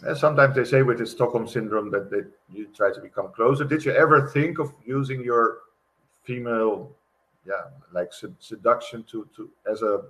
uh, 0.07 0.15
sometimes 0.15 0.55
they 0.55 0.63
say 0.63 0.81
with 0.81 0.99
the 0.99 1.05
Stockholm 1.05 1.47
syndrome 1.47 1.91
that 1.91 2.09
they, 2.09 2.21
you 2.53 2.67
try 2.73 2.93
to 2.93 3.01
become 3.01 3.31
closer. 3.33 3.65
Did 3.65 3.83
you 3.83 3.91
ever 3.91 4.29
think 4.29 4.59
of 4.59 4.71
using 4.85 5.21
your 5.23 5.59
female, 6.23 6.91
yeah, 7.45 7.65
like 7.91 8.13
sed- 8.13 8.35
seduction 8.39 9.03
to, 9.11 9.27
to 9.35 9.49
as 9.69 9.81
a 9.81 10.03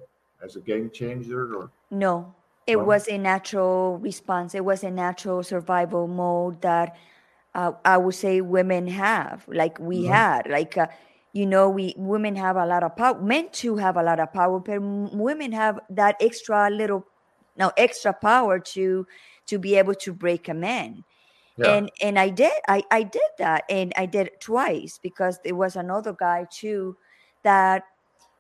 as 0.44 0.56
a 0.56 0.60
game 0.60 0.90
changer 0.92 1.56
or? 1.56 1.72
No, 1.90 2.34
it 2.68 2.78
No? 2.78 2.84
was 2.84 3.08
a 3.08 3.18
natural 3.18 3.98
response. 3.98 4.54
It 4.54 4.64
was 4.64 4.84
a 4.84 4.92
natural 4.92 5.44
survival 5.44 6.08
mode 6.08 6.62
that 6.62 6.96
uh, 7.56 7.72
I 7.84 7.98
would 7.98 8.16
say 8.16 8.42
women 8.42 8.88
have, 8.88 9.46
like 9.48 9.80
we 9.80 10.04
Mhm. 10.04 10.08
had, 10.08 10.48
like 10.50 10.78
uh, 10.78 10.88
you 11.34 11.46
know, 11.46 11.70
we 11.70 11.94
women 11.98 12.36
have 12.36 12.58
a 12.58 12.66
lot 12.66 12.84
of 12.84 12.96
power. 12.96 13.20
Men 13.22 13.50
too 13.52 13.78
have 13.78 13.98
a 13.98 14.04
lot 14.04 14.20
of 14.20 14.34
power, 14.34 14.60
but 14.60 14.82
women 14.82 15.52
have 15.52 15.80
that 15.90 16.16
extra 16.20 16.70
little, 16.70 17.06
no, 17.58 17.72
extra 17.78 18.14
power 18.14 18.60
to 18.60 19.08
to 19.48 19.60
be 19.60 19.76
able 19.76 19.96
to 19.96 20.14
break 20.14 20.50
a 20.50 20.54
man. 20.54 21.04
Yeah. 21.58 21.76
And 21.76 21.92
and 22.02 22.20
I 22.20 22.30
did, 22.30 22.54
I 22.68 22.84
I 22.92 23.04
did 23.04 23.22
that, 23.38 23.64
and 23.70 23.94
I 23.96 24.06
did 24.06 24.28
it 24.28 24.42
twice 24.42 25.00
because 25.02 25.40
there 25.44 25.56
was 25.56 25.76
another 25.76 26.14
guy 26.14 26.48
too 26.52 26.98
that 27.44 27.84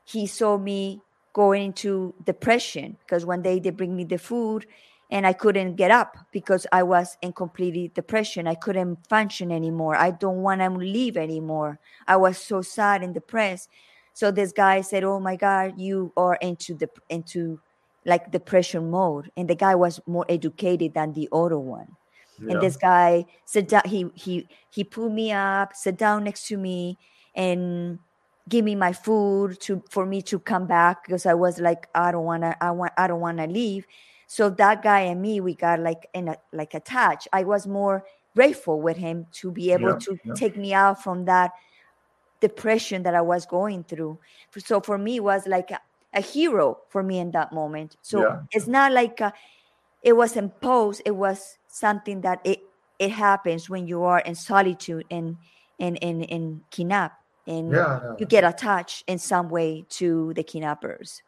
he 0.03 0.27
saw 0.27 0.57
me 0.57 1.01
going 1.33 1.63
into 1.63 2.13
depression 2.25 2.97
because 2.99 3.25
one 3.25 3.41
day 3.41 3.59
they 3.59 3.69
bring 3.69 3.95
me 3.95 4.03
the 4.03 4.17
food 4.17 4.65
and 5.11 5.27
I 5.27 5.33
couldn't 5.33 5.75
get 5.75 5.91
up 5.91 6.17
because 6.31 6.65
I 6.71 6.83
was 6.83 7.17
in 7.21 7.33
complete 7.33 7.93
depression. 7.93 8.47
I 8.47 8.55
couldn't 8.55 9.05
function 9.07 9.51
anymore. 9.51 9.95
I 9.95 10.11
don't 10.11 10.41
want 10.41 10.61
to 10.61 10.69
leave 10.69 11.17
anymore. 11.17 11.79
I 12.07 12.15
was 12.15 12.37
so 12.37 12.61
sad 12.61 13.03
and 13.03 13.13
depressed. 13.13 13.69
So 14.13 14.31
this 14.31 14.51
guy 14.51 14.81
said, 14.81 15.03
"Oh 15.03 15.19
my 15.19 15.35
God, 15.35 15.79
you 15.79 16.13
are 16.15 16.35
into 16.35 16.75
the 16.75 16.89
into 17.09 17.59
like 18.05 18.31
depression 18.31 18.89
mode." 18.89 19.29
And 19.35 19.49
the 19.49 19.55
guy 19.55 19.75
was 19.75 19.99
more 20.07 20.25
educated 20.29 20.93
than 20.93 21.13
the 21.13 21.27
other 21.31 21.59
one. 21.59 21.87
Yeah. 22.39 22.53
And 22.53 22.61
this 22.61 22.77
guy 22.77 23.25
said 23.45 23.67
down. 23.67 23.83
He 23.85 24.09
he 24.15 24.47
he 24.69 24.83
pulled 24.83 25.13
me 25.13 25.31
up, 25.31 25.75
sat 25.75 25.97
down 25.97 26.23
next 26.23 26.47
to 26.47 26.57
me, 26.57 26.97
and 27.35 27.99
give 28.49 28.65
me 28.65 28.75
my 28.75 28.93
food 28.93 29.59
to 29.61 29.83
for 29.89 30.05
me 30.05 30.21
to 30.23 30.39
come 30.39 30.67
back 30.67 31.05
because 31.05 31.25
I 31.25 31.33
was 31.33 31.59
like, 31.59 31.87
I 31.95 32.11
don't 32.11 32.25
wanna, 32.25 32.55
I 32.59 32.71
want, 32.71 32.93
I 32.97 33.07
don't 33.07 33.21
wanna 33.21 33.47
leave. 33.47 33.85
So 34.31 34.49
that 34.49 34.81
guy 34.81 35.01
and 35.01 35.21
me, 35.21 35.41
we 35.41 35.55
got 35.55 35.81
like 35.81 36.07
in 36.13 36.29
a, 36.29 36.37
like 36.53 36.73
attached. 36.73 37.27
I 37.33 37.43
was 37.43 37.67
more 37.67 38.05
grateful 38.33 38.79
with 38.79 38.95
him 38.95 39.27
to 39.33 39.51
be 39.51 39.73
able 39.73 39.89
yeah, 39.89 39.97
to 39.97 40.19
yeah. 40.23 40.33
take 40.35 40.55
me 40.55 40.73
out 40.73 41.03
from 41.03 41.25
that 41.25 41.51
depression 42.39 43.03
that 43.03 43.13
I 43.13 43.19
was 43.19 43.45
going 43.45 43.83
through. 43.83 44.19
So 44.57 44.79
for 44.79 44.97
me, 44.97 45.17
it 45.17 45.23
was 45.25 45.47
like 45.47 45.71
a, 45.71 45.81
a 46.13 46.21
hero 46.21 46.77
for 46.87 47.03
me 47.03 47.19
in 47.19 47.31
that 47.31 47.51
moment. 47.51 47.97
So 48.03 48.21
yeah. 48.21 48.39
it's 48.51 48.67
not 48.67 48.93
like 48.93 49.19
a, 49.19 49.33
it 50.01 50.13
was 50.13 50.37
imposed. 50.37 51.01
It 51.03 51.17
was 51.17 51.57
something 51.67 52.21
that 52.21 52.39
it 52.45 52.61
it 52.99 53.11
happens 53.11 53.69
when 53.69 53.85
you 53.85 54.03
are 54.03 54.19
in 54.19 54.35
solitude 54.35 55.03
and 55.11 55.35
in 55.77 55.97
in 55.97 56.21
in 56.23 56.61
kidnap 56.69 57.19
and 57.47 57.73
you 58.17 58.25
get 58.25 58.45
attached 58.45 59.03
in 59.07 59.17
some 59.17 59.49
way 59.49 59.83
to 59.89 60.31
the 60.35 60.43
kidnappers. 60.43 61.21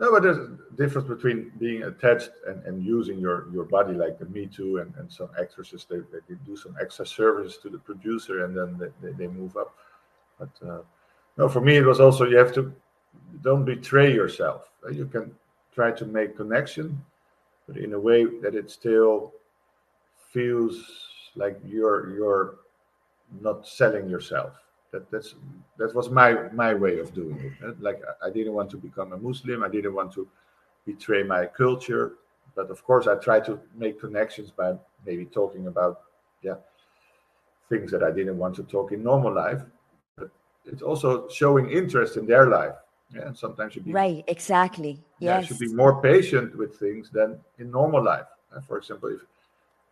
No, 0.00 0.12
but 0.12 0.22
there's 0.22 0.38
a 0.38 0.56
difference 0.76 1.08
between 1.08 1.50
being 1.58 1.82
attached 1.82 2.30
and, 2.46 2.62
and 2.64 2.84
using 2.84 3.18
your, 3.18 3.48
your 3.52 3.64
body, 3.64 3.94
like 3.94 4.18
the 4.18 4.26
Me 4.26 4.46
Too 4.46 4.78
and, 4.78 4.94
and 4.96 5.12
some 5.12 5.28
actresses, 5.38 5.86
they, 5.90 5.98
they 6.12 6.36
do 6.46 6.56
some 6.56 6.76
extra 6.80 7.04
services 7.04 7.58
to 7.62 7.68
the 7.68 7.78
producer 7.78 8.44
and 8.44 8.56
then 8.56 8.92
they, 9.00 9.12
they 9.12 9.26
move 9.26 9.56
up. 9.56 9.74
But 10.38 10.50
uh, 10.64 10.82
no, 11.36 11.48
for 11.48 11.60
me, 11.60 11.76
it 11.76 11.84
was 11.84 11.98
also 11.98 12.26
you 12.26 12.36
have 12.36 12.54
to 12.54 12.72
don't 13.42 13.64
betray 13.64 14.12
yourself. 14.12 14.70
You 14.92 15.06
can 15.06 15.34
try 15.74 15.90
to 15.90 16.06
make 16.06 16.36
connection, 16.36 17.04
but 17.66 17.76
in 17.76 17.92
a 17.94 17.98
way 17.98 18.24
that 18.24 18.54
it 18.54 18.70
still 18.70 19.32
feels 20.30 20.80
like 21.34 21.58
you're 21.64 22.10
you're 22.10 22.54
not 23.40 23.66
selling 23.66 24.08
yourself 24.08 24.54
that 24.92 25.10
that's 25.10 25.34
that 25.76 25.94
was 25.94 26.10
my 26.10 26.48
my 26.52 26.74
way 26.74 26.98
of 26.98 27.12
doing 27.14 27.54
it 27.62 27.80
like 27.80 28.00
i 28.22 28.30
didn't 28.30 28.54
want 28.54 28.70
to 28.70 28.76
become 28.76 29.12
a 29.12 29.16
muslim. 29.16 29.62
I 29.62 29.68
didn't 29.68 29.94
want 29.94 30.12
to 30.14 30.26
betray 30.86 31.22
my 31.22 31.46
culture. 31.46 32.14
But 32.54 32.70
of 32.70 32.82
course 32.84 33.06
i 33.06 33.14
try 33.16 33.40
to 33.40 33.60
make 33.74 34.00
connections 34.00 34.50
by 34.50 34.76
maybe 35.06 35.24
talking 35.26 35.66
about 35.66 36.00
yeah 36.42 36.56
things 37.68 37.90
that 37.90 38.02
i 38.02 38.10
didn't 38.10 38.38
want 38.38 38.56
to 38.56 38.62
talk 38.62 38.92
in 38.92 39.02
normal 39.02 39.32
life. 39.32 39.62
But 40.16 40.30
it's 40.64 40.82
also 40.82 41.28
showing 41.28 41.70
interest 41.70 42.16
in 42.16 42.26
their 42.26 42.46
life 42.48 42.74
yeah? 43.14 43.26
And 43.26 43.36
sometimes 43.36 43.76
you 43.76 43.82
be 43.82 43.92
right 43.92 44.24
exactly. 44.26 45.00
Yeah 45.18 45.40
should 45.42 45.58
be 45.58 45.72
more 45.72 46.00
patient 46.02 46.56
with 46.56 46.76
things 46.78 47.10
than 47.10 47.38
in 47.58 47.70
normal 47.70 48.02
life 48.02 48.26
for 48.66 48.78
example 48.78 49.10
if 49.10 49.20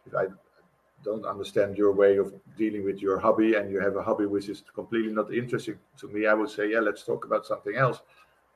if 0.07 0.15
i 0.15 0.27
don't 1.07 1.25
understand 1.25 1.79
your 1.79 1.93
way 1.93 2.19
of 2.19 2.35
dealing 2.59 2.85
with 2.85 2.99
your 2.99 3.17
hobby 3.19 3.55
and 3.55 3.71
you 3.71 3.81
have 3.81 3.97
a 3.97 4.03
hobby 4.03 4.27
which 4.27 4.49
is 4.49 4.65
completely 4.75 5.13
not 5.13 5.33
interesting 5.33 5.79
to 6.01 6.09
me, 6.09 6.27
I 6.27 6.35
would 6.35 6.51
say, 6.51 6.73
yeah, 6.73 6.81
let's 6.81 7.05
talk 7.05 7.25
about 7.25 7.47
something 7.47 7.77
else. 7.77 8.01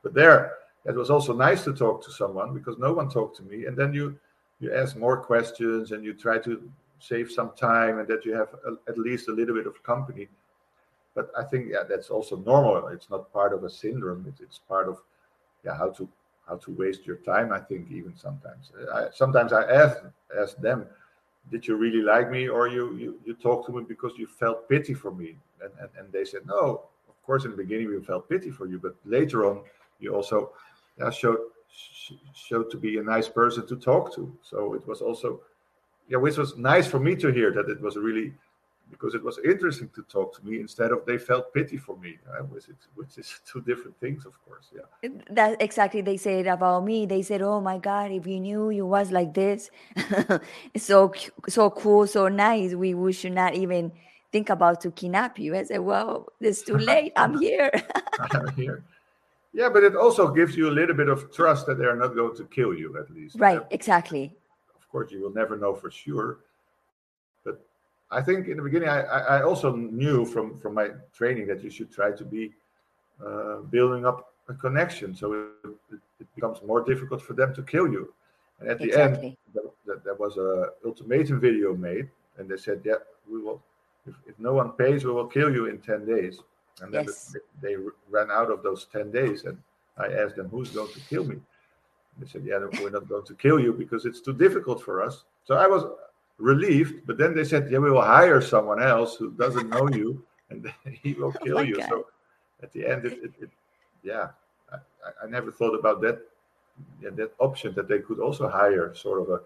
But 0.03 0.13
there, 0.13 0.57
it 0.85 0.93
was 0.93 1.09
also 1.09 1.33
nice 1.33 1.63
to 1.63 1.73
talk 1.73 2.03
to 2.03 2.11
someone 2.11 2.53
because 2.53 2.77
no 2.77 2.91
one 2.91 3.09
talked 3.09 3.37
to 3.37 3.43
me. 3.43 3.65
And 3.65 3.77
then 3.77 3.93
you 3.93 4.19
you 4.59 4.71
ask 4.73 4.95
more 4.95 5.17
questions 5.17 5.91
and 5.91 6.03
you 6.03 6.13
try 6.13 6.37
to 6.39 6.69
save 6.99 7.31
some 7.31 7.51
time 7.55 7.97
and 7.99 8.07
that 8.07 8.25
you 8.25 8.33
have 8.33 8.49
a, 8.69 8.71
at 8.91 8.97
least 8.97 9.27
a 9.29 9.31
little 9.31 9.55
bit 9.55 9.65
of 9.65 9.81
company. 9.81 10.27
But 11.15 11.31
I 11.41 11.43
think 11.43 11.67
yeah, 11.71 11.83
that's 11.89 12.09
also 12.09 12.35
normal. 12.35 12.87
It's 12.89 13.09
not 13.09 13.33
part 13.33 13.53
of 13.53 13.63
a 13.63 13.69
syndrome. 13.69 14.21
It's, 14.27 14.59
part 14.59 14.87
of 14.87 14.97
yeah 15.65 15.75
how 15.77 15.89
to 15.91 16.07
how 16.47 16.57
to 16.57 16.71
waste 16.71 17.07
your 17.07 17.19
time. 17.33 17.53
I 17.53 17.59
think 17.59 17.89
even 17.89 18.13
sometimes. 18.15 18.71
I, 18.93 19.07
sometimes 19.13 19.53
I 19.53 19.63
ask 19.81 19.97
ask 20.41 20.57
them 20.57 20.85
did 21.49 21.67
you 21.67 21.75
really 21.75 22.01
like 22.01 22.29
me 22.29 22.47
or 22.47 22.67
you 22.67 22.95
you, 22.95 23.19
you 23.25 23.33
talked 23.33 23.65
to 23.67 23.71
me 23.71 23.83
because 23.87 24.13
you 24.17 24.27
felt 24.27 24.69
pity 24.69 24.93
for 24.93 25.11
me? 25.11 25.37
And, 25.61 25.71
and 25.79 25.89
and 25.97 26.11
they 26.11 26.25
said 26.25 26.41
no 26.45 26.89
of 27.07 27.23
course 27.23 27.45
in 27.45 27.51
the 27.51 27.57
beginning 27.57 27.89
we 27.89 28.01
felt 28.03 28.29
pity 28.29 28.51
for 28.51 28.65
you 28.67 28.79
but 28.79 28.95
later 29.05 29.45
on 29.45 29.63
you 29.99 30.13
also 30.13 30.51
yeah, 30.99 31.09
showed 31.09 31.39
showed 32.33 32.69
to 32.69 32.77
be 32.77 32.97
a 32.97 33.03
nice 33.03 33.29
person 33.29 33.65
to 33.67 33.75
talk 33.75 34.13
to. 34.15 34.31
So 34.41 34.73
it 34.73 34.87
was 34.87 35.01
also 35.01 35.41
yeah 36.07 36.17
which 36.17 36.37
was 36.37 36.57
nice 36.57 36.87
for 36.87 36.99
me 36.99 37.15
to 37.15 37.31
hear 37.31 37.51
that 37.51 37.69
it 37.69 37.81
was 37.81 37.95
really 37.95 38.33
because 38.91 39.15
it 39.15 39.23
was 39.23 39.39
interesting 39.43 39.89
to 39.95 40.03
talk 40.03 40.35
to 40.35 40.45
me 40.45 40.59
instead 40.59 40.91
of 40.91 41.05
they 41.05 41.17
felt 41.17 41.53
pity 41.53 41.77
for 41.77 41.97
me 41.97 42.17
uh, 42.29 42.43
which, 42.43 42.67
is, 42.67 42.75
which 42.95 43.17
is 43.17 43.39
two 43.51 43.61
different 43.61 43.97
things 43.99 44.25
of 44.25 44.33
course 44.45 44.67
yeah. 44.75 45.09
That 45.29 45.61
exactly 45.61 46.01
they 46.01 46.17
said 46.17 46.47
about 46.47 46.83
me 46.83 47.05
they 47.05 47.21
said 47.21 47.41
oh 47.41 47.61
my 47.61 47.77
god 47.77 48.11
if 48.11 48.27
you 48.27 48.39
knew 48.39 48.69
you 48.69 48.85
was 48.85 49.11
like 49.11 49.33
this. 49.33 49.71
So 50.77 51.13
so 51.47 51.69
cool 51.69 52.05
so 52.07 52.27
nice 52.27 52.73
we, 52.73 52.93
we 52.93 53.13
should 53.13 53.33
not 53.33 53.55
even 53.55 53.91
think 54.31 54.49
about 54.49 54.81
to 54.81 54.91
kidnap 54.91 55.39
you. 55.39 55.55
I 55.55 55.63
said 55.63 55.79
well 55.79 56.27
it's 56.39 56.61
too 56.61 56.77
late 56.77 57.13
i'm 57.17 57.39
here. 57.39 57.71
I'm 58.19 58.53
here. 58.55 58.83
Yeah 59.53 59.69
but 59.69 59.83
it 59.83 59.95
also 59.95 60.31
gives 60.31 60.55
you 60.55 60.69
a 60.69 60.75
little 60.79 60.95
bit 60.95 61.09
of 61.09 61.33
trust 61.33 61.65
that 61.67 61.77
they're 61.77 61.95
not 61.95 62.15
going 62.15 62.35
to 62.35 62.43
kill 62.45 62.73
you 62.73 62.97
at 62.99 63.09
least. 63.09 63.39
Right 63.39 63.61
exactly. 63.71 64.35
Of 64.75 64.89
course 64.89 65.11
you 65.11 65.21
will 65.21 65.33
never 65.33 65.57
know 65.57 65.73
for 65.73 65.89
sure 65.89 66.39
I 68.11 68.21
think 68.21 68.47
in 68.47 68.57
the 68.57 68.63
beginning, 68.63 68.89
I, 68.89 69.01
I 69.01 69.43
also 69.43 69.73
knew 69.73 70.25
from, 70.25 70.59
from 70.59 70.73
my 70.73 70.89
training 71.13 71.47
that 71.47 71.63
you 71.63 71.69
should 71.69 71.91
try 71.91 72.11
to 72.11 72.25
be 72.25 72.51
uh, 73.25 73.61
building 73.69 74.05
up 74.05 74.33
a 74.49 74.53
connection 74.53 75.15
so 75.15 75.33
it, 75.33 75.69
it, 75.91 76.27
becomes 76.35 76.61
more 76.65 76.81
difficult 76.81 77.21
for 77.21 77.33
them 77.33 77.53
to 77.53 77.63
kill 77.63 77.87
you. 77.87 78.13
And 78.59 78.69
at 78.69 78.81
exactly. 78.81 79.37
the 79.53 79.61
end, 79.61 79.69
there, 79.85 80.01
there 80.03 80.15
was 80.15 80.37
a 80.37 80.69
ultimatum 80.85 81.39
video 81.39 81.75
made, 81.75 82.09
and 82.37 82.49
they 82.49 82.57
said, 82.57 82.81
"Yeah, 82.83 83.01
we 83.29 83.41
will. 83.41 83.61
If, 84.05 84.15
if 84.27 84.39
no 84.39 84.53
one 84.53 84.71
pays, 84.71 85.03
we 85.03 85.11
will 85.11 85.27
kill 85.27 85.51
you 85.51 85.65
in 85.65 85.79
ten 85.79 86.05
days." 86.05 86.39
And 86.81 86.93
then 86.93 87.05
yes. 87.05 87.35
they, 87.61 87.69
they 87.69 87.75
ran 88.09 88.29
out 88.31 88.51
of 88.51 88.61
those 88.63 88.85
ten 88.85 89.11
days, 89.11 89.45
and 89.45 89.57
I 89.97 90.07
asked 90.13 90.35
them, 90.35 90.47
"Who's 90.49 90.69
going 90.69 90.93
to 90.93 90.99
kill 91.09 91.23
me?" 91.23 91.37
They 92.19 92.27
said, 92.27 92.43
"Yeah, 92.45 92.59
we're 92.81 92.91
not 92.91 93.09
going 93.09 93.25
to 93.25 93.33
kill 93.33 93.59
you 93.59 93.73
because 93.73 94.05
it's 94.05 94.21
too 94.21 94.33
difficult 94.33 94.81
for 94.81 95.01
us." 95.01 95.23
So 95.43 95.55
I 95.55 95.67
was 95.67 95.83
relieved. 96.41 97.05
But 97.05 97.17
then 97.17 97.35
they 97.35 97.43
said, 97.43 97.71
yeah, 97.71 97.79
we 97.79 97.91
will 97.91 98.01
hire 98.01 98.41
someone 98.41 98.81
else 98.81 99.15
who 99.15 99.31
doesn't 99.31 99.69
know 99.69 99.87
you, 99.89 100.23
and 100.49 100.71
he 101.03 101.13
will 101.13 101.31
kill 101.31 101.59
oh 101.59 101.61
you. 101.61 101.77
God. 101.77 101.89
So 101.89 102.07
at 102.63 102.71
the 102.73 102.85
end, 102.85 103.05
it, 103.05 103.13
it, 103.23 103.33
it 103.39 103.49
yeah, 104.03 104.29
I, 104.71 104.77
I, 105.23 105.27
never 105.29 105.51
thought 105.51 105.77
about 105.77 106.01
that. 106.01 106.19
Yeah, 107.01 107.11
that 107.11 107.33
option 107.39 107.73
that 107.75 107.87
they 107.87 107.99
could 107.99 108.19
also 108.19 108.47
hire 108.47 108.93
sort 108.95 109.21
of 109.21 109.29
a, 109.29 109.39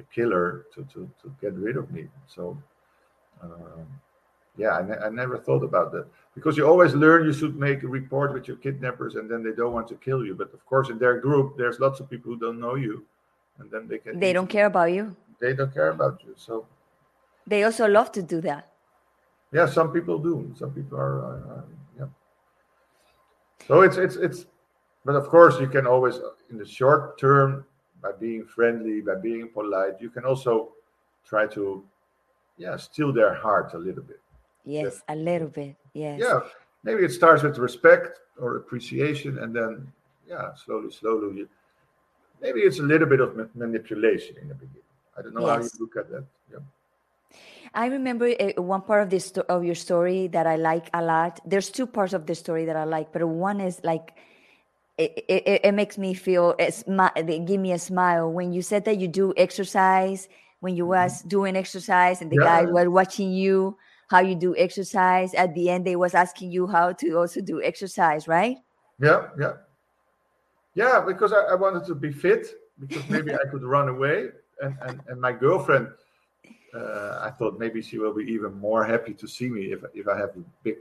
a 0.00 0.02
killer 0.12 0.66
to, 0.74 0.82
to, 0.92 1.08
to 1.22 1.34
get 1.40 1.52
rid 1.54 1.76
of 1.76 1.92
me. 1.92 2.08
So, 2.26 2.60
um, 3.40 3.86
yeah, 4.56 4.70
I, 4.70 4.82
ne- 4.82 4.98
I 4.98 5.08
never 5.10 5.38
thought 5.38 5.62
about 5.62 5.92
that 5.92 6.06
because 6.34 6.56
you 6.56 6.66
always 6.66 6.94
learn 6.94 7.24
you 7.24 7.32
should 7.32 7.56
make 7.56 7.84
a 7.84 7.88
report 7.88 8.32
with 8.32 8.48
your 8.48 8.56
kidnappers 8.56 9.14
and 9.14 9.30
then 9.30 9.44
they 9.44 9.52
don't 9.52 9.72
want 9.72 9.86
to 9.88 9.94
kill 9.96 10.24
you. 10.24 10.34
But 10.34 10.52
of 10.54 10.64
course, 10.66 10.88
in 10.88 10.98
their 10.98 11.20
group, 11.20 11.56
there's 11.56 11.78
lots 11.78 12.00
of 12.00 12.10
people 12.10 12.32
who 12.32 12.38
don't 12.38 12.58
know 12.58 12.74
you, 12.74 13.04
and 13.58 13.70
then 13.70 13.86
they 13.86 13.98
can. 13.98 14.18
They 14.18 14.32
don't 14.32 14.48
care 14.48 14.66
about 14.66 14.92
you 14.92 15.14
they 15.40 15.54
don't 15.54 15.72
care 15.72 15.90
about 15.90 16.22
you. 16.24 16.34
So 16.36 16.66
they 17.46 17.64
also 17.64 17.86
love 17.86 18.12
to 18.12 18.22
do 18.22 18.40
that. 18.42 18.72
Yeah, 19.52 19.66
some 19.66 19.92
people 19.92 20.18
do. 20.18 20.52
Some 20.58 20.72
people 20.72 20.98
are, 20.98 21.24
uh, 21.24 21.54
uh, 21.54 21.62
yeah. 21.98 22.06
So 23.66 23.82
it's 23.82 23.96
it's 23.96 24.16
it's, 24.16 24.46
but 25.04 25.14
of 25.14 25.28
course 25.28 25.60
you 25.60 25.68
can 25.68 25.86
always 25.86 26.18
in 26.50 26.58
the 26.58 26.66
short 26.66 27.18
term 27.18 27.64
by 28.02 28.12
being 28.18 28.44
friendly, 28.44 29.00
by 29.00 29.14
being 29.14 29.48
polite, 29.48 29.94
you 30.00 30.10
can 30.10 30.24
also 30.24 30.72
try 31.24 31.46
to, 31.46 31.82
yeah, 32.56 32.76
steal 32.76 33.12
their 33.12 33.34
heart 33.34 33.74
a 33.74 33.78
little 33.78 34.02
bit. 34.02 34.20
Yes, 34.64 35.02
a 35.08 35.16
little 35.16 35.48
bit. 35.48 35.76
Yes. 35.92 36.20
Yeah, 36.22 36.40
maybe 36.84 37.04
it 37.04 37.12
starts 37.12 37.42
with 37.42 37.58
respect 37.58 38.20
or 38.38 38.56
appreciation, 38.56 39.38
and 39.38 39.54
then 39.54 39.92
yeah, 40.28 40.54
slowly, 40.54 40.90
slowly, 40.90 41.38
you, 41.38 41.48
maybe 42.40 42.60
it's 42.60 42.78
a 42.78 42.82
little 42.82 43.08
bit 43.08 43.20
of 43.20 43.30
manipulation 43.54 44.36
in 44.40 44.48
the 44.48 44.54
beginning. 44.54 44.82
I 45.18 45.22
don't 45.22 45.34
know 45.34 45.46
yes. 45.46 45.48
how 45.48 45.62
you 45.62 45.70
look 45.80 45.96
at 45.96 46.10
that. 46.10 46.24
Yeah. 46.50 46.58
I 47.74 47.86
remember 47.86 48.28
uh, 48.28 48.62
one 48.62 48.82
part 48.82 49.02
of 49.02 49.10
this 49.10 49.30
of 49.32 49.64
your 49.64 49.74
story 49.74 50.28
that 50.28 50.46
I 50.46 50.56
like 50.56 50.88
a 50.94 51.02
lot. 51.02 51.40
There's 51.44 51.70
two 51.70 51.86
parts 51.86 52.12
of 52.12 52.26
the 52.26 52.34
story 52.34 52.64
that 52.66 52.76
I 52.76 52.84
like, 52.84 53.12
but 53.12 53.26
one 53.26 53.60
is 53.60 53.80
like 53.84 54.14
it, 54.98 55.24
it, 55.28 55.60
it 55.64 55.74
makes 55.74 55.98
me 55.98 56.14
feel 56.14 56.54
they 56.58 57.38
give 57.40 57.60
me 57.60 57.72
a 57.72 57.78
smile 57.78 58.32
when 58.32 58.52
you 58.52 58.62
said 58.62 58.84
that 58.86 58.98
you 58.98 59.08
do 59.08 59.34
exercise 59.36 60.28
when 60.60 60.74
you 60.74 60.84
mm-hmm. 60.84 61.04
was 61.04 61.22
doing 61.22 61.56
exercise 61.56 62.22
and 62.22 62.30
the 62.30 62.36
yeah. 62.36 62.62
guys 62.62 62.68
were 62.70 62.90
watching 62.90 63.30
you 63.30 63.76
how 64.08 64.20
you 64.20 64.34
do 64.34 64.56
exercise 64.56 65.34
at 65.34 65.54
the 65.54 65.68
end 65.68 65.86
they 65.86 65.96
was 65.96 66.14
asking 66.14 66.50
you 66.50 66.66
how 66.66 66.92
to 66.92 67.12
also 67.12 67.40
do 67.40 67.62
exercise 67.62 68.26
right 68.26 68.56
yeah 69.00 69.28
yeah 69.38 69.52
yeah 70.74 71.00
because 71.06 71.32
I, 71.32 71.40
I 71.40 71.54
wanted 71.54 71.84
to 71.86 71.94
be 71.94 72.10
fit 72.10 72.46
because 72.80 73.06
maybe 73.10 73.34
I 73.34 73.50
could 73.50 73.62
run 73.62 73.88
away 73.88 74.30
and, 74.62 74.76
and, 74.82 75.00
and 75.08 75.20
my 75.20 75.32
girlfriend, 75.32 75.88
uh, 76.74 77.20
I 77.22 77.30
thought 77.30 77.58
maybe 77.58 77.82
she 77.82 77.98
will 77.98 78.14
be 78.14 78.24
even 78.24 78.54
more 78.54 78.84
happy 78.84 79.14
to 79.14 79.26
see 79.26 79.48
me 79.48 79.72
if 79.72 79.80
if 79.94 80.08
I 80.08 80.16
have 80.18 80.30
a 80.30 80.44
big 80.62 80.76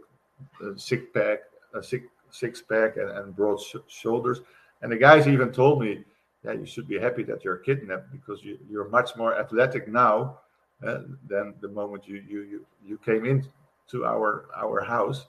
uh, 0.64 0.76
six 0.76 1.04
pack, 1.14 1.40
a 1.74 1.82
six 1.82 2.08
six 2.32 2.62
pack, 2.62 2.98
and, 2.98 3.10
and 3.10 3.36
broad 3.36 3.62
sh- 3.62 3.76
shoulders. 3.88 4.42
And 4.82 4.92
the 4.92 4.98
guys 4.98 5.28
even 5.28 5.52
told 5.52 5.82
me, 5.82 6.04
"Yeah, 6.44 6.54
you 6.54 6.66
should 6.66 6.88
be 6.88 7.00
happy 7.00 7.24
that 7.24 7.44
you're 7.44 7.58
kidnapped 7.58 8.12
because 8.12 8.44
you, 8.44 8.58
you're 8.70 8.90
much 8.90 9.16
more 9.16 9.38
athletic 9.40 9.88
now 9.88 10.40
uh, 10.86 11.02
than 11.28 11.54
the 11.62 11.70
moment 11.70 12.08
you 12.08 12.22
you 12.28 12.42
you, 12.42 12.66
you 12.86 12.98
came 12.98 13.26
in 13.26 13.48
to 13.90 14.06
our 14.06 14.46
our 14.56 14.84
house." 14.84 15.28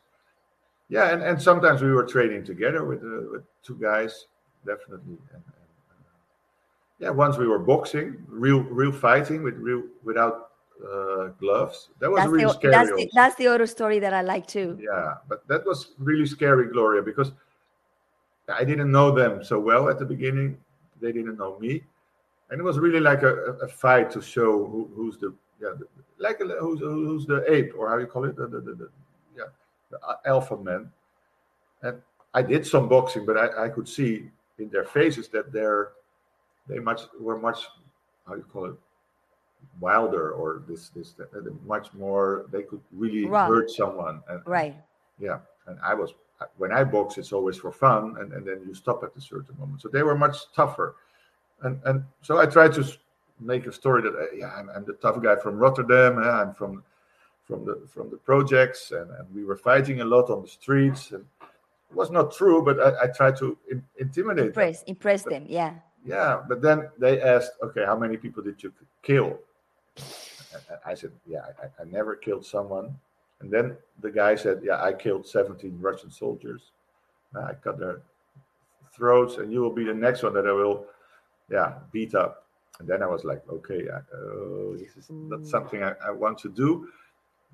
Yeah, 0.88 1.12
and, 1.12 1.22
and 1.22 1.40
sometimes 1.40 1.82
we 1.82 1.92
were 1.92 2.06
training 2.06 2.44
together 2.44 2.84
with 2.84 3.02
uh, 3.02 3.30
with 3.30 3.44
two 3.62 3.76
guys, 3.76 4.26
definitely. 4.64 5.18
And, 5.32 5.42
yeah, 6.98 7.10
once 7.10 7.36
we 7.36 7.46
were 7.46 7.58
boxing, 7.58 8.24
real 8.28 8.60
real 8.60 8.92
fighting 8.92 9.42
with 9.42 9.54
real 9.56 9.82
without 10.02 10.50
uh, 10.82 11.28
gloves. 11.40 11.90
That 12.00 12.10
was 12.10 12.20
That's 12.20 12.30
really 12.30 12.44
the, 12.44 12.52
scary. 12.52 12.72
that's, 12.72 12.90
the, 12.90 13.10
that's 13.14 13.36
the 13.36 13.46
other 13.46 13.66
story 13.66 13.98
that 13.98 14.12
I 14.14 14.22
like 14.22 14.46
too. 14.46 14.78
Yeah, 14.80 15.14
but 15.28 15.46
that 15.48 15.64
was 15.66 15.92
really 15.98 16.26
scary, 16.26 16.68
Gloria, 16.68 17.02
because 17.02 17.32
I 18.48 18.64
didn't 18.64 18.90
know 18.90 19.10
them 19.10 19.44
so 19.44 19.58
well 19.58 19.88
at 19.88 19.98
the 19.98 20.04
beginning. 20.04 20.58
They 21.00 21.12
didn't 21.12 21.36
know 21.36 21.58
me, 21.58 21.82
and 22.50 22.60
it 22.60 22.62
was 22.62 22.78
really 22.78 23.00
like 23.00 23.22
a, 23.22 23.34
a- 23.62 23.68
fight 23.68 24.10
to 24.12 24.22
show 24.22 24.66
who, 24.66 24.88
who's 24.94 25.18
the 25.18 25.34
yeah, 25.60 25.72
the, 25.78 25.86
like 26.18 26.40
a, 26.40 26.44
who's 26.44 26.80
who's 26.80 27.26
the 27.26 27.44
ape 27.52 27.72
or 27.76 27.88
how 27.90 27.98
you 27.98 28.06
call 28.06 28.24
it, 28.24 28.36
the, 28.36 28.46
the, 28.46 28.60
the, 28.60 28.74
the 28.74 28.88
yeah, 29.36 29.44
the 29.90 29.98
alpha 30.24 30.56
man. 30.56 30.90
And 31.82 32.00
I 32.32 32.40
did 32.40 32.66
some 32.66 32.88
boxing, 32.88 33.26
but 33.26 33.36
I, 33.36 33.66
I 33.66 33.68
could 33.68 33.88
see 33.88 34.30
in 34.58 34.70
their 34.70 34.84
faces 34.84 35.28
that 35.28 35.52
they're 35.52 35.90
they 36.68 36.78
much 36.78 37.02
were 37.20 37.38
much 37.38 37.60
how 38.26 38.34
you 38.34 38.44
call 38.52 38.66
it 38.66 38.74
wilder 39.80 40.32
or 40.32 40.62
this 40.68 40.90
this 40.90 41.12
that 41.12 41.28
much 41.66 41.92
more 41.92 42.46
they 42.50 42.62
could 42.62 42.80
really 42.92 43.26
Raw. 43.26 43.46
hurt 43.46 43.70
someone 43.70 44.22
and 44.28 44.40
Right. 44.46 44.76
yeah 45.18 45.38
and 45.66 45.78
i 45.82 45.94
was 45.94 46.14
when 46.56 46.72
i 46.72 46.82
box 46.84 47.18
it's 47.18 47.32
always 47.32 47.56
for 47.56 47.72
fun 47.72 48.16
and, 48.20 48.32
and 48.32 48.46
then 48.46 48.62
you 48.66 48.74
stop 48.74 49.02
at 49.02 49.10
a 49.16 49.20
certain 49.20 49.58
moment 49.58 49.82
so 49.82 49.88
they 49.88 50.02
were 50.02 50.16
much 50.16 50.36
tougher 50.54 50.96
and 51.62 51.80
and 51.84 52.04
so 52.22 52.38
i 52.38 52.46
tried 52.46 52.72
to 52.74 52.84
make 53.40 53.66
a 53.66 53.72
story 53.72 54.02
that 54.02 54.14
uh, 54.14 54.34
yeah 54.34 54.50
I'm, 54.56 54.70
I'm 54.70 54.84
the 54.84 54.94
tough 54.94 55.22
guy 55.22 55.36
from 55.36 55.56
rotterdam 55.58 56.18
uh, 56.18 56.30
i'm 56.42 56.54
from 56.54 56.82
from 57.44 57.64
the 57.64 57.82
from 57.86 58.10
the 58.10 58.16
projects 58.16 58.92
and, 58.92 59.10
and 59.10 59.34
we 59.34 59.44
were 59.44 59.56
fighting 59.56 60.00
a 60.00 60.04
lot 60.04 60.30
on 60.30 60.42
the 60.42 60.48
streets 60.48 61.10
and 61.12 61.24
it 61.90 61.96
was 61.96 62.10
not 62.10 62.32
true 62.34 62.62
but 62.62 62.80
i, 62.80 63.04
I 63.04 63.06
tried 63.08 63.36
to 63.38 63.58
in, 63.70 63.82
intimidate 63.98 64.38
them. 64.38 64.46
Impress, 64.48 64.82
impress 64.84 65.22
them. 65.22 65.44
Yeah. 65.48 65.74
Yeah 66.06 66.42
but 66.48 66.62
then 66.62 66.88
they 66.98 67.20
asked 67.20 67.52
okay 67.62 67.84
how 67.84 67.96
many 67.96 68.16
people 68.16 68.42
did 68.42 68.62
you 68.62 68.72
kill 69.02 69.38
and 70.52 70.78
I 70.84 70.94
said, 70.94 71.12
yeah, 71.26 71.42
I, 71.62 71.82
I 71.82 71.84
never 71.84 72.14
killed 72.16 72.44
someone. 72.44 72.96
And 73.40 73.50
then 73.50 73.76
the 74.00 74.10
guy 74.10 74.34
said, 74.34 74.60
yeah, 74.62 74.82
I 74.82 74.92
killed 74.92 75.26
17 75.26 75.78
Russian 75.80 76.10
soldiers. 76.10 76.72
I 77.36 77.52
cut 77.52 77.78
their 77.78 78.00
throats, 78.94 79.36
and 79.36 79.52
you 79.52 79.60
will 79.60 79.74
be 79.74 79.84
the 79.84 79.92
next 79.92 80.22
one 80.22 80.32
that 80.34 80.46
I 80.46 80.52
will, 80.52 80.86
yeah, 81.50 81.74
beat 81.92 82.14
up. 82.14 82.46
And 82.78 82.88
then 82.88 83.02
I 83.02 83.06
was 83.06 83.24
like, 83.24 83.42
okay, 83.50 83.88
oh, 84.14 84.76
this 84.76 84.96
is 84.96 85.10
not 85.10 85.46
something 85.46 85.82
I, 85.82 85.92
I 86.04 86.10
want 86.10 86.38
to 86.38 86.48
do. 86.48 86.88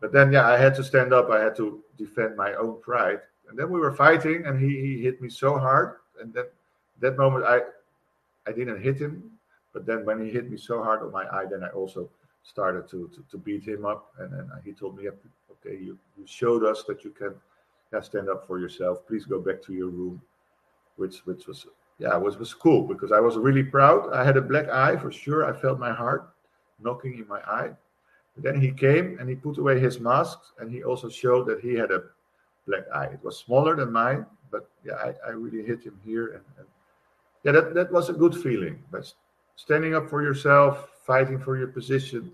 But 0.00 0.12
then, 0.12 0.32
yeah, 0.32 0.46
I 0.46 0.56
had 0.56 0.74
to 0.76 0.84
stand 0.84 1.12
up. 1.12 1.30
I 1.30 1.40
had 1.40 1.56
to 1.56 1.82
defend 1.98 2.36
my 2.36 2.54
own 2.54 2.80
pride. 2.80 3.20
And 3.48 3.58
then 3.58 3.70
we 3.70 3.80
were 3.80 3.92
fighting, 3.92 4.46
and 4.46 4.60
he, 4.60 4.80
he 4.80 5.02
hit 5.02 5.20
me 5.20 5.28
so 5.28 5.58
hard. 5.58 5.96
And 6.20 6.32
then 6.32 6.44
that 7.00 7.16
moment, 7.16 7.44
I 7.44 7.62
I 8.46 8.52
didn't 8.52 8.82
hit 8.82 8.98
him. 8.98 9.30
But 9.72 9.86
then 9.86 10.04
when 10.04 10.22
he 10.24 10.30
hit 10.30 10.50
me 10.50 10.56
so 10.58 10.82
hard 10.82 11.02
on 11.02 11.12
my 11.12 11.24
eye, 11.24 11.46
then 11.50 11.64
I 11.64 11.68
also 11.68 12.10
started 12.42 12.88
to 12.90 13.08
to, 13.14 13.24
to 13.30 13.38
beat 13.38 13.64
him 13.66 13.84
up. 13.86 14.12
And 14.18 14.32
then 14.32 14.50
he 14.64 14.72
told 14.72 14.96
me, 14.98 15.08
okay, 15.08 15.76
you, 15.76 15.98
you 16.16 16.26
showed 16.26 16.64
us 16.64 16.84
that 16.84 17.04
you 17.04 17.10
can 17.10 17.34
yeah, 17.92 18.00
stand 18.00 18.28
up 18.28 18.46
for 18.46 18.58
yourself. 18.58 19.06
Please 19.06 19.24
go 19.24 19.40
back 19.40 19.62
to 19.62 19.72
your 19.72 19.88
room, 19.88 20.20
which 20.96 21.24
which 21.26 21.46
was 21.46 21.66
yeah 21.98 22.16
was 22.16 22.36
was 22.38 22.52
cool 22.54 22.82
because 22.82 23.12
I 23.12 23.20
was 23.20 23.36
really 23.36 23.62
proud. 23.62 24.12
I 24.12 24.24
had 24.24 24.36
a 24.36 24.42
black 24.42 24.68
eye 24.68 24.96
for 24.96 25.12
sure. 25.12 25.44
I 25.44 25.58
felt 25.58 25.78
my 25.78 25.92
heart 25.92 26.34
knocking 26.80 27.18
in 27.18 27.28
my 27.28 27.40
eye. 27.40 27.70
But 28.34 28.44
then 28.44 28.60
he 28.60 28.70
came 28.72 29.18
and 29.20 29.28
he 29.28 29.34
put 29.34 29.58
away 29.58 29.78
his 29.78 30.00
masks 30.00 30.52
and 30.58 30.70
he 30.70 30.82
also 30.82 31.08
showed 31.08 31.46
that 31.48 31.60
he 31.60 31.74
had 31.74 31.90
a 31.90 32.02
black 32.66 32.84
eye. 32.94 33.06
It 33.06 33.22
was 33.22 33.38
smaller 33.38 33.76
than 33.76 33.92
mine, 33.92 34.24
but 34.50 34.68
yeah, 34.84 34.94
I, 34.94 35.14
I 35.26 35.30
really 35.30 35.64
hit 35.64 35.82
him 35.82 36.00
here 36.04 36.28
and, 36.28 36.44
and 36.58 36.66
yeah, 37.44 37.52
that, 37.52 37.74
that 37.74 37.92
was 37.92 38.08
a 38.08 38.12
good 38.12 38.34
feeling. 38.34 38.82
But 38.90 39.12
standing 39.56 39.94
up 39.94 40.08
for 40.08 40.22
yourself, 40.22 40.88
fighting 41.04 41.38
for 41.38 41.56
your 41.58 41.68
position, 41.68 42.32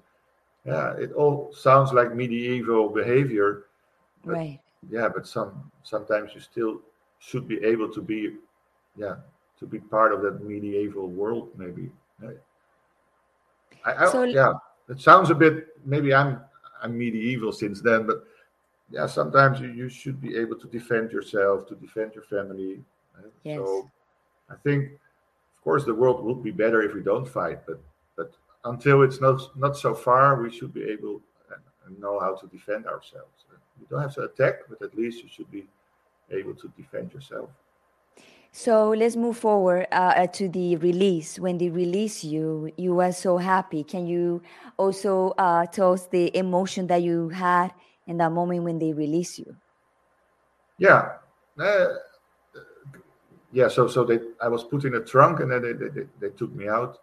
yeah, 0.64 0.92
it 0.96 1.12
all 1.12 1.52
sounds 1.52 1.92
like 1.92 2.14
medieval 2.14 2.88
behavior. 2.88 3.64
But 4.24 4.32
Right. 4.34 4.60
yeah, 4.90 5.08
but 5.08 5.26
some 5.26 5.70
sometimes 5.82 6.34
you 6.34 6.40
still 6.40 6.80
should 7.20 7.48
be 7.48 7.62
able 7.64 7.88
to 7.92 8.02
be, 8.02 8.36
yeah, 8.96 9.16
to 9.58 9.66
be 9.66 9.78
part 9.78 10.12
of 10.12 10.22
that 10.22 10.42
medieval 10.44 11.08
world. 11.08 11.50
Maybe. 11.56 11.90
Yeah. 12.22 12.30
I, 13.84 14.04
I, 14.04 14.10
So- 14.10 14.24
yeah, 14.24 14.52
it 14.88 15.00
sounds 15.00 15.30
a 15.30 15.34
bit. 15.34 15.68
Maybe 15.84 16.12
I'm 16.14 16.40
I'm 16.82 16.96
medieval 16.98 17.52
since 17.52 17.80
then, 17.80 18.06
but 18.06 18.24
yeah, 18.90 19.06
sometimes 19.06 19.60
you, 19.60 19.68
you 19.68 19.88
should 19.88 20.20
be 20.20 20.36
able 20.36 20.56
to 20.56 20.66
defend 20.68 21.10
yourself, 21.12 21.66
to 21.68 21.74
defend 21.74 22.14
your 22.14 22.24
family. 22.24 22.80
right? 23.16 23.32
Yes. 23.42 23.58
So 23.58 23.90
I 24.50 24.54
think, 24.56 24.92
of 25.54 25.62
course, 25.62 25.84
the 25.84 25.94
world 25.94 26.24
would 26.24 26.42
be 26.42 26.50
better 26.50 26.82
if 26.82 26.94
we 26.94 27.02
don't 27.02 27.26
fight, 27.26 27.66
but 27.66 27.80
but 28.16 28.32
until 28.64 29.02
it's 29.02 29.20
not 29.20 29.56
not 29.56 29.76
so 29.76 29.94
far, 29.94 30.40
we 30.42 30.50
should 30.50 30.72
be 30.72 30.84
able 30.84 31.20
and, 31.86 31.98
know 32.00 32.20
how 32.20 32.34
to 32.34 32.46
defend 32.48 32.86
ourselves. 32.86 33.44
You 33.80 33.86
don't 33.88 34.02
have 34.02 34.14
to 34.14 34.22
attack, 34.22 34.54
but 34.68 34.82
at 34.82 34.94
least 34.94 35.22
you 35.22 35.28
should 35.28 35.50
be 35.50 35.66
able 36.30 36.54
to 36.54 36.68
defend 36.76 37.12
yourself. 37.12 37.48
So 38.52 38.90
let's 38.90 39.14
move 39.14 39.36
forward 39.36 39.86
uh, 39.92 40.14
uh, 40.16 40.26
to 40.28 40.48
the 40.48 40.76
release. 40.76 41.38
When 41.38 41.58
they 41.58 41.68
release 41.68 42.24
you, 42.24 42.72
you 42.76 42.94
were 42.94 43.12
so 43.12 43.36
happy. 43.36 43.84
Can 43.84 44.06
you 44.06 44.42
also 44.76 45.34
uh, 45.38 45.66
tell 45.66 45.92
us 45.92 46.06
the 46.06 46.34
emotion 46.36 46.86
that 46.88 47.02
you 47.02 47.28
had 47.28 47.72
in 48.06 48.16
that 48.18 48.32
moment 48.32 48.64
when 48.64 48.78
they 48.78 48.92
release 48.92 49.38
you? 49.38 49.54
Yeah. 50.78 51.16
Uh, 51.58 51.86
yeah, 53.52 53.68
so 53.68 53.88
so 53.88 54.04
they 54.04 54.20
I 54.42 54.48
was 54.48 54.64
put 54.64 54.84
in 54.84 54.94
a 54.94 55.00
trunk 55.00 55.40
and 55.40 55.50
then 55.50 55.62
they, 55.62 55.72
they, 55.72 56.06
they, 56.20 56.30
took 56.30 56.54
me 56.54 56.68
out. 56.68 56.98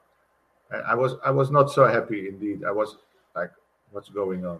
And 0.71 0.83
I 0.83 0.95
was 0.95 1.15
I 1.25 1.31
was 1.31 1.49
not 1.49 1.71
so 1.71 1.85
happy 1.85 2.27
indeed. 2.27 2.63
I 2.63 2.71
was 2.71 2.97
like, 3.35 3.51
what's 3.91 4.09
going 4.09 4.45
on? 4.45 4.59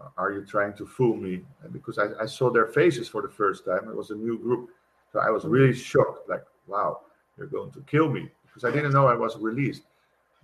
Uh, 0.00 0.08
are 0.18 0.32
you 0.32 0.44
trying 0.44 0.74
to 0.74 0.86
fool 0.86 1.16
me? 1.16 1.42
And 1.62 1.72
because 1.72 1.98
I, 1.98 2.08
I 2.20 2.26
saw 2.26 2.50
their 2.50 2.66
faces 2.66 3.08
for 3.08 3.22
the 3.22 3.28
first 3.28 3.64
time. 3.64 3.88
It 3.88 3.96
was 3.96 4.10
a 4.10 4.14
new 4.14 4.38
group. 4.38 4.70
So 5.12 5.20
I 5.20 5.30
was 5.30 5.44
really 5.44 5.74
shocked, 5.74 6.28
like, 6.28 6.44
wow, 6.66 7.00
you're 7.36 7.46
going 7.46 7.70
to 7.72 7.80
kill 7.82 8.08
me. 8.08 8.28
Because 8.46 8.64
I 8.64 8.70
didn't 8.70 8.92
know 8.92 9.06
I 9.06 9.14
was 9.14 9.36
released. 9.36 9.82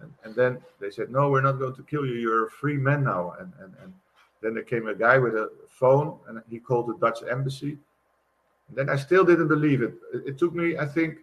And, 0.01 0.13
and 0.25 0.35
then 0.35 0.59
they 0.81 0.91
said, 0.91 1.11
no, 1.11 1.31
we're 1.31 1.43
not 1.43 1.59
going 1.59 1.75
to 1.75 1.83
kill 1.83 2.07
you. 2.07 2.15
You're 2.15 2.47
a 2.47 2.51
free 2.51 2.77
man 2.77 3.05
now. 3.05 3.35
And, 3.39 3.53
and, 3.61 3.75
and 3.83 3.93
then 4.43 4.55
there 4.55 4.63
came 4.63 4.89
a 4.89 4.95
guy 4.95 5.19
with 5.19 5.35
a 5.35 5.51
phone 5.69 6.19
and 6.29 6.41
he 6.49 6.59
called 6.59 6.89
the 6.89 6.97
Dutch 6.99 7.21
embassy. 7.29 7.79
Then 8.75 8.89
I 8.91 8.97
still 8.97 9.25
didn't 9.25 9.49
believe 9.49 9.83
it. 9.83 9.95
It, 10.13 10.39
took 10.39 10.55
me, 10.55 10.77
I 10.77 10.87
think, 10.87 11.19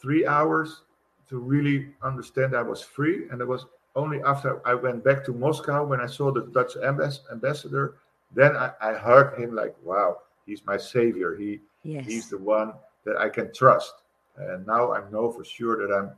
three 0.00 0.26
hours 0.26 0.82
to 1.28 1.38
really 1.38 1.88
understand 2.02 2.54
I 2.54 2.62
was 2.62 2.82
free. 2.82 3.28
And 3.30 3.40
it 3.40 3.46
was 3.48 3.66
only 3.96 4.22
after 4.22 4.60
I 4.66 4.74
went 4.74 5.02
back 5.04 5.24
to 5.24 5.32
Moscow 5.32 5.84
when 5.84 6.00
I 6.00 6.06
saw 6.06 6.30
the 6.30 6.42
Dutch 6.42 6.74
ambass- 6.76 7.30
ambassador, 7.30 7.94
then 8.34 8.56
I, 8.56 8.72
I 8.80 8.92
heard 8.94 9.38
him 9.38 9.54
like, 9.54 9.74
wow, 9.82 10.18
he's 10.46 10.64
my 10.66 10.76
savior. 10.76 11.36
He 11.36 11.60
Yes. 11.84 12.06
he's 12.06 12.28
the 12.30 12.38
one 12.38 12.74
that 13.04 13.16
I 13.16 13.28
can 13.28 13.52
trust. 13.52 13.92
And 14.36 14.64
now 14.66 14.92
I 14.92 15.08
know 15.10 15.32
for 15.32 15.44
sure 15.44 15.76
that 15.84 15.92
I'm 15.92 16.10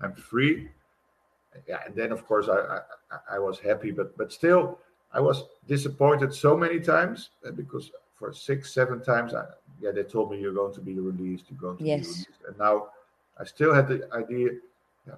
I'm 0.00 0.14
free. 0.14 0.68
Yeah, 1.68 1.78
and 1.86 1.94
then 1.94 2.10
of 2.12 2.26
course 2.26 2.48
I 2.48 2.58
I, 2.58 2.76
I- 3.12 3.36
I 3.36 3.38
was 3.38 3.58
happy, 3.60 3.90
but 3.92 4.16
but 4.18 4.32
still 4.32 4.78
I 5.12 5.20
was 5.20 5.44
disappointed 5.68 6.34
so 6.34 6.56
many 6.56 6.80
times 6.80 7.30
uh, 7.46 7.50
because 7.52 7.92
for 8.18 8.32
six 8.32 8.72
seven 8.74 9.02
times 9.02 9.32
I, 9.34 9.44
yeah 9.82 9.90
they 9.90 10.04
told 10.04 10.30
me 10.30 10.38
you're 10.40 10.54
going 10.54 10.72
to 10.74 10.80
be 10.80 10.98
released, 10.98 11.46
you're 11.50 11.60
going 11.60 11.76
to 11.78 11.84
Yes. 11.84 12.00
be 12.06 12.10
released, 12.12 12.42
and 12.48 12.56
now 12.58 12.88
I 13.40 13.44
still 13.44 13.74
had 13.74 13.88
the 13.88 14.08
idea, 14.12 14.50
yeah, 15.06 15.14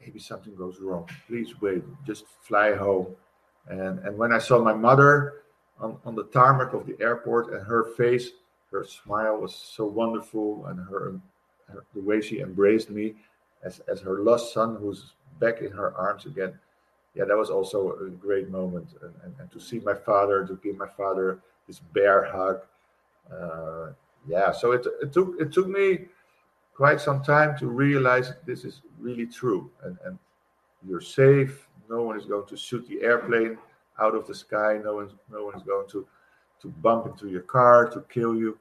maybe 0.00 0.18
something 0.20 0.54
goes 0.54 0.78
wrong. 0.80 1.08
Please 1.26 1.60
wait, 1.60 1.82
just 2.06 2.24
fly 2.42 2.74
home. 2.74 3.08
And 3.68 3.98
and 4.00 4.16
when 4.16 4.32
I 4.32 4.38
saw 4.38 4.62
my 4.62 4.74
mother 4.74 5.12
on, 5.80 5.98
on 6.04 6.14
the 6.14 6.24
tarmac 6.24 6.72
of 6.74 6.86
the 6.86 6.96
airport 7.00 7.52
and 7.52 7.66
her 7.66 7.84
face, 7.96 8.30
her 8.70 8.84
smile 8.84 9.36
was 9.38 9.54
so 9.54 9.84
wonderful, 9.86 10.66
and 10.66 10.78
her, 10.90 11.18
her 11.72 11.84
the 11.94 12.00
way 12.02 12.20
she 12.20 12.40
embraced 12.40 12.90
me 12.90 13.14
as 13.64 13.80
as 13.92 14.00
her 14.00 14.16
lost 14.20 14.52
son 14.52 14.76
who's 14.76 15.14
back 15.40 15.60
in 15.62 15.72
her 15.72 15.94
arms 15.96 16.26
again. 16.26 16.52
Yeah, 17.14 17.24
that 17.26 17.36
was 17.36 17.48
also 17.50 17.78
a 18.06 18.10
great 18.10 18.48
moment, 18.50 18.88
and, 19.02 19.14
and, 19.24 19.34
and 19.38 19.50
to 19.52 19.60
see 19.60 19.78
my 19.80 19.94
father, 19.94 20.44
to 20.46 20.54
give 20.62 20.76
my 20.76 20.88
father 20.88 21.38
this 21.66 21.78
bear 21.78 22.24
hug. 22.24 22.60
Uh, 23.32 23.92
yeah, 24.26 24.52
so 24.52 24.72
it, 24.72 24.86
it 25.02 25.12
took 25.12 25.34
it 25.40 25.52
took 25.52 25.68
me 25.68 26.06
quite 26.74 27.00
some 27.00 27.22
time 27.22 27.56
to 27.58 27.66
realize 27.66 28.32
this 28.46 28.64
is 28.64 28.82
really 28.98 29.26
true, 29.26 29.70
and 29.84 29.96
and 30.04 30.18
you're 30.86 31.00
safe. 31.00 31.68
No 31.88 32.02
one 32.02 32.18
is 32.18 32.26
going 32.26 32.46
to 32.46 32.56
shoot 32.56 32.86
the 32.88 33.02
airplane 33.02 33.58
out 34.00 34.14
of 34.14 34.26
the 34.26 34.34
sky. 34.34 34.80
No 34.82 34.96
one, 34.96 35.10
no 35.30 35.44
one 35.44 35.54
is 35.54 35.62
going 35.62 35.88
to 35.90 36.06
to 36.62 36.68
bump 36.68 37.06
into 37.06 37.28
your 37.28 37.42
car 37.42 37.88
to 37.90 38.00
kill 38.02 38.34
you. 38.34 38.58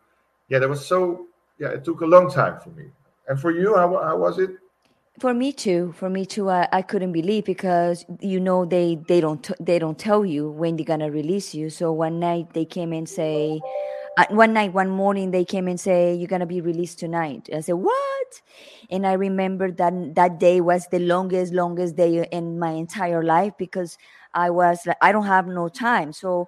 Yeah, 0.50 0.60
that 0.60 0.70
was 0.70 0.86
so. 0.86 1.28
Yeah, 1.60 1.70
it 1.70 1.86
took 1.86 2.02
a 2.02 2.06
long 2.06 2.30
time 2.30 2.60
for 2.60 2.70
me. 2.72 2.86
And 3.28 3.40
for 3.40 3.52
you, 3.52 3.76
how, 3.76 3.88
how 4.04 4.18
was 4.18 4.40
it? 4.40 4.52
For 5.20 5.34
me 5.34 5.54
too. 5.54 5.94
For 5.96 6.10
me 6.10 6.26
too. 6.26 6.50
I, 6.50 6.68
I 6.72 6.82
couldn't 6.82 7.12
believe 7.12 7.46
because 7.46 8.04
you 8.20 8.40
know 8.40 8.66
they 8.66 8.98
they 9.08 9.22
don't 9.22 9.50
they 9.60 9.80
don't 9.80 9.98
tell 9.98 10.26
you 10.26 10.50
when 10.50 10.76
they're 10.76 10.86
gonna 10.86 11.12
release 11.12 11.54
you. 11.54 11.70
So 11.70 11.92
one 11.92 12.20
night 12.20 12.54
they 12.54 12.66
came 12.66 12.94
and 12.94 13.08
say, 13.08 13.62
one 14.30 14.54
night 14.54 14.74
one 14.74 14.90
morning 14.90 15.32
they 15.32 15.46
came 15.46 15.68
and 15.68 15.80
say 15.80 16.14
you're 16.14 16.28
gonna 16.28 16.46
be 16.46 16.62
released 16.62 17.00
tonight. 17.00 17.50
I 17.54 17.62
said 17.62 17.74
what? 17.74 18.42
And 18.90 19.08
I 19.08 19.14
remember 19.14 19.72
that 19.72 20.16
that 20.16 20.40
day 20.40 20.62
was 20.62 20.88
the 20.88 21.00
longest 21.00 21.54
longest 21.54 21.96
day 21.96 22.28
in 22.32 22.60
my 22.60 22.72
entire 22.72 23.24
life 23.24 23.54
because 23.58 23.98
I 24.34 24.50
was 24.50 24.86
like 24.86 24.98
I 25.02 25.12
don't 25.12 25.26
have 25.26 25.48
no 25.48 25.68
time. 25.70 26.14
So 26.14 26.48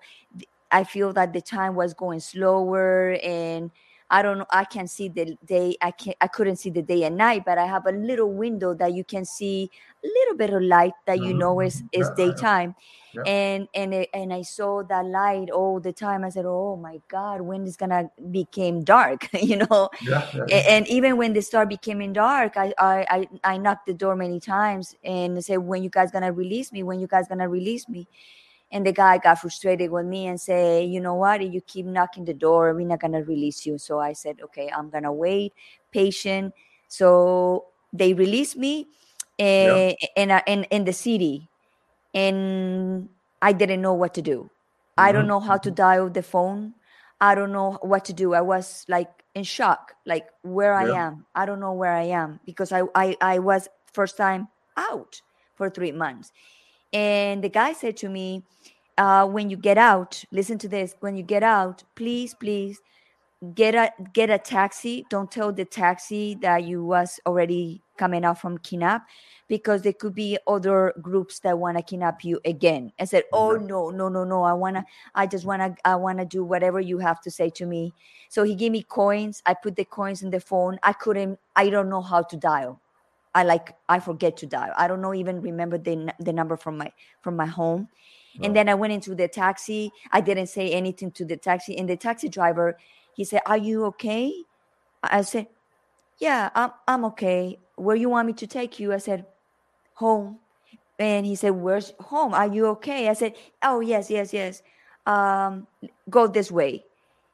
I 0.72 0.84
feel 0.84 1.14
that 1.14 1.34
the 1.34 1.42
time 1.42 1.76
was 1.76 1.94
going 1.94 2.20
slower 2.20 3.18
and 3.24 3.72
I 4.10 4.22
don't 4.22 4.38
know. 4.38 4.46
I 4.52 4.66
can't 4.66 4.90
see 4.90 5.10
the 5.10 5.38
day. 5.46 5.76
I 5.82 5.92
can't. 5.92 6.16
I 6.22 6.28
couldn't 6.28 6.58
see 6.58 6.70
the 6.70 6.82
day 6.82 7.04
and 7.04 7.18
night, 7.18 7.44
but 7.46 7.58
I 7.58 7.66
have 7.66 7.86
a 7.88 7.92
little 7.92 8.32
window 8.34 8.74
that 8.76 8.94
you 8.94 9.04
can 9.04 9.26
see 9.26 9.70
a 10.04 10.08
little 10.08 10.36
bit 10.38 10.52
of 10.54 10.62
light 10.62 10.94
that 11.08 11.20
you 11.22 11.34
know 11.34 11.60
is 11.62 11.84
Mm-hmm. 11.84 11.88
is 11.92 12.10
Yeah, 12.10 12.16
daytime. 12.16 12.76
Yeah. 13.14 13.24
And 13.26 13.68
and 13.74 13.94
it, 13.94 14.10
and 14.14 14.32
I 14.34 14.44
saw 14.44 14.84
that 14.84 15.06
light 15.06 15.50
all 15.50 15.80
the 15.80 15.92
time. 15.94 16.24
I 16.24 16.30
said, 16.30 16.46
"Oh 16.46 16.76
my 16.78 17.02
God, 17.08 17.42
when 17.42 17.66
is 17.66 17.76
gonna 17.78 18.10
became 18.32 18.84
dark?" 18.84 19.28
you 19.34 19.58
know. 19.58 19.90
Yeah, 20.02 20.30
yeah, 20.36 20.46
A- 20.52 20.70
And 20.72 20.88
even 20.88 21.18
when 21.18 21.34
the 21.34 21.42
star 21.42 21.66
became 21.66 22.02
in 22.02 22.14
dark, 22.14 22.58
I, 22.58 22.74
I 22.78 23.06
I 23.10 23.28
I 23.54 23.58
knocked 23.58 23.88
the 23.88 23.94
door 23.94 24.16
many 24.16 24.40
times 24.40 24.96
and 25.04 25.44
said, 25.44 25.58
"When 25.60 25.84
you 25.84 25.90
guys 25.90 26.12
gonna 26.12 26.32
release 26.32 26.72
me? 26.72 26.84
When 26.84 27.00
you 27.00 27.08
guys 27.08 27.28
gonna 27.28 27.50
release 27.50 27.88
me?" 27.90 28.08
And 28.76 28.86
the 28.86 28.94
guy 28.94 29.20
got 29.20 29.40
frustrated 29.40 29.92
with 29.92 30.06
me 30.06 30.28
and 30.28 30.40
say, 30.42 30.84
"You 30.86 31.00
know 31.02 31.16
what? 31.16 31.42
If 31.42 31.54
you 31.54 31.62
keep 31.62 31.88
knocking 31.88 32.26
the 32.26 32.36
door, 32.36 32.74
we're 32.76 32.88
not 32.88 33.00
gonna 33.02 33.24
release 33.24 33.66
you." 33.66 33.80
So 33.80 34.00
I 34.00 34.14
said, 34.14 34.42
"Okay, 34.44 34.70
I'm 34.70 34.92
gonna 34.92 35.14
wait, 35.14 35.54
patient." 35.92 36.54
So 36.90 37.68
they 37.94 38.14
released 38.14 38.58
me, 38.58 38.90
Yeah. 39.58 39.80
eh, 39.80 39.96
in 40.18 40.32
in 40.48 40.64
in 40.72 40.86
the 40.86 40.94
city, 40.94 41.50
and 42.14 43.10
I 43.42 43.54
didn't 43.54 43.82
know 43.82 43.94
what 43.94 44.14
to 44.16 44.22
do. 44.22 44.52
I 44.98 45.12
don't 45.12 45.28
Mhm, 45.28 45.28
know 45.28 45.40
how 45.40 45.58
to 45.58 45.72
dial 45.72 46.10
the 46.10 46.24
phone. 46.24 46.76
I 47.22 47.36
don't 47.36 47.52
know 47.54 47.80
what 47.82 48.06
to 48.06 48.14
do. 48.14 48.34
I 48.34 48.42
was 48.42 48.86
like 48.90 49.10
in 49.36 49.44
shock, 49.44 49.94
like 50.06 50.28
where 50.44 50.74
I 50.74 50.86
am. 50.88 51.26
I 51.36 51.46
don't 51.46 51.60
know 51.60 51.74
where 51.74 51.94
I 51.94 52.04
am 52.04 52.40
because 52.46 52.72
I 52.72 52.84
I, 52.96 53.18
I 53.22 53.40
was 53.40 53.68
first 53.94 54.18
time 54.18 54.50
out 54.78 55.22
for 55.56 55.70
three 55.70 55.92
months. 55.92 56.32
And 56.96 57.44
the 57.44 57.50
guy 57.50 57.74
said 57.74 57.98
to 57.98 58.10
me, 58.10 58.46
uh, 58.98 59.28
when 59.28 59.50
you 59.50 59.58
get 59.58 59.78
out, 59.78 60.24
listen 60.32 60.58
to 60.60 60.70
this. 60.70 60.96
When 61.02 61.18
you 61.18 61.24
get 61.24 61.44
out, 61.44 61.84
please, 61.96 62.34
please 62.34 62.80
get 63.54 63.76
a 63.76 63.92
get 64.14 64.30
a 64.30 64.38
taxi. 64.38 65.06
Don't 65.10 65.30
tell 65.30 65.52
the 65.52 65.66
taxi 65.66 66.36
that 66.36 66.64
you 66.64 66.86
was 66.86 67.20
already 67.26 67.82
coming 67.98 68.24
out 68.24 68.40
from 68.40 68.58
kidnap 68.60 69.06
because 69.50 69.82
there 69.82 69.92
could 69.92 70.16
be 70.16 70.38
other 70.48 70.94
groups 71.02 71.40
that 71.40 71.60
want 71.60 71.76
to 71.76 71.84
kidnap 71.84 72.24
you 72.24 72.40
again. 72.46 72.94
I 72.98 73.04
said, 73.04 73.24
Oh 73.34 73.58
no, 73.58 73.90
no, 73.90 74.08
no, 74.08 74.24
no. 74.24 74.44
I 74.44 74.54
wanna 74.54 74.86
I 75.16 75.28
just 75.28 75.44
wanna 75.46 75.76
I 75.84 75.98
wanna 75.98 76.24
do 76.24 76.46
whatever 76.46 76.80
you 76.80 76.98
have 77.00 77.20
to 77.24 77.30
say 77.30 77.50
to 77.52 77.66
me. 77.66 77.94
So 78.30 78.44
he 78.44 78.56
gave 78.56 78.72
me 78.72 78.84
coins. 78.84 79.44
I 79.46 79.54
put 79.54 79.76
the 79.76 79.84
coins 79.84 80.24
in 80.24 80.30
the 80.30 80.40
phone. 80.40 80.80
I 80.82 80.94
couldn't, 80.94 81.40
I 81.58 81.70
don't 81.70 81.90
know 81.90 82.02
how 82.02 82.22
to 82.22 82.38
dial. 82.38 82.80
I 83.36 83.44
like 83.44 83.76
I 83.90 84.00
forget 84.00 84.38
to 84.38 84.48
dial. 84.48 84.74
I 84.78 84.88
don't 84.88 85.02
know 85.02 85.14
even 85.14 85.42
remember 85.42 85.78
the 85.78 86.14
the 86.20 86.34
number 86.34 86.58
from 86.58 86.78
my 86.78 86.92
from 87.22 87.36
my 87.36 87.46
home. 87.46 87.90
And 88.44 88.56
then 88.56 88.68
I 88.68 88.76
went 88.76 88.94
into 88.94 89.16
the 89.16 89.28
taxi. 89.30 89.92
I 90.12 90.22
didn't 90.22 90.48
say 90.48 90.72
anything 90.72 91.12
to 91.12 91.26
the 91.26 91.38
taxi. 91.38 91.78
And 91.78 91.88
the 91.90 91.96
taxi 91.98 92.30
driver, 92.30 92.78
he 93.14 93.24
said, 93.24 93.42
"Are 93.46 93.58
you 93.58 93.86
okay?" 93.86 94.34
I 95.04 95.22
said, 95.22 95.48
"Yeah, 96.20 96.50
I'm 96.56 96.72
I'm 96.88 97.06
okay. 97.06 97.60
Where 97.76 97.96
you 97.96 98.10
want 98.10 98.28
me 98.28 98.34
to 98.34 98.48
take 98.48 98.80
you?" 98.80 98.94
I 98.94 98.98
said, 99.00 99.26
"Home." 99.96 100.40
And 101.00 101.26
he 101.26 101.36
said, 101.36 101.52
"Where's 101.52 101.94
home? 102.00 102.34
Are 102.34 102.48
you 102.48 102.68
okay?" 102.80 103.10
I 103.10 103.14
said, 103.14 103.36
"Oh 103.64 103.80
yes, 103.82 104.10
yes, 104.10 104.34
yes. 104.34 104.62
Um, 105.06 105.68
go 106.10 106.28
this 106.28 106.52
way." 106.52 106.86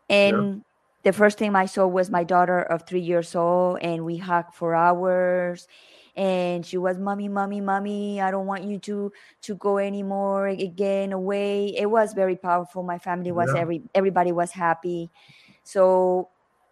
And 0.09 0.63
the 1.03 1.13
first 1.13 1.37
thing 1.37 1.55
I 1.55 1.65
saw 1.65 1.87
was 1.87 2.09
my 2.11 2.23
daughter 2.23 2.61
of 2.61 2.83
three 2.87 3.01
years 3.01 3.35
old, 3.35 3.79
and 3.81 4.05
we 4.05 4.17
hugged 4.17 4.53
for 4.55 4.75
hours. 4.75 5.67
And 6.15 6.65
she 6.65 6.77
was, 6.77 6.97
"Mommy, 6.99 7.29
mommy, 7.29 7.61
mommy, 7.61 8.21
I 8.21 8.31
don't 8.31 8.45
want 8.47 8.63
you 8.65 8.79
to 8.79 9.11
to 9.43 9.55
go 9.55 9.77
anymore 9.77 10.47
again 10.47 11.13
away." 11.13 11.67
It 11.77 11.89
was 11.89 12.13
very 12.13 12.35
powerful. 12.35 12.83
My 12.83 12.99
family 12.99 13.31
was 13.31 13.53
Yeah. 13.53 13.61
every 13.61 13.83
everybody 13.95 14.31
was 14.31 14.51
happy. 14.51 15.09
So, 15.63 16.29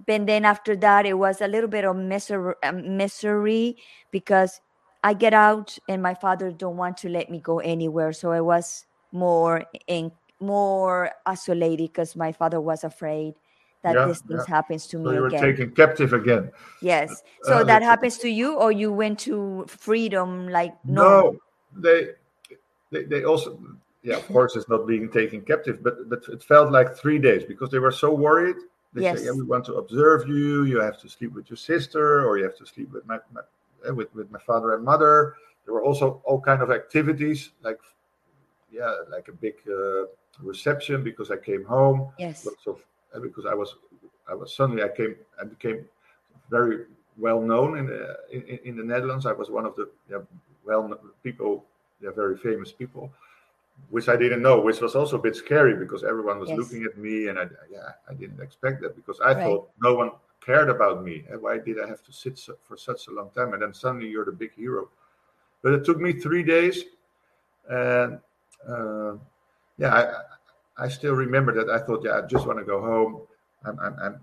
and 0.08 0.28
then 0.28 0.46
after 0.46 0.76
that, 0.78 1.06
it 1.06 1.14
was 1.16 1.42
a 1.42 1.48
little 1.48 1.70
bit 1.70 1.86
of 1.86 1.96
misery, 1.96 2.54
um, 2.64 2.98
misery 2.98 3.78
because 4.12 4.60
I 5.04 5.14
get 5.14 5.34
out 5.34 5.78
and 5.88 6.02
my 6.02 6.14
father 6.16 6.52
don't 6.52 6.78
want 6.78 6.98
to 6.98 7.10
let 7.10 7.30
me 7.30 7.40
go 7.40 7.60
anywhere. 7.60 8.14
So 8.14 8.32
I 8.32 8.42
was 8.42 8.86
more 9.12 9.66
in 9.88 10.12
more 10.40 11.12
isolated 11.26 11.92
because 11.92 12.16
my 12.16 12.32
father 12.32 12.62
was 12.62 12.84
afraid 12.84 13.36
that 13.84 13.96
Yeah, 13.96 14.06
this 14.06 14.22
things 14.22 14.46
yeah. 14.48 14.56
happens 14.56 14.88
to 14.88 14.98
me 14.98 15.06
So 15.06 15.12
you 15.12 15.22
were 15.22 15.30
taken 15.30 15.72
captive 15.72 16.14
again. 16.14 16.52
yes. 16.82 17.24
Uh, 17.46 17.50
So 17.50 17.64
that 17.64 17.82
happens 17.84 18.18
to 18.20 18.30
you, 18.30 18.56
or 18.56 18.72
you 18.72 18.92
went 18.92 19.20
to 19.20 19.66
freedom 19.68 20.48
like 20.50 20.74
No, 20.86 21.04
normal? 21.04 21.36
they, 21.76 22.10
they 22.92 23.04
they 23.04 23.24
also 23.24 23.60
yeah 24.02 24.16
of 24.16 24.28
course 24.28 24.56
it's 24.56 24.70
not 24.70 24.88
being 24.88 25.12
taken 25.12 25.42
captive 25.42 25.84
but 25.84 26.10
but 26.10 26.24
it 26.30 26.42
felt 26.44 26.72
like 26.72 26.96
three 26.96 27.20
days 27.20 27.44
because 27.44 27.70
they 27.70 27.80
were 27.80 27.92
so 27.92 28.14
worried 28.14 28.56
they 28.94 29.02
say 29.04 29.26
yeah 29.26 29.32
we 29.32 29.44
want 29.44 29.66
to 29.66 29.74
observe 29.76 30.28
you 30.28 30.64
you 30.64 30.80
have 30.80 30.98
to 31.00 31.10
sleep 31.10 31.34
with 31.34 31.50
your 31.50 31.58
sister 31.58 32.26
or 32.26 32.38
you 32.38 32.44
have 32.44 32.56
to 32.58 32.66
sleep 32.66 32.90
with 32.92 33.06
my, 33.06 33.20
my 33.34 33.42
uh, 33.88 33.94
with, 33.94 34.14
with 34.16 34.32
my 34.32 34.40
father 34.40 34.74
and 34.74 34.84
mother 34.84 35.36
there 35.66 35.74
were 35.74 35.84
also 35.84 36.22
all 36.24 36.40
kind 36.40 36.62
of 36.62 36.72
activities 36.72 37.52
like 37.62 37.80
yeah 38.72 38.96
like 39.10 39.28
a 39.28 39.34
big 39.34 39.56
uh, 39.70 40.06
reception 40.42 41.04
because 41.04 41.30
i 41.30 41.38
came 41.38 41.64
home 41.66 42.08
Yes. 42.18 42.46
lots 42.46 42.66
of 42.68 42.80
uh, 43.16 43.20
because 43.20 43.46
i 43.46 43.54
was 43.54 43.76
i 44.30 44.34
was 44.34 44.56
suddenly 44.56 44.84
i 44.84 44.88
came 44.90 45.16
i 45.42 45.44
became 45.44 45.86
very 46.50 46.86
well 47.18 47.42
known 47.42 47.78
in 47.78 47.86
the 47.86 48.18
in, 48.32 48.42
in- 48.44 48.60
in 48.66 48.78
the 48.78 48.84
netherlands 48.84 49.26
i 49.26 49.32
was 49.32 49.50
one 49.50 49.66
of 49.66 49.76
the 49.76 49.90
yeah, 50.10 50.20
well 50.66 51.00
people 51.24 51.66
yeah 52.02 52.10
very 52.16 52.38
famous 52.38 52.72
people 52.72 53.12
which 53.90 54.10
i 54.10 54.16
didn't 54.16 54.42
know 54.42 54.60
which 54.60 54.82
was 54.82 54.96
also 54.96 55.18
a 55.18 55.22
bit 55.22 55.36
scary 55.36 55.76
because 55.76 56.04
everyone 56.04 56.40
was 56.40 56.50
Yes. 56.50 56.58
looking 56.58 56.84
at 56.84 56.98
me 56.98 57.28
and 57.28 57.40
i 57.40 57.44
yeah 57.72 57.92
i 58.10 58.14
didn't 58.14 58.42
expect 58.42 58.82
that 58.82 58.96
because 58.96 59.20
i 59.22 59.34
Right. 59.34 59.44
thought 59.44 59.70
no 59.82 59.94
one 59.96 60.12
cared 60.42 60.70
about 60.70 61.04
me 61.04 61.24
why 61.40 61.58
did 61.58 61.80
i 61.80 61.88
have 61.88 62.04
to 62.04 62.12
sit 62.14 62.38
so, 62.38 62.56
for 62.64 62.78
such 62.78 63.08
a 63.08 63.12
long 63.12 63.30
time 63.32 63.54
and 63.54 63.62
then 63.62 63.74
suddenly 63.74 64.08
you're 64.10 64.26
the 64.26 64.32
big 64.32 64.54
hero 64.54 64.90
but 65.62 65.74
it 65.74 65.84
took 65.84 66.00
me 66.00 66.14
three 66.14 66.44
days 66.44 66.84
and 67.70 68.20
uh, 68.68 69.14
yeah 69.78 69.94
I, 69.94 70.02
I 70.80 70.88
still 70.88 71.14
remember 71.14 71.54
that. 71.54 71.70
I 71.70 71.80
thought 71.86 72.04
yeah 72.04 72.18
i 72.18 72.22
just 72.22 72.48
want 72.48 72.60
to 72.60 72.66
go 72.66 72.82
home. 72.82 73.22
I'm, 73.66 73.78
I'm, 73.80 73.96
I'm 74.02 74.22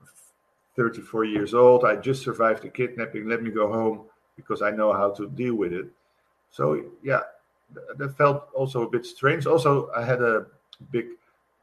34 0.76 1.24
years 1.24 1.54
old. 1.54 1.84
I 1.84 1.96
just 1.96 2.22
survived 2.22 2.64
a 2.64 2.68
kidnapping. 2.70 3.28
Let 3.28 3.42
me 3.42 3.50
go 3.50 3.70
home 3.72 4.07
because 4.36 4.61
i 4.62 4.70
know 4.70 4.92
how 4.92 5.11
to 5.12 5.28
deal 5.30 5.54
with 5.54 5.72
it. 5.72 5.86
So 6.50 6.82
yeah 7.02 7.20
th- 7.74 7.86
that 7.98 8.16
felt 8.16 8.48
also 8.54 8.82
a 8.82 8.90
bit 8.90 9.04
strange. 9.07 9.46
Also 9.46 9.90
i 9.96 10.02
had 10.04 10.22
a 10.22 10.46
big 10.90 11.07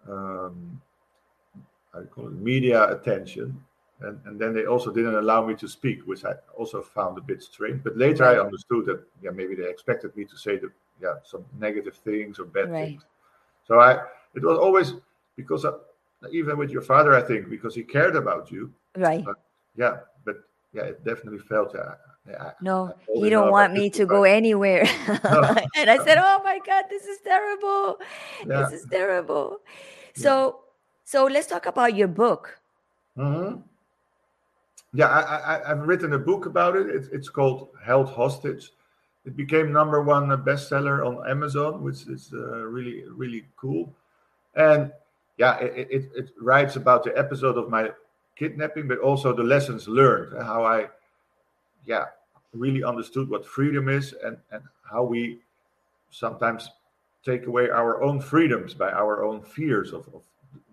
um, 0.10 0.82
you 1.96 2.08
call 2.14 2.28
it 2.28 2.34
media 2.34 2.92
attention. 2.92 3.64
And, 4.02 4.20
and 4.26 4.38
then 4.40 4.54
they 4.54 4.66
also 4.66 4.92
didn't 4.92 5.16
allow 5.16 5.46
me 5.46 5.56
to 5.56 5.68
speak 5.68 6.02
which 6.06 6.26
i 6.26 6.34
also 6.58 6.82
found 6.82 7.18
a 7.18 7.22
bit 7.22 7.42
strange. 7.42 7.84
But 7.84 7.98
later 7.98 8.26
i 8.26 8.38
understood 8.38 8.86
that 8.88 9.02
yeah 9.22 9.32
maybe 9.32 9.56
they 9.56 9.70
expected 9.70 10.16
me 10.18 10.26
to 10.26 10.38
say 10.38 10.58
the, 10.58 10.72
yeah 11.02 11.16
some 11.24 11.46
negative 11.60 11.96
things 11.96 12.40
or 12.40 12.46
bad 12.46 12.70
Right. 12.72 12.90
things. 12.90 13.06
So 13.68 13.80
i 13.80 14.02
it 14.36 14.44
was 14.44 14.58
always 14.58 14.94
because 15.36 15.66
of, 15.66 15.82
even 16.32 16.58
with 16.58 16.70
your 16.70 16.82
father 16.82 17.14
i 17.14 17.22
think 17.22 17.50
because 17.50 17.76
he 17.76 17.84
cared 17.84 18.16
about 18.16 18.52
you 18.52 18.72
Right. 18.96 19.26
yeah 19.76 19.98
but 20.26 20.38
yeah 20.74 20.84
it 20.84 21.04
definitely 21.04 21.40
felt 21.40 21.74
yeah, 21.76 21.96
yeah 22.28 22.52
No, 22.62 22.94
he 23.14 23.30
don't 23.30 23.52
want 23.52 23.74
me 23.74 23.90
to 23.90 24.06
go 24.06 24.24
anywhere. 24.24 24.86
No. 25.26 25.44
and 25.76 25.90
I 25.92 25.98
said, 26.06 26.18
"Oh 26.22 26.40
my 26.44 26.60
God, 26.66 26.86
this 26.90 27.04
is 27.04 27.20
terrible. 27.20 28.00
Yeah. 28.48 28.64
This 28.64 28.80
is 28.80 28.88
terrible." 28.90 29.60
Yeah. 30.16 30.24
So, 30.24 30.60
so 31.04 31.26
let's 31.26 31.48
talk 31.48 31.66
about 31.66 31.96
your 32.00 32.08
book. 32.08 32.58
hmm 33.18 33.60
Yeah, 34.94 35.10
I, 35.10 35.22
I, 35.22 35.72
I've 35.72 35.84
written 35.88 36.14
a 36.14 36.20
book 36.20 36.46
about 36.46 36.76
it. 36.78 36.88
It's, 36.88 37.08
it's 37.12 37.30
called 37.30 37.70
Held 37.84 38.08
Hostage. 38.08 38.72
It 39.26 39.36
became 39.36 39.72
number 39.74 40.02
one 40.02 40.30
bestseller 40.46 41.04
on 41.06 41.28
Amazon, 41.30 41.84
which 41.84 42.08
is 42.08 42.32
uh, 42.34 42.64
really, 42.68 43.04
really 43.10 43.44
cool. 43.58 43.92
And 44.56 44.92
yeah, 45.38 45.58
it, 45.58 45.88
it, 45.90 46.12
it 46.16 46.30
writes 46.40 46.76
about 46.76 47.04
the 47.04 47.18
episode 47.18 47.58
of 47.58 47.70
my 47.70 47.92
kidnapping, 48.36 48.88
but 48.88 49.00
also 49.00 49.34
the 49.34 49.44
lessons 49.44 49.88
learned, 49.88 50.42
how 50.42 50.64
I, 50.64 50.88
yeah, 51.86 52.06
really 52.54 52.84
understood 52.84 53.30
what 53.30 53.46
freedom 53.46 53.90
is 53.90 54.14
and, 54.24 54.38
and 54.52 54.64
how 54.84 55.04
we 55.04 55.40
sometimes 56.12 56.70
take 57.26 57.48
away 57.48 57.70
our 57.70 58.04
own 58.04 58.20
freedoms 58.20 58.74
by 58.74 58.92
our 58.92 59.24
own 59.24 59.42
fears 59.42 59.94
of, 59.94 60.08
of 60.14 60.22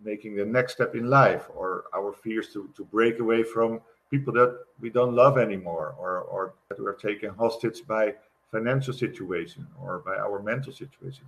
making 0.04 0.36
the 0.36 0.44
next 0.44 0.74
step 0.74 0.94
in 0.94 1.08
life 1.08 1.46
or 1.54 1.84
our 1.94 2.12
fears 2.12 2.52
to, 2.52 2.68
to 2.76 2.84
break 2.84 3.18
away 3.20 3.42
from 3.42 3.80
people 4.10 4.32
that 4.32 4.58
we 4.80 4.90
don't 4.90 5.14
love 5.14 5.38
anymore 5.38 5.94
or, 5.98 6.22
or 6.22 6.54
that 6.68 6.80
we're 6.80 6.94
taken 6.94 7.30
hostage 7.34 7.86
by 7.86 8.12
financial 8.50 8.92
situation 8.92 9.66
or 9.80 10.00
by 10.00 10.16
our 10.16 10.42
mental 10.42 10.72
situation. 10.72 11.24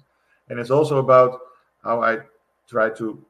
And 0.49 0.59
it's 0.59 0.71
also 0.71 0.99
about 0.99 1.41
how 1.83 2.03
i 2.03 2.19
try 2.69 2.89
to 2.91 3.23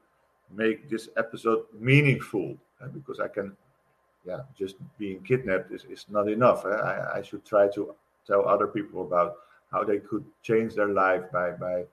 make 0.51 0.89
this 0.89 1.09
episode 1.17 1.65
meaningful 1.77 2.55
uh, 2.81 2.87
because 2.87 3.19
i 3.19 3.27
can 3.27 3.55
yeah 4.25 4.41
just 4.57 4.75
being 4.97 5.21
kidnapped 5.23 5.71
is, 5.71 5.85
is 5.85 6.05
not 6.09 6.29
enough 6.29 6.65
uh, 6.65 6.69
I, 6.69 7.19
I 7.19 7.21
should 7.21 7.45
try 7.45 7.67
to 7.75 7.95
tell 8.25 8.47
other 8.47 8.67
people 8.67 9.01
about 9.01 9.35
how 9.71 9.83
they 9.83 9.97
could 9.97 10.23
change 10.41 10.75
their 10.75 10.89
life 10.89 11.23
by 11.31 11.51
by 11.51 11.83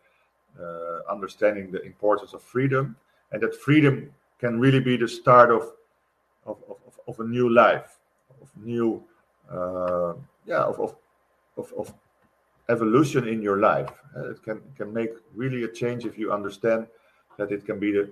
uh, 0.60 1.00
understanding 1.10 1.70
the 1.70 1.82
importance 1.82 2.34
of 2.34 2.42
freedom 2.42 2.96
and 3.32 3.42
that 3.42 3.54
freedom 3.54 4.12
can 4.38 4.58
really 4.58 4.80
be 4.80 4.96
the 4.96 5.08
start 5.08 5.50
of 5.50 5.72
of, 6.46 6.58
of, 6.68 7.00
of 7.08 7.20
a 7.20 7.24
new 7.24 7.48
life 7.48 7.98
of 8.42 8.50
new 8.62 9.02
uh, 9.50 10.14
yeah 10.46 10.62
of, 10.62 10.78
of, 10.80 10.96
of, 11.56 11.72
of 11.78 11.94
evolution 12.68 13.26
in 13.28 13.42
your 13.42 13.58
life. 13.58 13.90
Uh, 14.16 14.30
it 14.30 14.42
can 14.42 14.60
can 14.76 14.92
make 14.92 15.10
really 15.34 15.64
a 15.64 15.68
change 15.68 16.04
if 16.04 16.18
you 16.18 16.32
understand 16.32 16.86
that 17.40 17.50
it 17.50 17.64
can 17.64 17.78
be 17.78 17.90
the 17.90 18.08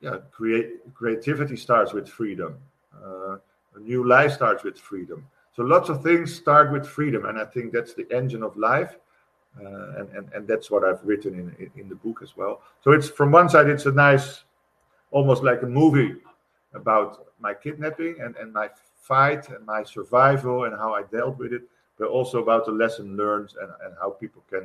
yeah 0.00 0.18
create 0.32 0.68
creativity 0.94 1.56
starts 1.56 1.92
with 1.92 2.08
freedom. 2.08 2.58
Uh, 2.92 3.36
a 3.76 3.80
new 3.80 4.06
life 4.06 4.32
starts 4.32 4.64
with 4.64 4.76
freedom. 4.78 5.24
So 5.54 5.62
lots 5.62 5.88
of 5.88 6.02
things 6.02 6.34
start 6.34 6.72
with 6.72 6.86
freedom 6.86 7.24
and 7.26 7.38
i 7.38 7.44
think 7.44 7.72
that's 7.72 7.94
the 7.94 8.06
engine 8.20 8.42
of 8.42 8.56
life. 8.56 8.96
Uh, 9.60 9.98
and, 9.98 10.08
and 10.16 10.32
and 10.34 10.48
that's 10.48 10.70
what 10.70 10.82
I've 10.82 11.02
written 11.04 11.32
in, 11.40 11.46
in, 11.62 11.70
in 11.82 11.88
the 11.88 11.94
book 11.94 12.20
as 12.22 12.36
well. 12.38 12.62
So 12.82 12.92
it's 12.92 13.08
from 13.18 13.30
one 13.30 13.48
side 13.50 13.68
it's 13.68 13.84
a 13.84 13.92
nice, 13.92 14.44
almost 15.10 15.42
like 15.42 15.60
a 15.62 15.66
movie 15.66 16.14
about 16.72 17.26
my 17.38 17.52
kidnapping 17.52 18.16
and 18.22 18.34
and 18.36 18.50
my 18.50 18.68
fight 18.96 19.50
and 19.50 19.66
my 19.66 19.82
survival 19.82 20.64
and 20.64 20.74
how 20.74 20.94
I 20.94 21.02
dealt 21.02 21.36
with 21.36 21.52
it, 21.52 21.64
but 21.98 22.08
also 22.08 22.42
about 22.42 22.64
the 22.64 22.72
lesson 22.72 23.14
learned 23.14 23.50
and 23.60 23.70
and 23.84 23.92
how 24.00 24.08
people 24.22 24.42
can, 24.48 24.64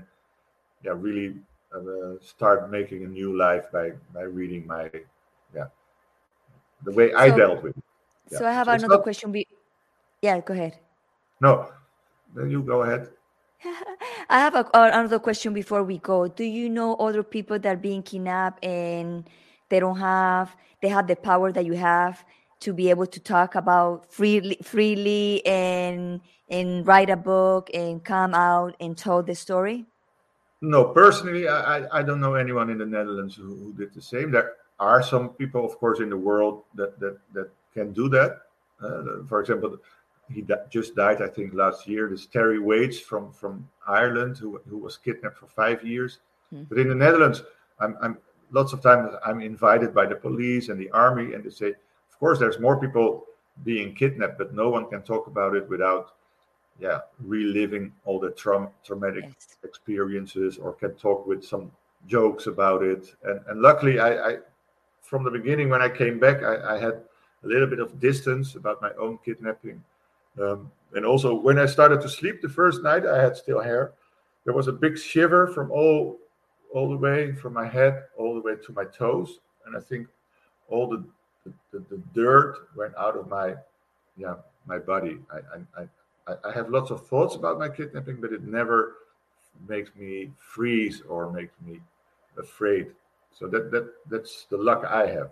yeah, 0.86 0.96
really 0.96 1.36
uh, 1.74 2.16
start 2.22 2.70
making 2.72 3.04
a 3.04 3.08
new 3.08 3.38
life 3.38 3.66
by 3.72 3.92
by 4.14 4.22
reading 4.24 4.66
my, 4.66 4.90
yeah, 5.54 5.68
the 6.84 6.92
way 6.92 7.14
I 7.14 7.30
dealt 7.30 7.64
with 7.64 7.78
it. 7.78 7.84
Yeah. 8.32 8.40
So 8.40 8.48
I 8.48 8.52
have 8.54 8.68
so 8.68 8.74
another 8.74 8.96
not, 8.96 9.04
question. 9.04 9.32
Be, 9.32 9.48
yeah, 10.22 10.40
go 10.40 10.54
ahead. 10.54 10.80
No, 11.40 11.72
then 12.36 12.50
you 12.50 12.62
go 12.62 12.84
ahead. 12.84 13.10
I 14.30 14.40
have 14.40 14.56
a, 14.56 14.70
another 14.74 15.20
question 15.20 15.54
before 15.54 15.84
we 15.84 15.98
go. 15.98 16.28
Do 16.28 16.44
you 16.44 16.70
know 16.70 16.96
other 16.96 17.24
people 17.24 17.60
that 17.60 17.74
are 17.74 17.78
being 17.78 18.04
kidnapped 18.04 18.64
and 18.64 19.28
they 19.70 19.80
don't 19.80 19.98
have 19.98 20.56
they 20.82 20.90
have 20.90 21.08
the 21.08 21.16
power 21.16 21.52
that 21.52 21.66
you 21.66 21.74
have 21.74 22.24
to 22.60 22.74
be 22.74 22.90
able 22.90 23.06
to 23.06 23.20
talk 23.20 23.56
about 23.56 24.12
freely 24.12 24.58
freely 24.64 25.46
and 25.46 26.22
and 26.50 26.88
write 26.88 27.10
a 27.10 27.18
book 27.18 27.70
and 27.74 28.04
come 28.04 28.34
out 28.34 28.76
and 28.80 28.98
tell 28.98 29.24
the 29.24 29.36
story? 29.36 29.86
No, 30.62 30.86
personally, 30.86 31.48
I, 31.48 32.00
I 32.00 32.02
don't 32.04 32.20
know 32.20 32.34
anyone 32.34 32.70
in 32.70 32.80
the 32.80 32.86
Netherlands 32.86 33.36
who, 33.36 33.44
who 33.44 33.74
did 33.74 33.94
the 33.94 34.02
same. 34.02 34.32
There 34.32 34.54
are 34.80 35.04
some 35.04 35.30
people, 35.30 35.64
of 35.64 35.78
course, 35.78 36.00
in 36.00 36.10
the 36.10 36.18
world 36.18 36.64
that 36.76 37.00
that, 37.00 37.18
that 37.34 37.50
can 37.74 37.94
do 37.94 38.10
that. 38.10 38.42
Uh, 38.82 39.24
for 39.28 39.40
example, 39.40 39.78
he 40.32 40.44
just 40.70 40.96
died, 40.96 41.22
I 41.22 41.28
think, 41.28 41.54
last 41.54 41.88
year. 41.88 42.10
This 42.10 42.26
Terry 42.26 42.60
Waits 42.60 43.00
from 43.00 43.32
from 43.32 43.68
Ireland, 43.88 44.38
who 44.38 44.60
who 44.68 44.78
was 44.78 44.98
kidnapped 44.98 45.38
for 45.38 45.48
five 45.48 45.84
years. 45.84 46.20
Mm. 46.54 46.68
But 46.70 46.80
in 46.80 46.90
the 46.90 46.96
Netherlands, 46.96 47.44
I'm, 47.80 47.98
I'm 48.02 48.18
lots 48.52 48.74
of 48.74 48.82
times 48.82 49.14
I'm 49.26 49.42
invited 49.42 49.94
by 49.94 50.06
the 50.06 50.16
police 50.16 50.70
and 50.70 50.80
the 50.80 50.90
army, 50.92 51.34
and 51.34 51.44
they 51.44 51.50
say, 51.50 51.70
of 51.70 52.20
course, 52.20 52.40
there's 52.40 52.60
more 52.60 52.80
people 52.80 53.26
being 53.64 53.94
kidnapped, 53.96 54.38
but 54.38 54.54
no 54.54 54.70
one 54.70 54.88
can 54.90 55.02
talk 55.02 55.28
about 55.28 55.56
it 55.56 55.68
without, 55.70 56.14
yeah, 56.80 57.00
reliving 57.20 57.92
all 58.06 58.20
the 58.20 58.32
tra- 58.32 58.72
traumatic 58.84 59.26
yes. 59.26 59.58
experiences, 59.64 60.58
or 60.58 60.74
can 60.74 60.94
talk 60.96 61.26
with 61.26 61.44
some 61.44 61.72
jokes 62.08 62.48
about 62.48 62.84
it. 62.84 63.16
And 63.24 63.40
and 63.48 63.62
luckily, 63.62 64.00
I, 64.00 64.30
I 64.30 64.38
from 65.02 65.24
the 65.24 65.32
beginning 65.32 65.70
when 65.70 65.82
I 65.82 65.90
came 65.90 66.20
back, 66.20 66.44
I, 66.44 66.76
I 66.76 66.80
had 66.80 67.02
a 67.44 67.48
little 67.48 67.68
bit 67.68 67.80
of 67.80 68.00
distance 68.00 68.56
about 68.56 68.82
my 68.82 68.92
own 69.00 69.20
kidnapping 69.24 69.84
um, 70.40 70.72
and 70.94 71.06
also, 71.06 71.34
when 71.34 71.60
I 71.60 71.66
started 71.66 72.02
to 72.02 72.10
sleep 72.10 72.42
the 72.42 72.50
first 72.50 72.84
night, 72.84 73.06
I 73.06 73.22
had 73.22 73.36
still 73.36 73.62
hair. 73.62 73.94
There 74.46 74.54
was 74.54 74.68
a 74.68 74.72
big 74.72 74.98
shiver 74.98 75.48
from 75.48 75.72
all, 75.72 76.18
all 76.74 76.90
the 76.90 76.98
way 76.98 77.34
from 77.34 77.54
my 77.54 77.68
head 77.68 78.04
all 78.18 78.36
the 78.36 78.42
way 78.42 78.56
to 78.66 78.74
my 78.74 78.86
toes, 78.86 79.40
and 79.66 79.76
I 79.76 79.80
think 79.80 80.08
all 80.70 80.88
the 80.88 81.04
the, 81.72 81.80
the 81.90 82.02
dirt 82.14 82.68
went 82.76 82.94
out 82.98 83.16
of 83.16 83.30
my, 83.30 83.56
yeah, 84.18 84.36
my 84.66 84.78
body. 84.78 85.18
I, 85.32 85.38
I 85.38 85.84
I 85.84 85.88
I 86.46 86.52
have 86.52 86.70
lots 86.70 86.92
of 86.92 87.08
thoughts 87.08 87.36
about 87.36 87.60
my 87.60 87.70
kidnapping, 87.70 88.20
but 88.20 88.34
it 88.34 88.44
never 88.44 88.96
makes 89.68 89.92
me 89.96 90.32
freeze 90.38 91.02
or 91.08 91.32
makes 91.32 91.54
me 91.66 91.80
afraid. 92.38 92.88
So 93.32 93.48
that 93.48 93.72
that 93.72 93.94
that's 94.10 94.46
the 94.50 94.58
luck 94.58 94.84
I 94.86 95.08
have. 95.08 95.32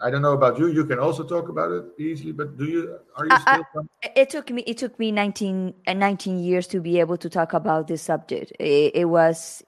I 0.00 0.10
don't 0.10 0.22
know 0.22 0.32
about 0.32 0.58
you. 0.58 0.68
You 0.68 0.86
can 0.86 0.98
also 0.98 1.24
talk 1.24 1.48
about 1.48 1.70
it 1.70 1.84
easily, 1.98 2.32
but 2.32 2.56
do 2.56 2.64
you? 2.64 2.98
Are 3.16 3.26
you 3.26 3.38
still? 3.38 3.64
I, 4.02 4.12
it 4.16 4.30
took 4.30 4.50
me. 4.50 4.62
It 4.62 4.78
took 4.78 4.98
me 4.98 5.12
19, 5.12 5.74
uh, 5.86 5.92
19 5.92 6.38
years 6.38 6.66
to 6.68 6.80
be 6.80 6.98
able 7.00 7.18
to 7.18 7.28
talk 7.28 7.52
about 7.52 7.86
this 7.86 8.02
subject. 8.02 8.52
It, 8.58 8.92
it, 8.94 9.04
was 9.04 9.62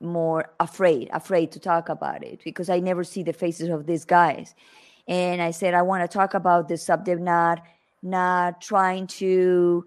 more 0.00 0.52
afraid, 0.60 1.08
afraid 1.12 1.52
to 1.52 1.60
talk 1.60 1.88
about 1.88 2.22
it 2.22 2.42
because 2.44 2.68
I 2.68 2.80
never 2.80 3.02
see 3.02 3.22
the 3.22 3.32
faces 3.32 3.70
of 3.70 3.86
these 3.86 4.04
guys, 4.04 4.54
and 5.08 5.40
I 5.40 5.52
said 5.52 5.72
I 5.72 5.82
want 5.82 6.08
to 6.08 6.18
talk 6.18 6.34
about 6.34 6.68
this 6.68 6.84
subject, 6.84 7.20
not 7.20 7.62
not 8.02 8.60
trying 8.60 9.06
to 9.06 9.84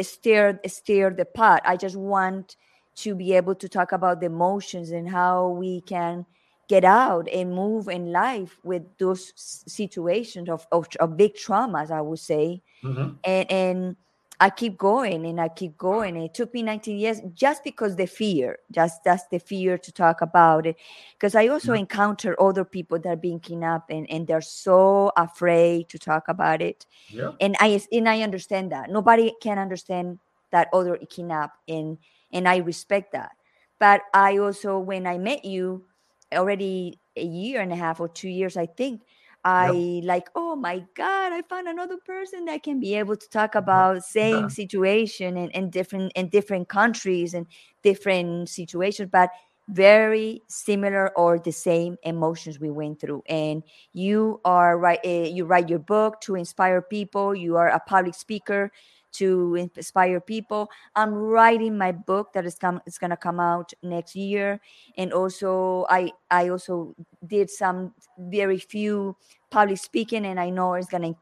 steer 0.00 0.60
stir 0.66 1.10
the 1.10 1.24
pot. 1.24 1.62
I 1.64 1.76
just 1.76 1.96
want 1.96 2.56
to 2.96 3.14
be 3.14 3.34
able 3.34 3.54
to 3.54 3.68
talk 3.68 3.92
about 3.92 4.20
the 4.20 4.26
emotions 4.26 4.90
and 4.90 5.08
how 5.08 5.48
we 5.48 5.80
can 5.82 6.26
get 6.68 6.84
out 6.84 7.28
and 7.28 7.54
move 7.54 7.88
in 7.88 8.12
life 8.12 8.58
with 8.64 8.82
those 8.98 9.32
situations 9.36 10.48
of, 10.48 10.66
of, 10.72 10.88
of 11.00 11.16
big 11.16 11.34
traumas, 11.34 11.90
I 11.90 12.00
would 12.00 12.18
say. 12.18 12.62
Mm-hmm. 12.82 13.10
And, 13.24 13.50
and 13.50 13.96
I 14.42 14.50
keep 14.50 14.76
going 14.76 15.24
and 15.24 15.40
I 15.40 15.48
keep 15.48 15.78
going. 15.78 16.16
It 16.16 16.34
took 16.34 16.52
me 16.52 16.64
19 16.64 16.98
years 16.98 17.20
just 17.32 17.62
because 17.62 17.94
the 17.94 18.06
fear, 18.06 18.58
just 18.72 19.04
that's 19.04 19.22
the 19.30 19.38
fear 19.38 19.78
to 19.78 19.92
talk 19.92 20.20
about 20.20 20.66
it. 20.66 20.74
Because 21.12 21.36
I 21.36 21.46
also 21.46 21.70
mm-hmm. 21.70 21.82
encounter 21.82 22.34
other 22.42 22.64
people 22.64 22.98
that 22.98 23.08
are 23.08 23.14
being 23.14 23.38
kidnapped 23.38 23.92
and, 23.92 24.10
and 24.10 24.26
they're 24.26 24.40
so 24.40 25.12
afraid 25.16 25.88
to 25.90 25.98
talk 25.98 26.26
about 26.26 26.60
it. 26.60 26.86
Yeah. 27.08 27.30
And 27.40 27.54
I 27.60 27.80
and 27.92 28.08
I 28.08 28.22
understand 28.22 28.72
that. 28.72 28.90
Nobody 28.90 29.32
can 29.40 29.60
understand 29.60 30.18
that 30.50 30.66
other 30.72 30.98
kidnap 31.08 31.52
and 31.68 31.98
and 32.32 32.48
I 32.48 32.56
respect 32.56 33.12
that. 33.12 33.36
But 33.78 34.02
I 34.12 34.38
also 34.38 34.76
when 34.80 35.06
I 35.06 35.18
met 35.18 35.44
you, 35.44 35.84
already 36.32 36.98
a 37.16 37.24
year 37.24 37.60
and 37.60 37.72
a 37.72 37.76
half 37.76 38.00
or 38.00 38.08
two 38.08 38.28
years, 38.28 38.56
I 38.56 38.66
think, 38.66 39.02
I 39.44 39.70
yep. 39.72 40.04
like, 40.04 40.30
oh 40.36 40.54
my 40.54 40.84
God, 40.94 41.32
I 41.32 41.42
found 41.42 41.66
another 41.66 41.96
person 41.96 42.44
that 42.44 42.62
can 42.62 42.78
be 42.78 42.94
able 42.94 43.16
to 43.16 43.28
talk 43.28 43.54
about 43.54 44.04
same 44.04 44.42
yeah. 44.42 44.48
situation 44.48 45.36
in, 45.36 45.50
in 45.50 45.70
different 45.70 46.12
in 46.14 46.28
different 46.28 46.68
countries 46.68 47.34
and 47.34 47.46
different 47.82 48.48
situations, 48.48 49.08
but 49.10 49.30
very 49.68 50.42
similar 50.48 51.16
or 51.16 51.38
the 51.38 51.52
same 51.52 51.96
emotions 52.02 52.60
we 52.60 52.70
went 52.70 53.00
through. 53.00 53.22
And 53.28 53.62
you 53.92 54.40
are 54.44 54.78
right, 54.78 55.00
uh, 55.04 55.08
you 55.08 55.44
write 55.44 55.68
your 55.68 55.78
book 55.78 56.20
to 56.22 56.34
inspire 56.34 56.82
people. 56.82 57.34
You 57.34 57.56
are 57.56 57.68
a 57.68 57.80
public 57.80 58.14
speaker 58.14 58.70
to 59.12 59.54
inspire 59.54 60.20
people. 60.20 60.70
I'm 60.96 61.12
writing 61.12 61.76
my 61.78 61.92
book 61.92 62.32
that 62.32 62.44
is 62.44 62.56
come 62.56 62.80
is 62.86 62.98
gonna 62.98 63.16
come 63.16 63.40
out 63.40 63.72
next 63.82 64.16
year, 64.16 64.60
and 64.96 65.12
also 65.12 65.86
I 65.88 66.12
I 66.30 66.48
also 66.48 66.94
did 67.26 67.50
some 67.50 67.94
very 68.18 68.58
few 68.58 69.16
public 69.50 69.78
speaking, 69.78 70.26
and 70.26 70.40
I 70.40 70.50
know 70.50 70.74
it's 70.74 70.88
gonna 70.88 71.14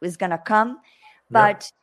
it's 0.00 0.16
gonna 0.16 0.38
come, 0.38 0.80
but. 1.30 1.62
Yeah. 1.62 1.82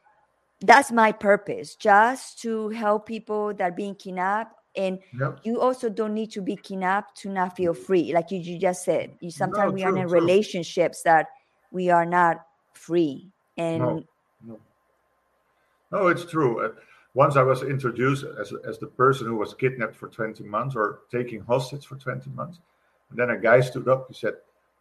That's 0.66 0.94
my 0.94 1.12
purpose, 1.12 1.76
just 1.76 2.42
to 2.44 2.70
help 2.70 3.06
people 3.06 3.54
that 3.54 3.62
are 3.62 3.72
being 3.76 3.96
kidnapped 3.96 4.56
and 4.76 5.00
yep. 5.20 5.40
you 5.44 5.60
also 5.60 5.90
don't 5.90 6.14
need 6.14 6.32
to 6.32 6.42
be 6.42 6.56
kidnapped 6.56 7.18
to 7.18 7.30
not 7.30 7.56
feel 7.56 7.74
free 7.74 8.14
like 8.14 8.32
you, 8.32 8.40
you 8.40 8.58
just 8.58 8.84
said 8.84 9.12
you 9.20 9.30
sometimes 9.30 9.70
no, 9.70 9.74
we 9.74 9.82
true, 9.82 9.94
are 9.94 9.98
in 9.98 10.08
true. 10.08 10.20
relationships 10.20 11.04
that 11.04 11.28
we 11.72 11.90
are 11.90 12.06
not 12.06 12.46
free 12.74 13.30
and 13.58 13.80
no, 13.80 14.04
no. 15.94 16.08
It's 16.08 16.26
true. 16.26 16.66
Uh, 16.66 16.70
once 17.16 17.36
I 17.38 17.44
was 17.44 17.62
introduced 17.62 18.26
as, 18.42 18.52
as 18.68 18.80
the 18.80 18.88
person 18.88 19.28
who 19.28 19.36
was 19.36 19.54
kidnapped 19.54 19.96
for 19.96 20.08
20 20.08 20.44
months 20.44 20.76
or 20.76 21.02
taking 21.12 21.42
hostage 21.42 21.86
for 21.86 21.96
20 21.96 22.30
months. 22.32 22.60
And 23.12 23.20
then 23.20 23.30
a 23.30 23.38
guy 23.38 23.60
stood 23.62 23.88
up, 23.88 24.08
he 24.08 24.16
said, 24.16 24.34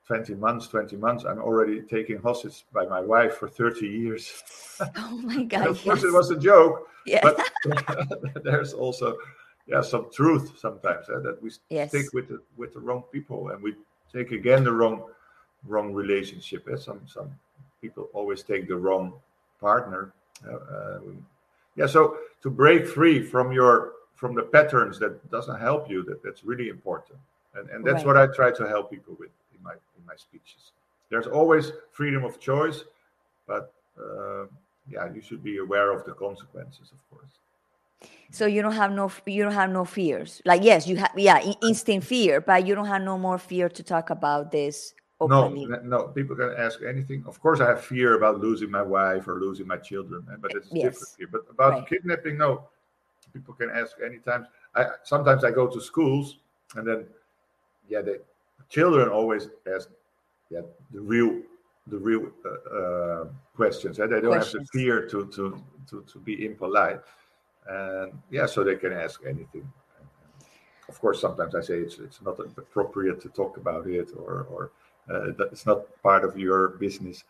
20 0.07 0.35
months, 0.37 0.67
20 0.69 0.97
months. 0.97 1.25
I'm 1.25 1.39
already 1.39 1.83
taking 1.83 2.19
hostage 2.21 2.65
by 2.73 2.87
my 2.87 3.01
wife 3.01 3.35
for 3.37 3.49
30 3.49 3.87
years. 3.87 4.43
Oh 4.97 5.21
my 5.23 5.45
God. 5.53 5.67
of 5.69 5.81
course, 5.85 6.03
it 6.03 6.13
was 6.13 6.31
a 6.31 6.37
joke. 6.37 6.89
Yeah. 7.07 7.21
But 7.23 7.37
there's 8.45 8.73
also, 8.73 9.17
yeah 9.69 9.81
some 9.83 10.07
truth 10.13 10.59
sometimes 10.59 11.07
eh, 11.09 11.21
that 11.23 11.41
we 11.43 11.51
Yes. 11.71 11.91
stick 11.91 12.07
with 12.13 12.27
the 12.29 12.39
with 12.57 12.73
the 12.75 12.81
wrong 12.81 13.05
people 13.13 13.51
and 13.51 13.63
we 13.63 13.77
take 14.13 14.33
again 14.33 14.65
the 14.65 14.73
wrong 14.73 15.05
wrong 15.73 15.93
relationship. 15.95 16.67
eh. 16.73 16.77
Some 16.77 17.01
some 17.07 17.31
people 17.81 18.09
always 18.13 18.43
take 18.43 18.67
the 18.67 18.75
wrong 18.77 19.13
partner. 19.61 20.13
Uh, 20.47 20.57
uh, 20.57 21.01
yeah, 21.77 21.87
so 21.87 22.19
to 22.43 22.51
break 22.51 22.87
free 22.87 23.23
from 23.23 23.53
your 23.53 23.93
from 24.15 24.35
the 24.35 24.43
patterns 24.43 24.99
that 25.01 25.31
doesn't 25.31 25.59
help 25.59 25.91
you, 25.91 26.03
that 26.05 26.23
that's 26.23 26.45
really 26.45 26.69
important, 26.69 27.19
and 27.55 27.69
and 27.71 27.85
that's 27.85 28.05
Right. 28.05 28.07
what 28.07 28.17
I 28.17 28.27
try 28.27 28.51
to 28.53 28.69
help 28.69 28.91
people 28.91 29.17
with 29.19 29.31
in 29.55 29.63
my 29.63 29.73
in 29.73 30.07
my 30.07 30.17
speeches. 30.17 30.73
There's 31.11 31.27
always 31.27 31.73
freedom 31.91 32.25
of 32.25 32.39
choice, 32.39 32.85
but 33.47 33.73
uh, 33.99 34.47
yeah, 34.89 35.13
you 35.15 35.21
should 35.21 35.43
be 35.43 35.59
aware 35.59 35.91
of 35.93 36.05
the 36.05 36.13
consequences, 36.13 36.93
of 36.93 37.01
course. 37.11 37.33
So 38.31 38.47
you 38.47 38.63
don't 38.63 38.73
have 38.75 38.93
no 38.93 39.11
you 39.27 39.43
don't 39.43 39.53
have 39.53 39.71
no 39.71 39.85
fears. 39.85 40.41
Like 40.45 40.63
yes, 40.65 40.87
you 40.87 40.97
have 40.97 41.13
yeah, 41.17 41.39
in- 41.41 41.55
instant 41.63 42.05
fear, 42.05 42.41
but 42.41 42.67
you 42.67 42.75
don't 42.75 42.87
have 42.87 43.03
no 43.03 43.19
more 43.19 43.39
fear 43.39 43.69
to 43.69 43.83
talk 43.83 44.11
about 44.11 44.51
this 44.51 44.95
openly. 45.31 45.65
n- 45.65 45.89
no, 45.89 46.09
people 46.09 46.37
can 46.37 46.55
ask 46.57 46.81
anything. 46.83 47.25
Of 47.27 47.41
course, 47.41 47.61
I 47.61 47.69
have 47.69 47.85
fear 47.85 48.17
about 48.17 48.41
losing 48.41 48.71
my 48.71 48.83
wife 48.83 49.29
or 49.29 49.41
losing 49.41 49.67
my 49.67 49.77
children, 49.77 50.27
eh, 50.33 50.37
but 50.41 50.55
it's 50.55 50.71
Yes. 50.71 50.85
different 50.85 51.13
here. 51.19 51.29
But 51.31 51.47
about 51.51 51.73
Right. 51.73 51.89
kidnapping, 51.89 52.39
no, 52.39 52.69
people 53.33 53.55
can 53.55 53.71
ask 53.71 53.97
anytime. 54.05 54.47
I 54.75 54.87
sometimes 55.05 55.45
I 55.45 55.51
go 55.51 55.67
to 55.69 55.81
schools 55.81 56.39
and 56.77 56.87
then, 56.87 57.07
yeah, 57.89 58.03
the 58.03 58.21
children 58.69 59.09
always 59.09 59.49
ask, 59.73 59.91
yeah, 60.51 60.63
the 60.93 61.01
real, 61.01 61.43
the 61.87 61.99
real 61.99 62.31
uh, 62.45 62.77
uh, 62.79 63.25
questions. 63.55 63.99
And 63.99 64.11
they 64.13 64.21
don't 64.21 64.39
have 64.39 64.51
the 64.53 64.65
fear 64.73 65.07
to 65.09 65.27
to 65.27 65.63
to 65.91 66.03
to 66.03 66.19
be 66.19 66.47
impolite, 66.47 67.01
and 67.69 68.13
yeah, 68.31 68.47
so 68.47 68.65
they 68.65 68.77
can 68.77 68.93
ask 68.93 69.21
anything. 69.27 69.71
Of 70.89 71.01
course, 71.01 71.21
sometimes 71.21 71.55
I 71.55 71.61
say 71.63 71.79
it's 71.79 71.99
it's 71.99 72.21
not 72.23 72.39
appropriate 72.41 73.21
to 73.23 73.29
talk 73.31 73.57
about 73.57 73.87
it, 73.87 74.11
or 74.17 74.47
or 74.51 74.71
uh, 75.11 75.33
it's 75.51 75.67
not 75.67 75.85
part 76.03 76.25
of 76.25 76.39
your 76.39 76.69
business. 76.79 77.25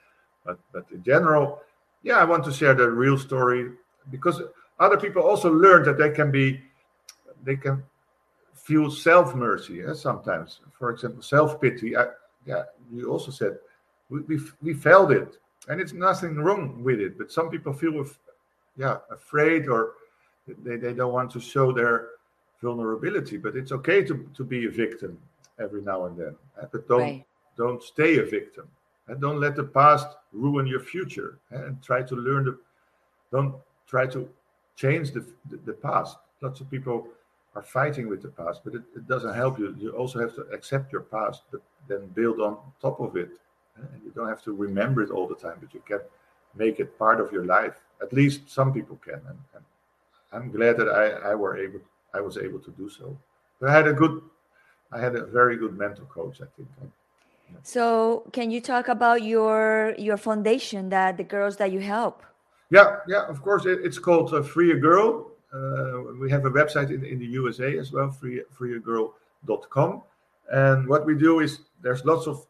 But 0.44 0.58
but 0.72 0.84
in 0.90 1.02
general, 1.02 1.62
yeah, 2.02 2.16
I 2.16 2.24
want 2.24 2.44
to 2.44 2.52
share 2.52 2.74
the 2.74 2.90
real 2.90 3.18
story 3.18 3.72
because 4.10 4.42
other 4.78 4.96
people 4.96 5.22
also 5.22 5.52
learn 5.52 5.84
that 5.84 5.98
they 5.98 6.10
can 6.10 6.30
be, 6.30 6.60
they 7.44 7.56
can 7.56 7.82
feel 8.54 8.90
self 8.90 9.34
mercy. 9.34 9.82
Eh, 9.82 9.94
sometimes, 9.94 10.60
for 10.78 10.90
example, 10.90 11.22
self 11.22 11.60
pity. 11.60 11.94
Yeah, 12.44 12.64
you 12.92 13.08
also 13.10 13.30
said 13.30 13.58
we, 14.10 14.20
we 14.22 14.40
we 14.62 14.74
felt 14.74 15.12
it, 15.12 15.38
and 15.68 15.80
it's 15.80 15.92
nothing 15.92 16.36
wrong 16.36 16.82
with 16.82 17.00
it. 17.00 17.16
But 17.16 17.30
some 17.30 17.50
people 17.50 17.72
feel, 17.72 18.04
yeah, 18.76 18.98
afraid 19.10 19.68
or 19.68 19.92
they, 20.64 20.76
they 20.76 20.92
don't 20.92 21.12
want 21.12 21.30
to 21.32 21.40
show 21.40 21.72
their 21.72 22.08
vulnerability. 22.60 23.36
But 23.36 23.56
it's 23.56 23.70
okay 23.72 24.02
to 24.04 24.28
to 24.34 24.44
be 24.44 24.66
a 24.66 24.70
victim 24.70 25.18
every 25.60 25.82
now 25.82 26.06
and 26.06 26.16
then. 26.18 26.34
eh, 26.60 26.66
But 26.72 26.88
don't 26.88 27.00
Right. 27.00 27.26
Don't 27.56 27.82
stay 27.82 28.18
a 28.18 28.24
victim. 28.24 28.68
And 29.08 29.20
don't 29.20 29.40
let 29.40 29.56
the 29.56 29.64
past 29.64 30.06
ruin 30.32 30.66
your 30.66 30.80
future. 30.80 31.38
And 31.50 31.82
try 31.82 32.02
to 32.02 32.14
learn 32.14 32.44
the 32.44 32.58
don't 33.30 33.54
try 33.86 34.06
to 34.06 34.28
change 34.76 35.12
the, 35.12 35.24
the, 35.50 35.56
the 35.64 35.72
past. 35.72 36.18
Lots 36.40 36.60
of 36.60 36.70
people 36.70 37.06
are 37.54 37.62
fighting 37.62 38.08
with 38.08 38.22
the 38.22 38.28
past 38.28 38.60
but 38.64 38.74
it, 38.74 38.82
it 38.94 39.06
doesn't 39.08 39.34
help 39.34 39.58
you. 39.58 39.74
You 39.78 39.90
also 39.90 40.18
have 40.20 40.34
to 40.36 40.42
accept 40.52 40.92
your 40.92 41.02
past 41.02 41.42
but 41.50 41.60
then 41.88 42.06
build 42.08 42.40
on 42.40 42.58
top 42.80 43.00
of 43.00 43.16
it. 43.16 43.30
And 43.76 44.02
you 44.04 44.10
don't 44.14 44.28
have 44.28 44.42
to 44.42 44.52
remember 44.52 45.02
it 45.02 45.10
all 45.10 45.26
the 45.26 45.34
time 45.34 45.58
but 45.60 45.74
you 45.74 45.82
can 45.86 46.00
make 46.54 46.80
it 46.80 46.98
part 46.98 47.20
of 47.20 47.32
your 47.32 47.44
life. 47.44 47.80
At 48.00 48.12
least 48.12 48.48
some 48.48 48.72
people 48.72 48.98
can. 49.04 49.20
And, 49.28 49.38
and 49.54 49.64
i'm 50.32 50.50
glad 50.50 50.76
that 50.78 50.88
i 50.88 51.30
i 51.30 51.34
were 51.34 51.56
able 51.56 51.80
i 52.14 52.20
was 52.20 52.38
able 52.38 52.58
to 52.60 52.70
do 52.72 52.88
so. 52.88 53.16
But 53.60 53.70
i 53.70 53.72
had 53.72 53.86
a 53.86 53.92
good 53.92 54.22
i 54.90 54.98
had 55.00 55.16
a 55.16 55.24
very 55.26 55.56
good 55.56 55.76
mental 55.76 56.06
coach 56.06 56.40
i 56.40 56.46
think 56.56 56.68
So 57.62 58.24
can 58.32 58.50
you 58.50 58.60
talk 58.60 58.88
about 58.88 59.22
your 59.22 59.94
your 59.98 60.16
foundation 60.16 60.88
that 60.90 61.16
the 61.16 61.24
girls 61.24 61.56
that 61.56 61.72
you 61.72 61.80
help? 61.80 62.22
Yeah, 62.70 62.96
yeah, 63.06 63.26
of 63.28 63.42
course. 63.42 63.66
It, 63.66 63.80
it's 63.84 63.98
called 63.98 64.32
uh, 64.32 64.42
Free 64.42 64.72
a 64.72 64.76
Girl. 64.76 65.32
Uh, 65.52 66.14
we 66.18 66.30
have 66.30 66.46
a 66.46 66.50
website 66.50 66.88
in, 66.88 67.04
in 67.04 67.18
the 67.18 67.26
USA 67.26 67.76
as 67.76 67.92
well, 67.92 68.10
free, 68.10 68.42
freeagirl.com. 68.58 70.02
And 70.50 70.88
what 70.88 71.04
we 71.04 71.14
do 71.14 71.40
is 71.40 71.60
there's 71.82 72.04
lots 72.06 72.26
of 72.26 72.46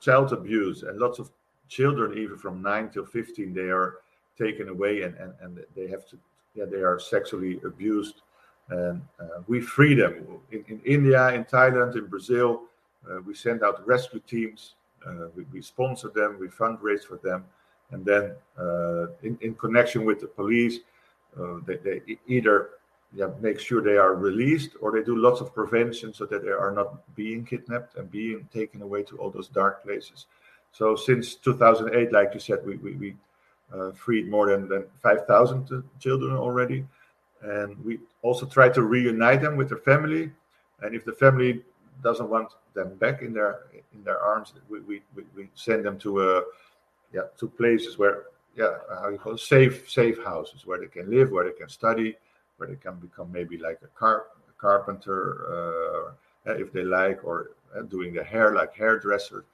child 0.00 0.32
abuse 0.32 0.82
and 0.82 0.98
lots 0.98 1.20
of 1.20 1.30
children, 1.68 2.18
even 2.18 2.36
from 2.36 2.60
9 2.60 2.90
till 2.90 3.06
15, 3.06 3.54
they 3.54 3.70
are 3.70 3.98
taken 4.36 4.68
away 4.68 5.02
and, 5.02 5.16
and, 5.16 5.32
and 5.40 5.64
they 5.76 5.86
have 5.86 6.06
to, 6.08 6.18
yeah, 6.54 6.64
they 6.64 6.82
are 6.82 6.98
sexually 6.98 7.60
abused. 7.64 8.22
And 8.70 9.00
uh, 9.20 9.42
we 9.46 9.60
free 9.60 9.94
them 9.94 10.26
in, 10.50 10.64
in 10.68 10.80
India, 10.84 11.28
in 11.32 11.44
Thailand, 11.44 11.96
in 11.96 12.06
Brazil. 12.06 12.62
Uh, 13.10 13.20
we 13.26 13.34
send 13.34 13.62
out 13.62 13.86
rescue 13.86 14.20
teams. 14.20 14.74
Uh, 15.06 15.26
we, 15.36 15.44
we 15.52 15.60
sponsor 15.62 16.08
them. 16.08 16.38
We 16.38 16.48
fundraise 16.48 17.04
for 17.04 17.16
them 17.16 17.44
and 17.92 18.04
then 18.04 18.34
uh, 18.58 19.08
in, 19.22 19.38
in 19.42 19.54
connection 19.54 20.04
with 20.04 20.20
the 20.20 20.26
police, 20.26 20.78
they, 21.66 21.76
they 21.76 22.18
either 22.26 22.70
yeah, 23.14 23.28
make 23.40 23.60
sure 23.60 23.82
they 23.82 23.98
are 23.98 24.14
released 24.14 24.70
or 24.80 24.90
they 24.90 25.02
do 25.02 25.16
lots 25.16 25.40
of 25.40 25.54
prevention 25.54 26.12
so 26.14 26.24
that 26.26 26.42
they 26.42 26.50
are 26.50 26.72
not 26.72 27.14
being 27.14 27.44
kidnapped 27.44 27.96
and 27.96 28.10
being 28.10 28.48
taken 28.52 28.80
away 28.80 29.02
to 29.04 29.18
all 29.18 29.30
those 29.30 29.48
dark 29.48 29.84
places. 29.84 30.26
So 30.72 30.96
since 30.96 31.34
2008, 31.34 32.10
like 32.12 32.32
you 32.32 32.40
said, 32.40 32.64
we, 32.64 32.76
we, 32.76 32.94
we 32.94 33.16
uh, 33.74 33.92
freed 33.92 34.30
more 34.30 34.50
than, 34.50 34.66
than 34.68 34.84
5,000 35.02 35.84
children 36.00 36.34
already. 36.34 36.86
And 37.42 37.76
we 37.84 37.98
also 38.22 38.46
try 38.46 38.70
to 38.70 38.82
reunite 38.82 39.42
them 39.42 39.56
with 39.56 39.68
their 39.68 39.78
family. 39.78 40.30
And 40.80 40.94
if 40.94 41.04
the 41.04 41.12
family 41.12 41.60
doesn't 42.02 42.28
want 42.28 42.48
them 42.74 42.96
back 42.96 43.22
in 43.22 43.32
their 43.32 43.60
in 43.94 44.02
their 44.04 44.20
arms, 44.20 44.52
we, 44.68 44.80
we, 44.80 45.02
we- 45.34 45.48
send 45.54 45.84
them 45.84 45.98
to 46.00 46.22
a 46.22 46.42
yeah 47.12 47.22
to 47.38 47.48
places 47.48 47.98
where 47.98 48.24
yeah 48.56 48.78
how 49.00 49.08
you 49.08 49.18
call 49.18 49.34
it, 49.34 49.40
safe 49.40 49.90
safe 49.90 50.22
houses 50.24 50.66
where 50.66 50.78
they 50.80 50.86
can 50.86 51.10
live 51.10 51.30
where 51.30 51.44
they 51.44 51.52
can 51.52 51.68
study 51.68 52.16
where 52.56 52.68
they 52.68 52.76
can 52.76 52.96
become 52.96 53.30
maybe 53.32 53.56
like 53.58 53.78
a 53.82 53.88
car 53.98 54.26
a 54.48 54.52
carpenter 54.60 56.12
uh, 56.46 56.52
if 56.52 56.72
they 56.72 56.82
like 56.82 57.22
or 57.24 57.50
uh, 57.76 57.82
doing 57.82 58.12
the 58.12 58.24
hair 58.24 58.54
like 58.54 58.74
hairdresser. 58.74 59.44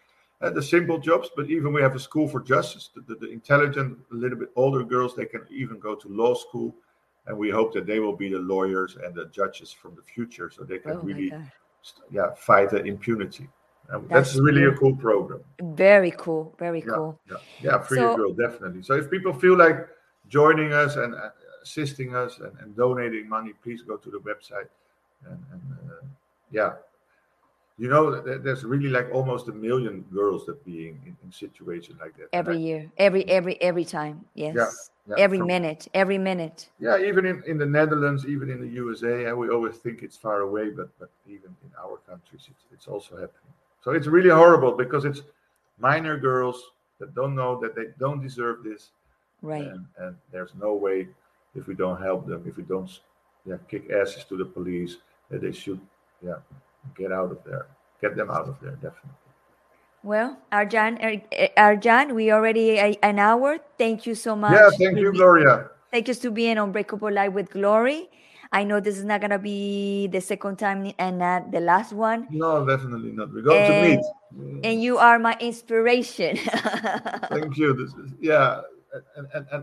Uh, 0.40 0.50
the 0.50 0.62
simple 0.62 0.98
jobs 0.98 1.28
but 1.34 1.50
even 1.50 1.72
we 1.72 1.82
have 1.82 1.96
a 1.96 2.00
school 2.00 2.28
for 2.28 2.40
justice. 2.40 2.90
The, 2.94 3.00
the, 3.02 3.14
the 3.26 3.30
intelligent 3.30 3.98
a 4.12 4.14
little 4.14 4.38
bit 4.38 4.50
older 4.54 4.84
girls 4.84 5.14
they 5.14 5.26
can 5.26 5.42
even 5.50 5.78
go 5.78 5.94
to 5.96 6.08
law 6.08 6.34
school. 6.34 6.74
And 7.26 7.36
we 7.36 7.50
hope 7.50 7.74
that 7.74 7.86
they 7.86 7.98
will 7.98 8.16
be 8.16 8.30
the 8.30 8.38
lawyers 8.38 8.96
and 9.04 9.14
the 9.14 9.26
judges 9.26 9.70
from 9.70 9.94
the 9.96 10.02
future 10.02 10.50
so 10.50 10.64
they 10.64 10.78
can 10.78 10.92
Oh 10.92 11.00
really 11.02 11.30
yeah 12.10 12.28
fight 12.36 12.70
the 12.70 12.82
impunity 12.84 13.48
and 13.90 14.08
That's 14.10 14.32
that's 14.34 14.40
really 14.40 14.64
a 14.64 14.70
cool. 14.72 14.90
cool 14.92 14.96
program 14.96 15.40
Very 15.62 16.10
cool. 16.10 16.54
Very 16.58 16.80
yeah, 16.80 16.94
cool. 16.94 17.20
yeah, 17.30 17.36
yeah, 17.62 17.78
free 17.78 17.98
So- 17.98 18.16
girl, 18.16 18.32
definitely. 18.34 18.82
So 18.82 18.92
if 18.94 19.10
people 19.10 19.32
feel 19.32 19.56
like 19.56 19.88
joining 20.28 20.72
us 20.74 20.96
and 20.96 21.14
uh, 21.14 21.30
assisting 21.62 22.14
us 22.14 22.38
and, 22.38 22.52
and 22.60 22.76
donating 22.76 23.26
money, 23.28 23.52
please 23.62 23.80
go 23.82 23.96
to 23.96 24.10
the 24.10 24.18
website. 24.18 24.68
And, 25.24 25.38
and 25.52 25.62
uh, 25.90 26.04
yeah, 26.50 26.72
you 27.78 27.88
know, 27.88 28.20
there- 28.20 28.38
there's 28.38 28.64
really 28.64 28.88
like 28.88 29.08
almost 29.12 29.48
a 29.48 29.52
million 29.52 30.02
girls 30.12 30.44
that 30.46 30.64
being 30.64 31.00
in, 31.06 31.16
in 31.24 31.30
situations 31.32 31.98
like 32.00 32.16
that. 32.16 32.28
Every 32.32 32.56
I- 32.56 32.68
year. 32.68 32.92
Every 32.98 33.24
every 33.28 33.54
every 33.62 33.84
time. 33.84 34.24
Yes. 34.34 34.54
yeah, 35.06 35.14
every 35.18 35.38
from- 35.38 35.46
minute. 35.46 35.88
Every 35.94 36.18
minute. 36.18 36.68
Yeah, 36.80 36.98
even 36.98 37.24
in, 37.26 37.42
in 37.46 37.56
the 37.58 37.66
Netherlands, 37.66 38.26
even 38.26 38.50
in 38.50 38.60
the 38.60 38.68
USA, 38.82 39.26
and 39.26 39.38
we 39.38 39.48
always 39.48 39.76
think 39.76 40.02
it's 40.02 40.16
far 40.16 40.40
away, 40.40 40.70
but 40.70 40.88
but 40.98 41.10
even 41.26 41.50
in 41.64 41.70
our 41.84 41.96
countries, 42.10 42.44
it's, 42.50 42.64
it's 42.72 42.88
also 42.88 43.12
happening. 43.14 43.52
So 43.82 43.92
it's 43.92 44.06
really 44.08 44.30
horrible 44.30 44.72
because 44.72 45.04
it's 45.04 45.22
minor 45.78 46.16
girls 46.18 46.58
that 46.98 47.14
don't 47.14 47.34
know 47.34 47.60
that 47.60 47.74
they 47.76 47.86
don't 47.98 48.20
deserve 48.20 48.64
this, 48.64 48.90
Right. 49.40 49.68
and, 49.68 49.86
and 49.98 50.16
there's 50.32 50.52
no 50.60 50.74
way 50.74 51.08
if 51.54 51.68
we 51.68 51.74
don't 51.74 52.02
help 52.02 52.26
them 52.26 52.42
if 52.46 52.56
we 52.56 52.64
don't 52.64 52.90
yeah 53.46 53.56
kick 53.70 53.88
asses 53.90 54.24
to 54.24 54.36
the 54.36 54.44
police 54.44 54.96
that 55.30 55.40
they 55.40 55.52
should 55.52 55.80
yeah 56.22 56.38
get 56.96 57.12
out 57.12 57.30
of 57.30 57.38
there 57.44 57.66
get 58.00 58.16
them 58.16 58.30
out 58.30 58.48
of 58.48 58.56
there 58.60 58.72
definitely 58.82 59.16
Well, 60.04 60.38
Arjan, 60.54 60.94
Er- 61.02 61.50
Arjan, 61.58 62.14
we 62.14 62.30
already 62.30 62.78
a, 62.78 62.94
an 63.02 63.18
hour. 63.18 63.58
Thank 63.76 64.06
you 64.06 64.14
so 64.14 64.36
much. 64.36 64.54
yeah 64.54 64.70
thank 64.78 64.94
to 64.96 65.02
you 65.02 65.10
be- 65.12 65.18
gloria 65.18 65.70
Thank 65.90 66.06
you 66.08 66.14
to 66.14 66.30
being 66.30 66.58
Unbreakable 66.58 67.10
Life 67.10 67.32
with 67.32 67.48
Glory. 67.50 68.08
I 68.52 68.62
know 68.62 68.78
this 68.78 68.96
is 69.00 69.04
not 69.04 69.20
gonna 69.20 69.38
be 69.40 70.06
the 70.06 70.20
second 70.20 70.56
time 70.58 70.92
and 70.98 71.18
not 71.18 71.50
the 71.50 71.60
last 71.60 71.92
one. 71.92 72.28
no 72.30 72.64
definitely 72.64 73.10
not 73.12 73.32
we're 73.34 73.42
going 73.42 73.66
to 73.72 73.76
meet 73.88 74.04
And 74.64 74.82
you 74.82 74.98
are 74.98 75.18
my 75.18 75.34
inspiration. 75.40 76.36
thank 77.34 77.56
you 77.58 77.74
this 77.74 77.90
is 77.98 78.12
yeah 78.20 78.60
and, 79.16 79.26
and, 79.34 79.44
and 79.52 79.62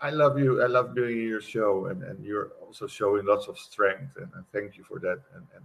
i 0.00 0.10
love 0.10 0.38
you 0.38 0.62
i 0.62 0.66
love 0.66 0.96
in 0.98 1.28
your 1.28 1.40
show 1.40 1.86
and, 1.86 2.02
and 2.02 2.24
you're 2.24 2.50
also 2.64 2.86
showing 2.86 3.24
lots 3.26 3.46
of 3.46 3.58
strength 3.58 4.16
and, 4.16 4.30
and 4.34 4.44
thank 4.52 4.76
you 4.78 4.82
for 4.82 4.98
that 4.98 5.18
and, 5.36 5.44
and 5.54 5.64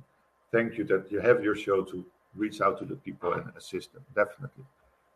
thank 0.52 0.78
you 0.78 0.84
that 0.84 1.12
you 1.12 1.20
have 1.20 1.44
your 1.44 1.56
show 1.56 1.84
to 1.84 2.06
reach 2.36 2.62
out 2.62 2.78
to 2.80 2.86
the 2.86 2.96
people 2.96 3.34
and 3.34 3.46
assist 3.58 3.94
them 3.94 4.04
definitely 4.16 4.66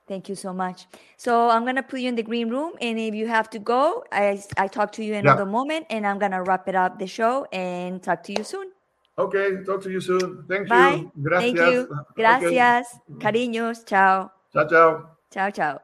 Thank 0.05 0.27
you 0.27 0.35
so 0.35 0.51
much. 0.51 0.87
So 1.15 1.49
I'm 1.49 1.63
gonna 1.63 1.81
put 1.81 2.01
you 2.01 2.09
in 2.09 2.15
the 2.15 2.23
green 2.23 2.49
room, 2.49 2.73
and 2.81 2.99
if 2.99 3.15
you 3.15 3.25
have 3.27 3.49
to 3.51 3.59
go, 3.59 4.03
I 4.11 4.43
I 4.57 4.67
talk 4.67 4.91
to 4.93 5.03
you 5.03 5.15
another 5.15 5.45
yeah. 5.45 5.57
moment, 5.57 5.85
and 5.89 6.05
I'm 6.05 6.19
gonna 6.19 6.43
wrap 6.43 6.67
it 6.67 6.75
up 6.75 6.99
the 6.99 7.07
show 7.07 7.45
and 7.53 8.03
talk 8.03 8.21
to 8.23 8.33
you 8.33 8.43
soon. 8.43 8.71
Okay, 9.17 9.63
talk 9.63 9.81
to 9.83 9.91
you 9.91 10.01
soon. 10.01 10.43
Thank 10.49 10.67
Bye. 10.67 10.95
you. 10.95 11.11
Gracias. 11.21 11.55
Thank 11.55 11.57
you. 11.71 11.87
Gracias. 12.15 12.85
Okay. 13.11 13.19
Cariños. 13.23 13.85
Chao. 13.85 14.31
Ciao, 14.51 14.67
ciao. 14.67 15.09
Ciao, 15.31 15.49
ciao. 15.51 15.79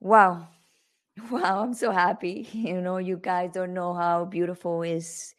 Wow. 0.00 0.48
Wow, 1.30 1.62
I'm 1.62 1.74
so 1.74 1.92
happy. 1.92 2.48
You 2.52 2.80
know, 2.80 2.96
you 2.96 3.16
guys 3.16 3.52
don't 3.52 3.74
know 3.74 3.94
how 3.94 4.24
beautiful 4.24 4.82
is 4.82 5.34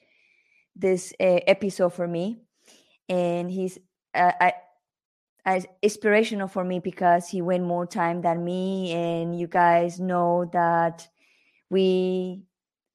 this 0.75 1.13
uh, 1.19 1.39
episode 1.47 1.93
for 1.93 2.07
me. 2.07 2.37
And 3.09 3.51
he's 3.51 3.77
uh, 4.15 4.31
I 4.39 4.53
as 5.45 5.65
inspirational 5.81 6.47
for 6.47 6.63
me 6.63 6.79
because 6.79 7.27
he 7.27 7.41
went 7.41 7.63
more 7.63 7.85
time 7.85 8.21
than 8.21 8.43
me 8.43 8.91
and 8.91 9.37
you 9.37 9.47
guys 9.47 9.99
know 9.99 10.49
that 10.53 11.07
we 11.69 12.41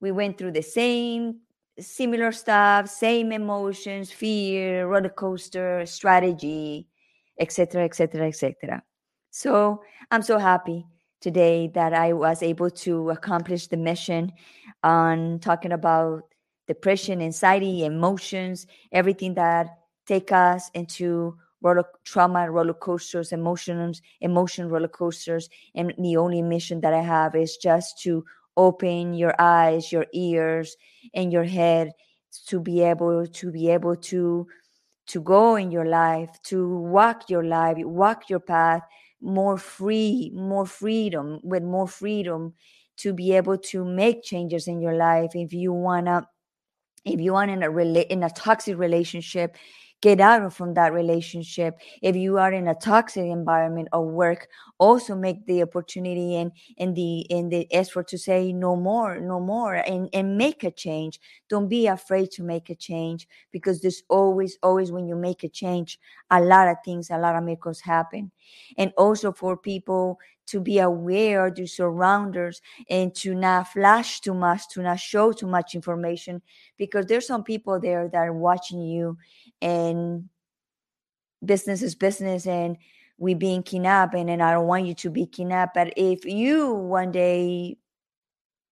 we 0.01 0.11
went 0.11 0.37
through 0.37 0.51
the 0.51 0.61
same 0.61 1.39
similar 1.79 2.31
stuff 2.31 2.89
same 2.89 3.31
emotions 3.31 4.11
fear 4.11 4.87
roller 4.87 5.09
coaster 5.09 5.85
strategy 5.85 6.87
etc 7.39 7.83
etc 7.83 8.27
etc 8.27 8.81
so 9.29 9.81
i'm 10.11 10.23
so 10.23 10.37
happy 10.37 10.85
today 11.21 11.69
that 11.73 11.93
i 11.93 12.11
was 12.11 12.41
able 12.41 12.69
to 12.69 13.11
accomplish 13.11 13.67
the 13.67 13.77
mission 13.77 14.31
on 14.83 15.39
talking 15.39 15.71
about 15.71 16.23
depression 16.69 17.21
anxiety 17.21 17.83
emotions 17.83 18.67
everything 18.91 19.33
that 19.33 19.65
take 20.05 20.31
us 20.31 20.69
into 20.75 21.35
roller 21.61 21.83
trauma 22.05 22.49
roller 22.49 22.75
coasters 22.75 23.31
emotions 23.31 24.01
emotion 24.21 24.69
roller 24.69 24.87
coasters. 24.87 25.49
And 25.75 25.93
the 25.97 26.15
only 26.17 26.41
mission 26.41 26.81
that 26.81 26.93
i 26.93 27.01
have 27.01 27.35
is 27.35 27.57
just 27.57 27.99
to 28.03 28.23
open 28.55 29.13
your 29.15 29.33
eyes 29.39 29.91
your 29.91 30.05
ears 30.13 30.77
and 31.13 31.33
your 31.33 31.43
head 31.43 31.91
to 32.47 32.59
be 32.59 32.81
able 32.81 33.25
to 33.25 33.51
be 33.51 33.69
able 33.69 33.95
to 33.95 34.47
to 35.07 35.21
go 35.21 35.55
in 35.55 35.71
your 35.71 35.85
life 35.85 36.29
to 36.43 36.77
walk 36.77 37.29
your 37.29 37.43
life 37.43 37.77
walk 37.79 38.29
your 38.29 38.39
path 38.39 38.83
more 39.21 39.57
free 39.57 40.31
more 40.35 40.65
freedom 40.65 41.39
with 41.43 41.63
more 41.63 41.87
freedom 41.87 42.53
to 42.99 43.13
be 43.13 43.31
able 43.31 43.57
to 43.57 43.85
make 43.85 44.23
changes 44.23 44.67
in 44.67 44.81
your 44.81 44.95
life. 44.95 45.31
If 45.33 45.53
you 45.53 45.71
want 45.71 46.07
to 46.07 46.27
if 47.13 47.19
you 47.19 47.33
want 47.33 47.51
in 47.51 47.63
a 47.63 47.67
rela- 47.69 48.07
in 48.07 48.23
a 48.23 48.29
toxic 48.29 48.77
relationship 48.77 49.55
get 50.01 50.21
out 50.21 50.53
from 50.53 50.73
that 50.75 50.93
relationship. 50.93 51.77
If 52.01 52.15
you 52.15 52.37
are 52.37 52.53
in 52.53 52.69
a 52.69 52.75
toxic 52.75 53.25
environment 53.25 53.89
or 53.91 54.05
work 54.07 54.47
also 54.77 55.13
make 55.13 55.45
the 55.45 55.61
opportunity 55.61 56.37
and 56.37 56.51
and 56.77 56.95
the 56.95 57.19
in 57.29 57.49
the 57.49 57.67
effort 57.73 58.07
to 58.09 58.17
say 58.17 58.53
no 58.53 58.77
more 58.77 59.19
no 59.19 59.41
more 59.41 59.75
and 59.75 60.09
and 60.13 60.37
make 60.37 60.63
a 60.63 60.71
change. 60.71 61.19
Don't 61.49 61.67
be 61.67 61.87
afraid 61.87 62.31
to 62.31 62.43
make 62.43 62.69
a 62.69 62.75
change 62.75 63.27
because 63.51 63.81
there's 63.81 64.03
always 64.09 64.57
always 64.63 64.91
when 64.91 65.05
you 65.05 65.15
make 65.15 65.43
a 65.43 65.49
change 65.49 65.99
a 66.31 66.39
lot 66.41 66.67
of 66.69 66.77
things 66.85 67.09
a 67.09 67.17
lot 67.17 67.35
of 67.35 67.43
miracles 67.43 67.81
happen. 67.81 68.31
And 68.77 68.93
also 68.97 69.31
for 69.31 69.57
people 69.57 70.19
to 70.49 70.59
be 70.59 70.79
aware 70.79 71.45
of 71.45 71.57
your 71.57 71.67
surroundings 71.67 72.61
and 72.89 73.13
to 73.15 73.35
not 73.35 73.67
flash 73.67 74.19
too 74.19 74.33
much, 74.33 74.69
to 74.69 74.81
not 74.81 74.99
show 74.99 75.31
too 75.31 75.47
much 75.47 75.75
information, 75.75 76.41
because 76.77 77.05
there's 77.05 77.27
some 77.27 77.43
people 77.43 77.79
there 77.79 78.07
that 78.07 78.17
are 78.17 78.33
watching 78.33 78.81
you 78.81 79.17
and 79.61 80.29
business 81.43 81.81
is 81.81 81.95
business 81.95 82.47
and 82.47 82.77
we 83.17 83.33
being 83.33 83.63
kidnapped 83.63 84.13
and, 84.15 84.29
and 84.29 84.41
I 84.41 84.53
don't 84.53 84.67
want 84.67 84.85
you 84.85 84.93
to 84.95 85.09
be 85.09 85.25
kidnapped. 85.25 85.73
But 85.73 85.93
if 85.97 86.25
you 86.25 86.73
one 86.73 87.11
day 87.11 87.77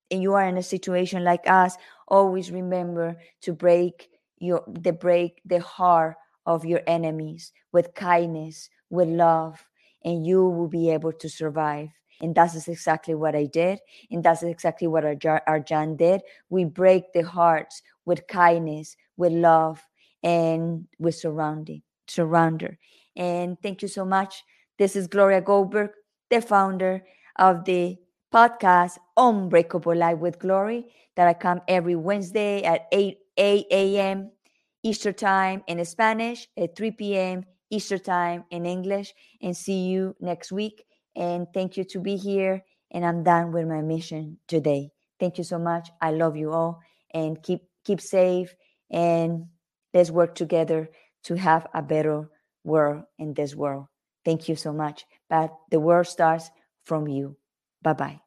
and 0.09 0.21
you 0.21 0.33
are 0.33 0.47
in 0.47 0.57
a 0.57 0.63
situation 0.63 1.23
like 1.23 1.49
us, 1.49 1.75
always 2.07 2.49
remember 2.49 3.17
to 3.41 3.53
break 3.53 4.09
your 4.39 4.63
the 4.67 4.93
break 4.93 5.41
the 5.45 5.59
heart 5.59 6.15
of 6.45 6.63
your 6.63 6.81
enemies 6.87 7.51
with 7.73 7.93
kindness, 7.93 8.69
with 8.89 9.09
love, 9.09 9.66
and 10.07 10.25
you 10.25 10.47
will 10.47 10.69
be 10.69 10.89
able 10.89 11.11
to 11.11 11.27
survive. 11.27 11.89
And 12.21 12.33
that's 12.33 12.67
exactly 12.69 13.13
what 13.13 13.35
I 13.35 13.43
did. 13.45 13.79
And 14.09 14.23
that's 14.23 14.41
exactly 14.41 14.87
what 14.87 15.03
our 15.03 15.59
did. 15.97 16.21
We 16.49 16.63
break 16.63 17.11
the 17.11 17.23
hearts 17.23 17.81
with 18.05 18.25
kindness, 18.27 18.95
with 19.17 19.33
love, 19.33 19.85
and 20.23 20.87
with 20.97 21.15
surrounding, 21.15 21.81
surrounder. 22.07 22.77
And 23.17 23.61
thank 23.61 23.81
you 23.81 23.89
so 23.89 24.05
much. 24.05 24.43
This 24.79 24.95
is 24.95 25.07
Gloria 25.07 25.41
Goldberg, 25.41 25.91
the 26.29 26.39
founder 26.39 27.03
of 27.35 27.65
the 27.65 27.97
podcast 28.33 28.97
Unbreakable 29.17 29.95
Life 29.95 30.19
with 30.19 30.39
Glory, 30.39 30.85
that 31.17 31.27
I 31.27 31.33
come 31.33 31.59
every 31.67 31.97
Wednesday 31.97 32.63
at 32.63 32.87
8, 32.93 33.17
8 33.35 33.65
a.m. 33.71 34.31
Eastern 34.83 35.15
Time 35.15 35.63
in 35.67 35.83
Spanish, 35.83 36.47
at 36.57 36.77
3 36.77 36.91
p.m. 36.91 37.43
Eastern 37.69 37.99
Time 37.99 38.45
in 38.49 38.65
English. 38.65 39.13
And 39.41 39.55
see 39.55 39.87
you 39.87 40.15
next 40.19 40.51
week. 40.51 40.85
And 41.15 41.47
thank 41.53 41.77
you 41.77 41.83
to 41.85 41.99
be 41.99 42.15
here. 42.15 42.63
And 42.91 43.05
I'm 43.05 43.23
done 43.23 43.51
with 43.51 43.67
my 43.67 43.81
mission 43.81 44.37
today. 44.47 44.91
Thank 45.19 45.37
you 45.37 45.43
so 45.43 45.59
much. 45.59 45.89
I 46.01 46.11
love 46.11 46.37
you 46.37 46.51
all. 46.51 46.79
And 47.13 47.41
keep 47.41 47.61
keep 47.83 48.01
safe 48.01 48.53
and 48.91 49.47
let's 49.93 50.11
work 50.11 50.35
together 50.35 50.89
to 51.23 51.35
have 51.35 51.67
a 51.73 51.81
better 51.81 52.29
world 52.63 53.03
in 53.17 53.33
this 53.33 53.55
world. 53.55 53.87
Thank 54.25 54.49
you 54.49 54.55
so 54.55 54.73
much. 54.73 55.05
But 55.29 55.55
the 55.71 55.79
world 55.79 56.07
starts 56.07 56.49
from 56.85 57.07
you. 57.07 57.37
Bye 57.81 57.93
bye. 57.93 58.19